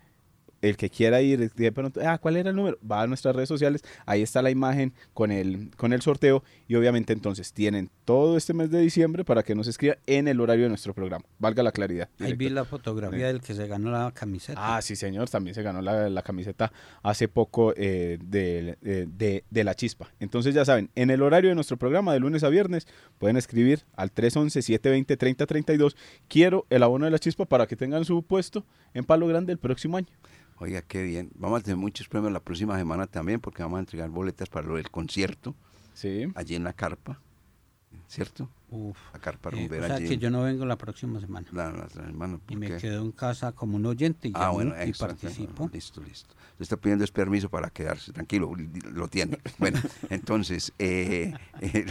el 0.61 0.77
que 0.77 0.89
quiera 0.89 1.21
ir, 1.21 1.51
de 1.53 1.71
pronto, 1.71 1.99
ah, 2.03 2.17
¿cuál 2.17 2.37
era 2.37 2.49
el 2.49 2.55
número? 2.55 2.77
Va 2.89 3.01
a 3.01 3.07
nuestras 3.07 3.35
redes 3.35 3.49
sociales, 3.49 3.83
ahí 4.05 4.21
está 4.21 4.41
la 4.41 4.49
imagen 4.49 4.93
con 5.13 5.31
el, 5.31 5.71
con 5.77 5.93
el 5.93 6.01
sorteo 6.01 6.43
y 6.67 6.75
obviamente 6.75 7.13
entonces 7.13 7.53
tienen 7.53 7.89
todo 8.05 8.37
este 8.37 8.53
mes 8.53 8.71
de 8.71 8.79
diciembre 8.79 9.23
para 9.25 9.43
que 9.43 9.53
nos 9.55 9.67
escriban 9.67 9.97
en 10.07 10.27
el 10.27 10.39
horario 10.39 10.63
de 10.63 10.69
nuestro 10.69 10.93
programa. 10.93 11.25
Valga 11.39 11.61
la 11.63 11.71
claridad. 11.71 12.09
Ahí 12.19 12.33
vi 12.33 12.49
la 12.49 12.65
fotografía 12.65 13.27
del 13.27 13.41
que 13.41 13.53
se 13.53 13.67
ganó 13.67 13.91
la 13.91 14.11
camiseta. 14.13 14.77
Ah, 14.77 14.81
sí, 14.81 14.95
señor, 14.95 15.29
también 15.29 15.53
se 15.55 15.61
ganó 15.63 15.81
la, 15.81 16.09
la 16.09 16.21
camiseta 16.21 16.71
hace 17.03 17.27
poco 17.27 17.73
eh, 17.77 18.17
de, 18.23 18.77
de- 18.81 19.05
de- 19.05 19.43
de 19.49 19.63
la 19.63 19.75
chispa. 19.75 20.11
Entonces 20.19 20.53
ya 20.55 20.65
saben, 20.65 20.89
en 20.95 21.09
el 21.11 21.21
horario 21.21 21.49
de 21.49 21.55
nuestro 21.55 21.77
programa 21.77 22.13
de 22.13 22.19
lunes 22.19 22.43
a 22.43 22.49
viernes 22.49 22.87
pueden 23.19 23.37
escribir 23.37 23.83
al 23.95 24.11
311-720-3032, 24.13 25.95
quiero 26.27 26.65
el 26.69 26.83
abono 26.83 27.05
de 27.05 27.11
la 27.11 27.19
chispa 27.19 27.45
para 27.45 27.67
que 27.67 27.75
tengan 27.75 28.05
su 28.05 28.23
puesto 28.23 28.65
en 28.93 29.03
Palo 29.05 29.27
Grande 29.27 29.51
el 29.53 29.59
próximo 29.59 29.97
año. 29.97 30.07
Oiga, 30.59 30.81
qué 30.81 31.03
bien. 31.03 31.29
Vamos 31.35 31.59
a 31.59 31.63
tener 31.63 31.77
muchos 31.77 32.07
premios 32.07 32.31
la 32.33 32.39
próxima 32.39 32.77
semana 32.77 33.05
también 33.07 33.39
porque 33.39 33.61
vamos 33.63 33.77
a 33.77 33.81
entregar 33.81 34.09
boletas 34.09 34.49
para 34.49 34.67
lo 34.67 34.75
del 34.75 34.89
concierto 34.89 35.55
Sí. 35.93 36.27
allí 36.35 36.55
en 36.55 36.63
la 36.63 36.73
carpa, 36.73 37.19
¿cierto? 38.07 38.49
Uf. 38.69 38.97
Carpa 39.21 39.49
Eh, 39.53 39.67
o 39.81 39.87
sea 39.87 39.97
que 39.97 40.17
yo 40.17 40.29
no 40.29 40.43
vengo 40.43 40.65
la 40.65 40.77
próxima 40.77 41.19
semana. 41.21 41.47
la- 41.53 41.71
la- 41.71 41.87
la- 41.95 42.03
hermano, 42.03 42.41
Y 42.49 42.53
¿por 42.53 42.57
me 42.57 42.77
quedo 42.77 43.01
en 43.01 43.11
casa 43.13 43.51
como 43.53 43.77
un 43.77 43.85
oyente 43.85 44.27
y, 44.27 44.31
Ah, 44.35 44.49
bueno, 44.49 44.73
y 44.85 44.91
participo. 44.93 45.69
Listo, 45.71 46.01
listo. 46.01 46.35
Le 46.59 46.63
está 46.63 46.75
pidiendo 46.75 47.03
es 47.05 47.11
permiso 47.11 47.49
para 47.49 47.69
quedarse, 47.69 48.11
tranquilo, 48.11 48.51
lo 48.93 49.07
tiene. 49.07 49.37
Bueno, 49.59 49.79
entonces, 50.09 50.73
eh, 50.79 51.33
eh, 51.61 51.85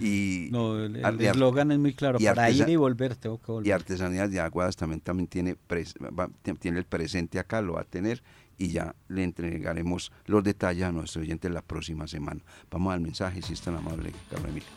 y, 0.00 0.48
No, 0.52 0.78
el 0.82 0.96
y 1.20 1.26
eslogan 1.26 1.70
es 1.72 1.78
muy 1.78 1.92
claro. 1.94 2.18
y 2.20 2.24
Para 2.24 2.50
ir 2.50 2.66
y 2.68 2.76
volver 2.76 3.16
tengo 3.16 3.38
que 3.38 3.50
y 3.50 3.54
volver. 3.54 3.72
Artesanías 3.74 4.30
de 4.30 4.40
Aguadas 4.40 4.76
también, 4.76 5.00
también 5.00 5.26
tiene, 5.26 5.56
pres- 5.68 5.94
va- 6.18 6.30
t- 6.42 6.54
tiene 6.54 6.78
el 6.78 6.84
presente 6.86 7.38
acá, 7.38 7.60
lo 7.60 7.74
va 7.74 7.82
a 7.82 7.84
tener 7.84 8.22
y 8.58 8.68
ya 8.68 8.94
le 9.08 9.24
entregaremos 9.24 10.12
los 10.26 10.42
detalles 10.44 10.84
a 10.84 10.92
nuestro 10.92 11.22
oyente 11.22 11.50
la 11.50 11.62
próxima 11.62 12.06
semana. 12.06 12.40
Vamos 12.70 12.94
al 12.94 13.00
mensaje, 13.00 13.42
si 13.42 13.52
es 13.52 13.60
tan 13.60 13.76
amable, 13.76 14.12
Carlos 14.30 14.48
Emilio. 14.50 14.68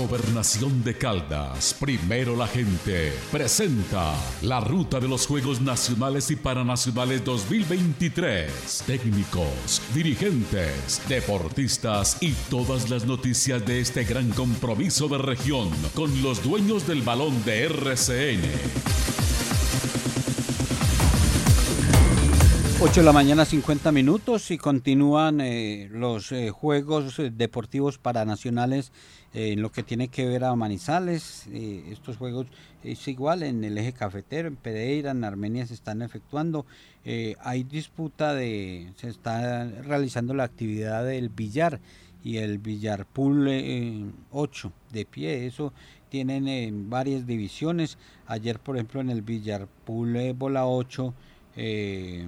Gobernación 0.00 0.82
de 0.82 0.96
Caldas, 0.96 1.76
primero 1.78 2.34
la 2.34 2.46
gente, 2.46 3.12
presenta 3.30 4.14
la 4.40 4.58
ruta 4.58 4.98
de 4.98 5.06
los 5.06 5.26
Juegos 5.26 5.60
Nacionales 5.60 6.30
y 6.30 6.36
Paranacionales 6.36 7.22
2023. 7.22 8.84
Técnicos, 8.86 9.82
dirigentes, 9.92 11.02
deportistas 11.06 12.16
y 12.22 12.32
todas 12.48 12.88
las 12.88 13.04
noticias 13.04 13.66
de 13.66 13.80
este 13.80 14.04
gran 14.04 14.30
compromiso 14.30 15.06
de 15.06 15.18
región 15.18 15.68
con 15.94 16.22
los 16.22 16.42
dueños 16.42 16.86
del 16.86 17.02
balón 17.02 17.44
de 17.44 17.64
RCN. 17.64 19.49
8 22.82 23.00
de 23.00 23.04
la 23.04 23.12
mañana, 23.12 23.44
50 23.44 23.92
minutos 23.92 24.50
y 24.50 24.56
continúan 24.56 25.42
eh, 25.42 25.90
los 25.92 26.32
eh, 26.32 26.48
Juegos 26.48 27.18
eh, 27.18 27.30
Deportivos 27.30 27.98
Paranacionales 27.98 28.90
en 29.34 29.60
lo 29.60 29.70
que 29.70 29.82
tiene 29.82 30.08
que 30.08 30.26
ver 30.26 30.44
a 30.44 30.56
Manizales. 30.56 31.46
Estos 31.52 32.16
juegos 32.16 32.46
es 32.82 33.06
igual 33.06 33.42
en 33.42 33.62
el 33.64 33.76
eje 33.76 33.92
cafetero, 33.92 34.48
en 34.48 34.56
Pereira, 34.56 35.10
en 35.10 35.24
Armenia 35.24 35.66
se 35.66 35.74
están 35.74 36.00
efectuando. 36.00 36.64
Hay 37.40 37.62
disputa 37.64 38.34
de, 38.34 38.92
se 38.96 39.08
está 39.08 39.66
realizando 39.82 40.32
la 40.32 40.44
actividad 40.44 41.04
del 41.04 41.28
billar 41.28 41.80
y 42.24 42.38
el 42.38 42.58
billar 42.58 43.04
pool 43.04 43.46
eh, 43.48 44.04
8 44.32 44.72
de 44.90 45.04
pie. 45.04 45.46
Eso 45.46 45.72
tienen 46.08 46.88
varias 46.88 47.26
divisiones. 47.26 47.98
Ayer, 48.26 48.58
por 48.58 48.76
ejemplo, 48.76 49.00
en 49.00 49.10
el 49.10 49.22
billar 49.22 49.68
pool 49.84 50.32
bola 50.32 50.66
8. 50.66 51.14
eh, 51.56 52.26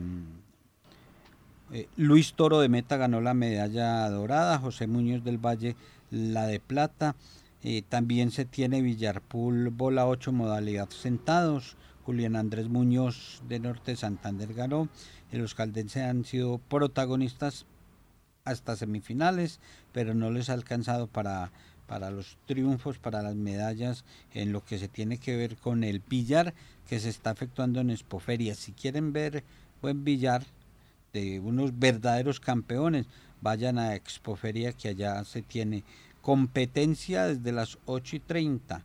eh, 1.73 1.89
Luis 1.97 2.35
Toro 2.35 2.61
de 2.61 2.69
Meta 2.69 2.99
ganó 2.99 3.21
la 3.21 3.33
medalla 3.33 4.09
dorada, 4.11 4.59
José 4.59 4.87
Muñoz 4.87 5.25
del 5.25 5.39
Valle 5.39 5.75
la 6.11 6.47
de 6.47 6.61
plata. 6.61 7.17
Eh, 7.63 7.83
también 7.89 8.31
se 8.31 8.45
tiene 8.45 8.83
Villarpool 8.83 9.71
bola 9.71 10.07
8 10.07 10.33
modalidad 10.33 10.91
sentados. 10.91 11.77
Julián 12.05 12.37
Andrés 12.37 12.69
Muñoz 12.69 13.43
de 13.49 13.61
Norte 13.61 13.97
Santander 13.97 14.53
ganó. 14.53 14.89
Los 15.31 15.55
caldenses 15.55 16.03
han 16.03 16.25
sido 16.25 16.59
protagonistas 16.59 17.65
hasta 18.45 18.77
semifinales, 18.77 19.61
pero 19.93 20.13
no 20.13 20.31
les 20.31 20.51
ha 20.51 20.55
alcanzado 20.55 21.07
para, 21.07 21.53
para 21.87 22.11
los 22.11 22.37
triunfos, 22.47 22.99
para 22.99 23.23
las 23.23 23.37
medallas 23.37 24.05
en 24.35 24.53
lo 24.53 24.65
que 24.65 24.79
se 24.79 24.89
tiene 24.89 25.19
que 25.19 25.37
ver 25.37 25.57
con 25.57 25.85
el 25.85 26.01
billar 26.01 26.53
que 26.89 27.01
se 27.01 27.09
está 27.09 27.31
efectuando 27.31 27.81
en 27.81 27.91
Expoferia. 27.91 28.55
Si 28.55 28.73
quieren 28.73 29.13
ver 29.13 29.45
buen 29.81 30.05
billar 30.05 30.45
de 31.13 31.41
unos 31.41 31.79
verdaderos 31.79 32.41
campeones, 32.41 33.07
vayan 33.41 33.79
a 33.79 33.95
Expoferia 33.95 34.73
que 34.73 34.89
allá 34.89 35.25
se 35.25 35.43
tiene 35.43 35.85
competencia 36.23 37.27
desde 37.27 37.53
las 37.53 37.79
8 37.87 38.17
y 38.17 38.21
30. 38.21 38.85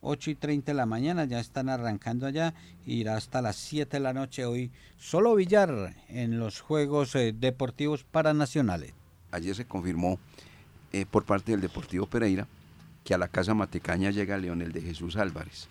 8 0.00 0.30
y 0.30 0.34
30 0.34 0.72
de 0.72 0.76
la 0.76 0.86
mañana, 0.86 1.24
ya 1.24 1.38
están 1.38 1.68
arrancando 1.68 2.26
allá, 2.26 2.54
irá 2.84 3.16
hasta 3.16 3.40
las 3.40 3.54
7 3.56 3.98
de 3.98 4.00
la 4.00 4.12
noche 4.12 4.44
hoy, 4.44 4.72
solo 4.98 5.36
billar 5.36 5.94
en 6.08 6.40
los 6.40 6.60
Juegos 6.60 7.14
eh, 7.14 7.32
Deportivos 7.32 8.02
Paranacionales. 8.02 8.92
Ayer 9.30 9.54
se 9.54 9.64
confirmó 9.64 10.18
eh, 10.92 11.06
por 11.08 11.24
parte 11.24 11.52
del 11.52 11.60
Deportivo 11.60 12.06
Pereira 12.06 12.48
que 13.04 13.14
a 13.14 13.18
la 13.18 13.28
Casa 13.28 13.54
Matecaña 13.54 14.10
llega 14.10 14.38
Leonel 14.38 14.72
de 14.72 14.80
Jesús 14.80 15.16
Álvarez. 15.16 15.68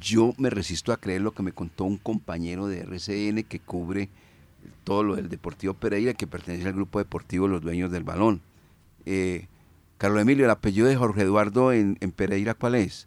Yo 0.00 0.34
me 0.38 0.50
resisto 0.50 0.92
a 0.92 0.96
creer 0.96 1.20
lo 1.20 1.32
que 1.32 1.44
me 1.44 1.52
contó 1.52 1.84
un 1.84 1.96
compañero 1.96 2.66
de 2.66 2.80
RCN 2.80 3.44
que 3.44 3.60
cubre 3.60 4.08
todo 4.84 5.02
lo 5.02 5.16
del 5.16 5.28
Deportivo 5.28 5.74
Pereira, 5.74 6.14
que 6.14 6.26
pertenece 6.26 6.66
al 6.66 6.74
grupo 6.74 6.98
deportivo 6.98 7.48
Los 7.48 7.62
Dueños 7.62 7.90
del 7.90 8.04
Balón. 8.04 8.40
Eh, 9.06 9.46
Carlos 9.98 10.22
Emilio, 10.22 10.44
el 10.44 10.50
apellido 10.50 10.86
de 10.86 10.96
Jorge 10.96 11.22
Eduardo 11.22 11.72
en, 11.72 11.96
en 12.00 12.12
Pereira, 12.12 12.54
¿cuál 12.54 12.74
es? 12.76 13.06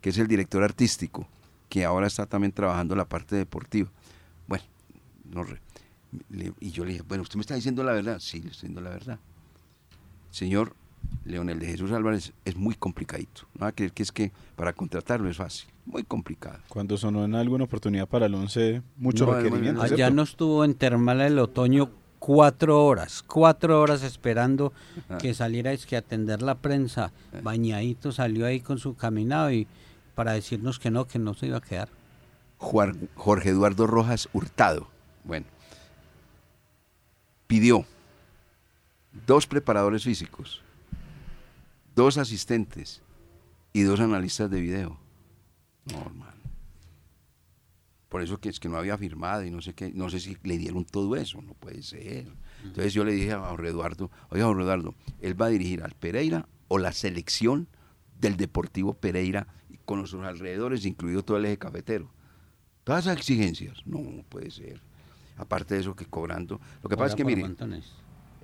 Que 0.00 0.10
es 0.10 0.18
el 0.18 0.26
director 0.28 0.62
artístico, 0.62 1.28
que 1.68 1.84
ahora 1.84 2.06
está 2.06 2.26
también 2.26 2.52
trabajando 2.52 2.96
la 2.96 3.04
parte 3.04 3.36
deportiva. 3.36 3.88
Bueno, 4.48 4.64
no 5.32 5.44
le- 5.44 6.52
y 6.60 6.70
yo 6.72 6.84
le 6.84 6.92
dije, 6.92 7.04
bueno, 7.08 7.22
usted 7.22 7.36
me 7.36 7.40
está 7.42 7.54
diciendo 7.54 7.82
la 7.84 7.92
verdad. 7.92 8.18
Sí, 8.18 8.40
le 8.40 8.48
estoy 8.50 8.68
diciendo 8.68 8.80
la 8.80 8.90
verdad. 8.90 9.18
Señor 10.30 10.74
Leonel 11.24 11.58
de 11.58 11.66
Jesús 11.66 11.90
Álvarez 11.92 12.32
es 12.44 12.56
muy 12.56 12.74
complicadito. 12.74 13.42
No 13.54 13.60
va 13.62 13.68
a 13.68 13.72
creer 13.72 13.92
que 13.92 14.02
es 14.02 14.12
que 14.12 14.32
para 14.56 14.72
contratarlo 14.72 15.28
es 15.30 15.36
fácil. 15.36 15.68
Muy 15.84 16.04
complicado. 16.04 16.58
Cuando 16.68 16.96
sonó 16.96 17.24
en 17.24 17.34
alguna 17.34 17.64
oportunidad 17.64 18.08
para 18.08 18.26
el 18.26 18.34
11, 18.34 18.82
muchos 18.96 19.26
No, 19.26 19.34
requerimientos. 19.34 19.84
Allá 19.84 19.96
¿cierto? 19.96 20.14
no 20.14 20.22
estuvo 20.22 20.64
en 20.64 20.74
Termal 20.74 21.20
el 21.20 21.38
otoño 21.38 21.90
cuatro 22.18 22.84
horas, 22.84 23.24
cuatro 23.24 23.80
horas 23.80 24.04
esperando 24.04 24.72
que 25.18 25.34
saliera 25.34 25.72
es 25.72 25.86
que 25.86 25.96
atender 25.96 26.40
la 26.40 26.54
prensa. 26.54 27.12
Bañadito 27.42 28.12
salió 28.12 28.46
ahí 28.46 28.60
con 28.60 28.78
su 28.78 28.94
caminado 28.94 29.50
y 29.50 29.66
para 30.14 30.32
decirnos 30.32 30.78
que 30.78 30.90
no, 30.90 31.06
que 31.06 31.18
no 31.18 31.34
se 31.34 31.46
iba 31.46 31.58
a 31.58 31.62
quedar. 31.62 31.88
Jorge 32.58 33.48
Eduardo 33.48 33.88
Rojas 33.88 34.28
Hurtado. 34.32 34.86
Bueno, 35.24 35.46
pidió 37.48 37.84
dos 39.26 39.48
preparadores 39.48 40.04
físicos, 40.04 40.62
dos 41.96 42.18
asistentes 42.18 43.02
y 43.72 43.82
dos 43.82 43.98
analistas 43.98 44.48
de 44.48 44.60
video. 44.60 45.01
No, 45.90 46.00
hermano. 46.00 46.42
Por 48.08 48.20
eso 48.20 48.38
que 48.38 48.50
es 48.50 48.60
que 48.60 48.68
no 48.68 48.76
había 48.76 48.98
firmado 48.98 49.42
y 49.42 49.50
no 49.50 49.62
sé 49.62 49.72
qué, 49.72 49.90
no 49.90 50.10
sé 50.10 50.20
si 50.20 50.36
le 50.42 50.58
dieron 50.58 50.84
todo 50.84 51.16
eso, 51.16 51.40
no 51.40 51.54
puede 51.54 51.82
ser. 51.82 52.26
Entonces 52.62 52.92
yo 52.92 53.04
le 53.04 53.12
dije 53.12 53.32
a 53.32 53.40
Jorge 53.40 53.68
Eduardo, 53.68 54.10
oiga 54.28 54.44
Jorge 54.44 54.62
Eduardo, 54.62 54.94
él 55.20 55.40
va 55.40 55.46
a 55.46 55.48
dirigir 55.48 55.82
al 55.82 55.92
Pereira 55.92 56.46
o 56.68 56.78
la 56.78 56.92
selección 56.92 57.68
del 58.20 58.36
Deportivo 58.36 58.92
Pereira 58.94 59.46
con 59.86 59.98
nuestros 59.98 60.24
alrededores, 60.24 60.84
incluido 60.84 61.22
todo 61.22 61.38
el 61.38 61.46
eje 61.46 61.56
cafetero. 61.58 62.10
Todas 62.84 63.06
esas 63.06 63.16
exigencias, 63.16 63.78
no, 63.86 63.98
no 64.00 64.22
puede 64.24 64.50
ser. 64.50 64.80
Aparte 65.38 65.74
de 65.74 65.80
eso 65.80 65.96
que 65.96 66.04
cobrando, 66.04 66.60
lo 66.82 66.88
que 66.90 66.96
pasa 66.96 67.08
es 67.08 67.14
que 67.14 67.22
Ahora 67.22 67.30
por 67.34 67.36
mire, 67.36 67.48
montones. 67.48 67.92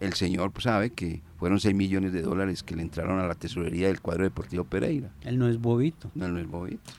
el 0.01 0.14
señor 0.14 0.51
pues, 0.51 0.64
sabe 0.64 0.91
que 0.91 1.22
fueron 1.36 1.61
6 1.61 1.74
millones 1.74 2.12
de 2.14 2.22
dólares 2.22 2.62
que 2.62 2.74
le 2.74 2.82
entraron 2.82 3.20
a 3.20 3.26
la 3.26 3.34
tesorería 3.34 3.89
del 3.89 4.01
cuadro 4.01 4.24
deportivo 4.24 4.64
Pereira. 4.64 5.12
Él 5.20 5.39
no 5.39 5.47
es 5.49 5.59
bobito. 5.59 6.11
No, 6.14 6.28
no 6.28 6.39
es 6.39 6.47
bobito. 6.47 6.91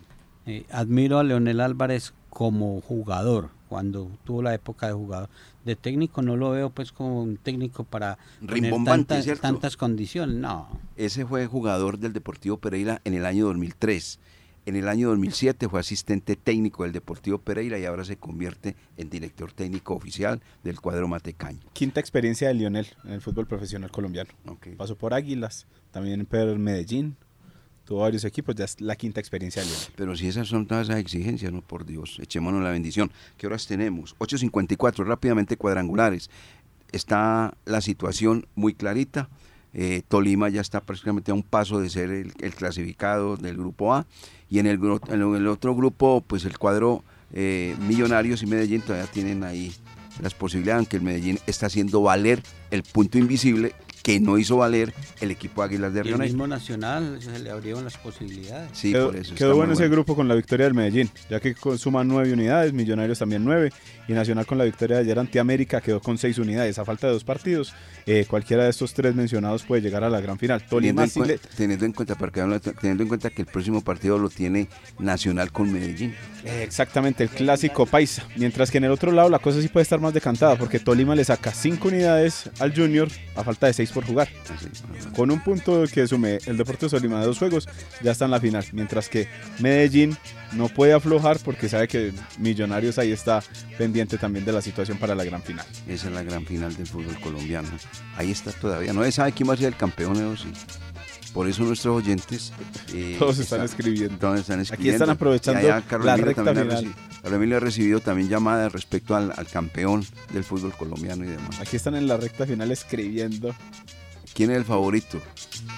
Eh, 0.50 0.66
admiro 0.72 1.20
a 1.20 1.24
Leonel 1.24 1.60
Álvarez 1.62 2.12
como 2.32 2.82
jugador, 2.82 3.50
cuando 3.68 4.10
tuvo 4.24 4.42
la 4.42 4.56
época 4.56 4.88
de 4.88 4.94
jugador. 4.94 5.30
De 5.64 5.76
técnico 5.76 6.24
no 6.24 6.36
lo 6.38 6.50
veo 6.50 6.72
pues 6.72 6.92
como 6.92 7.22
un 7.22 7.38
técnico 7.38 7.84
para 7.84 8.18
Rimbombante, 8.42 9.06
tantas- 9.10 9.24
¿cierto? 9.26 9.42
tantas 9.44 9.78
condiciones. 9.78 10.36
No, 10.38 10.68
Ese 10.96 11.24
fue 11.28 11.46
jugador 11.46 12.00
del 12.00 12.14
Deportivo 12.14 12.58
Pereira 12.58 13.00
en 13.04 13.14
el 13.14 13.28
año 13.28 13.46
2003. 13.46 14.20
En 14.66 14.76
el 14.76 14.88
año 14.88 15.10
2007 15.10 15.70
fue 15.70 15.80
asistente 15.80 16.36
técnico 16.36 16.82
del 16.84 16.94
Deportivo 16.94 17.38
Pereira 17.38 17.78
y 17.78 17.86
ahora 17.86 18.04
se 18.04 18.18
convierte 18.18 18.76
en 18.98 19.10
director 19.12 19.52
técnico 19.54 19.94
oficial 19.94 20.42
del 20.64 20.80
cuadro 20.82 21.08
Matecaño. 21.08 21.60
Quinta 21.74 22.00
experiencia 22.00 22.48
de 22.48 22.56
Lionel 22.56 22.88
en 23.06 23.12
el 23.14 23.22
fútbol 23.22 23.46
profesional 23.46 23.92
colombiano. 23.92 24.32
Pasó 24.78 24.96
por 24.98 25.14
Águilas, 25.14 25.68
también 25.92 26.26
por 26.26 26.58
Medellín, 26.58 27.16
tuvo 27.90 28.02
varios 28.02 28.24
equipos, 28.24 28.54
ya 28.54 28.66
es 28.66 28.80
la 28.82 28.96
quinta 28.96 29.20
experiencia 29.20 29.64
Lionel. 29.64 29.82
Pero 29.96 30.16
si 30.16 30.28
esas 30.28 30.48
son 30.48 30.68
todas 30.68 30.88
esas 30.90 31.00
exigencias, 31.00 31.52
no 31.52 31.64
por 31.64 31.88
Dios, 31.88 32.20
echémonos 32.22 32.62
la 32.64 32.70
bendición. 32.70 33.10
¿Qué 33.36 33.48
horas 33.48 33.66
tenemos? 33.66 34.16
8.54, 34.20 35.04
rápidamente 35.08 35.58
cuadrangulares. 35.58 36.30
Está 36.92 37.56
la 37.66 37.82
situación 37.82 38.46
muy 38.54 38.76
clarita. 38.76 39.28
Eh, 39.74 40.04
Tolima 40.08 40.50
ya 40.50 40.62
está 40.62 40.82
prácticamente 40.82 41.32
a 41.32 41.34
un 41.34 41.42
paso 41.42 41.80
de 41.80 41.90
ser 41.90 42.12
el, 42.12 42.34
clasificado 42.56 43.38
del 43.38 43.58
grupo 43.58 43.96
A. 43.96 44.06
Y 44.52 44.60
en 44.60 44.68
el, 44.68 44.80
gru- 44.80 45.02
en 45.12 45.22
el 45.36 45.48
otro 45.48 45.76
grupo, 45.76 46.24
pues 46.28 46.46
el 46.46 46.60
cuadro 46.60 47.04
eh, 47.34 47.76
Millonarios 47.88 48.44
y 48.44 48.46
Medellín 48.46 48.82
todavía 48.82 49.10
tienen 49.12 49.44
ahí 49.44 49.74
las 50.22 50.36
posibilidades, 50.36 50.80
aunque 50.82 50.98
el 50.98 51.02
Medellín 51.02 51.40
está 51.48 51.66
haciendo 51.66 52.04
valer 52.04 52.44
el 52.70 52.84
punto 52.84 53.18
invisible 53.18 53.74
que 54.04 54.20
no 54.20 54.38
hizo 54.38 54.58
valer 54.58 54.94
el 55.22 55.32
equipo 55.32 55.62
Águilas 55.64 55.94
de 55.94 56.04
Río 56.04 56.16
el 56.16 56.22
mismo 56.22 56.48
Nacional 56.48 57.20
se 57.22 57.38
le 57.40 57.50
abrieron 57.52 57.84
las 57.84 57.98
posibilidades. 57.98 58.70
Sí, 58.74 58.92
quedó 58.94 59.08
por 59.08 59.16
eso. 59.18 59.36
quedó 59.36 59.56
bueno 59.56 59.74
ese 59.74 59.88
grupo 59.90 60.16
con 60.16 60.28
la 60.28 60.36
victoria 60.36 60.66
del 60.66 60.74
Medellín, 60.74 61.10
ya 61.30 61.40
que 61.40 61.56
suman 61.78 62.08
nueve 62.08 62.32
unidades, 62.34 62.74
Millonarios 62.74 63.20
también 63.20 63.44
nueve, 63.44 63.72
y 64.08 64.14
Nacional 64.14 64.46
con 64.46 64.58
la 64.58 64.64
victoria 64.64 64.98
de 64.98 65.04
ayer 65.04 65.20
ante 65.20 65.40
América 65.40 65.82
quedó 65.82 66.00
con 66.02 66.18
seis 66.18 66.38
unidades. 66.40 66.80
A 66.80 66.86
falta 66.86 67.08
de 67.08 67.14
dos 67.14 67.24
partidos, 67.24 67.74
eh, 68.06 68.26
cualquiera 68.28 68.64
de 68.64 68.70
estos 68.72 68.94
tres 68.94 69.14
mencionados 69.16 69.64
puede 69.64 69.82
llegar 69.82 70.04
a 70.04 70.10
la 70.10 70.20
gran 70.22 70.40
final. 70.40 70.64
Teniendo 70.68 71.06
Tolima 71.08 71.32
en, 71.34 71.40
teniendo 71.56 71.86
en 71.86 71.92
cuenta, 71.94 72.16
para 72.16 72.32
que 72.32 72.42
habla- 72.42 72.60
teniendo 72.60 73.04
en 73.04 73.10
cuenta 73.10 73.30
que 73.30 73.42
el 73.44 73.48
próximo 73.48 73.82
partido 73.82 74.18
lo 74.18 74.30
tiene 74.30 74.68
Nacional 74.98 75.52
con 75.52 75.72
Medellín. 75.72 76.16
Eh, 76.46 76.64
Exactamente, 76.64 77.24
el 77.24 77.30
clásico 77.30 77.86
paisa. 77.86 78.26
Mientras 78.38 78.72
que 78.72 78.78
en 78.80 78.86
el 78.86 78.92
otro 78.92 79.12
lado 79.12 79.30
la 79.30 79.40
cosa 79.40 79.62
sí 79.62 79.68
puede 79.68 79.84
estar 79.84 80.00
más 80.00 80.14
decantada, 80.14 80.56
porque 80.58 80.80
Tolima 80.80 81.14
le 81.16 81.24
saca 81.24 81.52
5 81.52 81.88
unidades 81.90 82.50
al 82.60 82.74
Junior 82.76 83.08
a 83.36 83.44
falta 83.44 83.68
de 83.68 83.74
6 83.90 83.94
por 83.94 84.06
jugar. 84.06 84.30
Con 85.16 85.32
un 85.32 85.44
punto 85.44 85.84
que 85.92 86.08
sume 86.08 86.40
el 86.46 86.58
Deportes 86.58 86.92
Tolima 86.92 87.20
de 87.20 87.26
dos 87.26 87.40
juegos, 87.40 87.68
ya 88.02 88.12
está 88.12 88.26
en 88.26 88.32
la 88.32 88.40
final. 88.40 88.66
Mientras 88.72 89.10
que 89.10 89.28
Medellín 89.60 90.18
no 90.54 90.68
puede 90.70 90.94
aflojar 90.94 91.40
porque 91.40 91.70
sabe 91.70 91.88
que 91.88 92.12
Millonarios 92.38 92.98
ahí 92.98 93.12
está 93.12 93.44
pendiente 93.78 94.18
también 94.18 94.46
de 94.46 94.52
la 94.52 94.62
situación 94.62 94.98
para 94.98 95.16
la 95.16 95.24
gran 95.24 95.42
final. 95.42 95.66
Esa 95.88 96.08
es 96.08 96.14
la 96.14 96.24
gran 96.24 96.46
final 96.46 96.76
del 96.76 96.88
fútbol 96.88 97.20
colombiano. 97.22 97.70
Ahí 98.16 98.32
está 98.32 98.52
todavía. 98.52 98.94
No 98.94 99.04
se 99.04 99.12
sabe 99.12 99.32
quién 99.32 99.50
va 99.50 99.54
a 99.54 99.58
ser 99.58 99.68
el 99.68 99.76
campeón, 99.76 100.16
eso 100.16 100.38
sí. 100.38 100.52
Por 101.34 101.48
eso 101.48 101.64
nuestros 101.64 101.96
oyentes... 101.96 102.52
eh, 102.94 103.16
Todos 103.20 103.38
están 103.40 103.64
escribiendo. 103.64 104.18
todos 104.18 104.40
están 104.40 104.60
Aquí 104.60 104.64
escribiendo. 104.72 104.96
están 105.04 105.10
aprovechando 105.12 105.62
la 105.68 105.78
Emilio 106.14 106.26
recta 106.26 106.44
también 106.44 106.58
ha 106.72 106.78
final. 106.78 106.84
recibido- 106.94 107.10
Carlos 107.22 107.38
Emilio 107.38 107.58
ha 107.58 107.60
recibido 107.60 108.00
también 108.00 108.30
llamadas 108.30 108.72
respecto 108.72 109.16
al, 109.16 109.34
al 109.36 109.46
campeón 109.48 110.06
del 110.34 110.44
fútbol 110.44 110.74
colombiano 110.74 111.24
y 111.26 111.28
demás. 111.28 111.60
Aquí 111.60 111.76
están 111.76 111.96
en 111.96 112.08
la 112.08 112.18
recta 112.18 112.46
final 112.46 112.72
escribiendo. 112.72 113.54
¿Quién 114.34 114.52
es 114.52 114.58
el 114.58 114.64
favorito? 114.66 115.22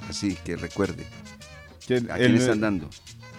Así, 0.10 0.36
que 0.46 0.56
recuerde. 0.56 1.06
¿Quién- 1.88 2.10
¿A 2.12 2.16
quién 2.16 2.32
el- 2.32 2.38
están 2.38 2.62
dando? 2.62 2.90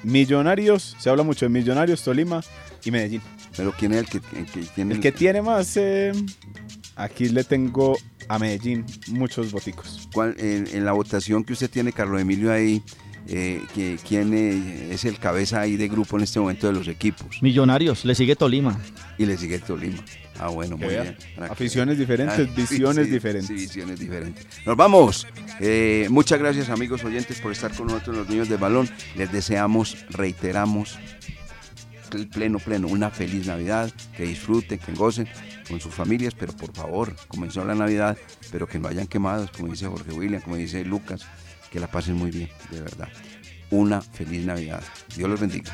Millonarios, 0.03 0.97
se 0.99 1.09
habla 1.11 1.23
mucho 1.23 1.47
de 1.47 1.49
Millonarios, 1.51 2.03
Tolima 2.03 2.43
y 2.85 2.91
Medellín. 2.91 3.23
Pero 3.57 3.73
¿quién 3.79 3.93
es 3.93 3.99
el 4.01 4.07
que, 4.07 4.17
el 4.37 4.47
que 4.47 4.61
tiene 4.75 4.95
El 4.95 5.01
que 5.01 5.13
tiene 5.13 5.43
más, 5.43 5.77
eh, 5.77 6.13
aquí 6.97 7.29
le 7.29 7.45
tengo 7.45 7.97
a 8.35 8.39
Medellín 8.39 8.85
muchos 9.09 9.53
boticos. 9.53 10.09
cuál- 10.13 10.35
en, 10.39 10.67
en 10.73 10.85
la 10.85 10.93
votación 10.93 11.45
que 11.45 11.53
usted 11.53 11.69
tiene, 11.71 11.93
Carlos 11.93 12.21
Emilio, 12.21 12.53
ahí, 12.53 12.83
eh, 13.29 13.63
que, 13.75 13.99
¿quién 14.09 14.33
eh, 14.35 14.89
es 14.93 15.05
el 15.05 15.19
cabeza 15.19 15.61
ahí 15.61 15.77
de 15.77 15.89
grupo 15.89 16.17
en 16.17 16.25
este 16.25 16.41
momento 16.41 16.67
de 16.67 16.73
los 16.73 16.89
equipos? 16.89 17.43
Millonarios, 17.43 18.05
le 18.05 18.15
sigue 18.15 18.35
Tolima. 18.37 18.81
Y 19.19 19.27
le 19.27 19.37
sigue 19.37 19.59
Tolima. 19.59 20.03
Ah, 20.39 20.49
bueno, 20.49 20.77
muy 20.77 20.89
bien. 20.89 21.17
Aficiones 21.51 21.99
diferentes, 21.99 22.49
Ah, 22.49 22.53
visiones 22.57 23.07
sí, 23.07 23.13
diferentes. 23.13 23.47
Sí, 23.49 23.55
visiones 23.55 24.01
diferentes. 24.01 24.47
Nos 24.67 24.77
vamos. 24.77 25.27
Eh, 25.61 26.07
muchas 26.11 26.39
gracias, 26.39 26.71
amigos 26.71 27.05
oyentes, 27.05 27.39
por 27.39 27.53
estar 27.53 27.71
con 27.75 27.87
nosotros 27.89 28.15
en 28.17 28.21
los 28.23 28.29
niños 28.31 28.49
del 28.49 28.59
balón. 28.59 28.89
Les 29.15 29.31
deseamos, 29.31 30.05
reiteramos, 30.09 30.99
pleno, 32.31 32.59
pleno, 32.59 32.89
una 32.89 33.11
feliz 33.11 33.47
Navidad, 33.47 33.91
que 34.17 34.25
disfruten, 34.25 34.79
que 34.79 34.93
gocen 34.93 35.29
con 35.69 35.81
sus 35.81 35.95
familias, 35.95 36.35
pero 36.39 36.53
por 36.53 36.75
favor, 36.75 37.15
comenzó 37.29 37.65
la 37.65 37.75
Navidad, 37.75 38.17
pero 38.51 38.67
que 38.67 38.79
no 38.79 38.89
hayan 38.89 39.07
quemados, 39.07 39.51
como 39.51 39.69
dice 39.69 39.87
Jorge 39.87 40.13
William, 40.13 40.41
como 40.43 40.57
dice 40.57 40.85
Lucas, 40.85 41.23
que 41.71 41.81
la 41.81 41.91
pasen 41.91 42.15
muy 42.15 42.31
bien, 42.31 42.51
de 42.71 42.81
verdad. 42.81 43.09
Una 43.71 44.03
feliz 44.03 44.45
Navidad. 44.45 44.83
Dios 45.17 45.31
los 45.31 45.41
bendiga. 45.41 45.73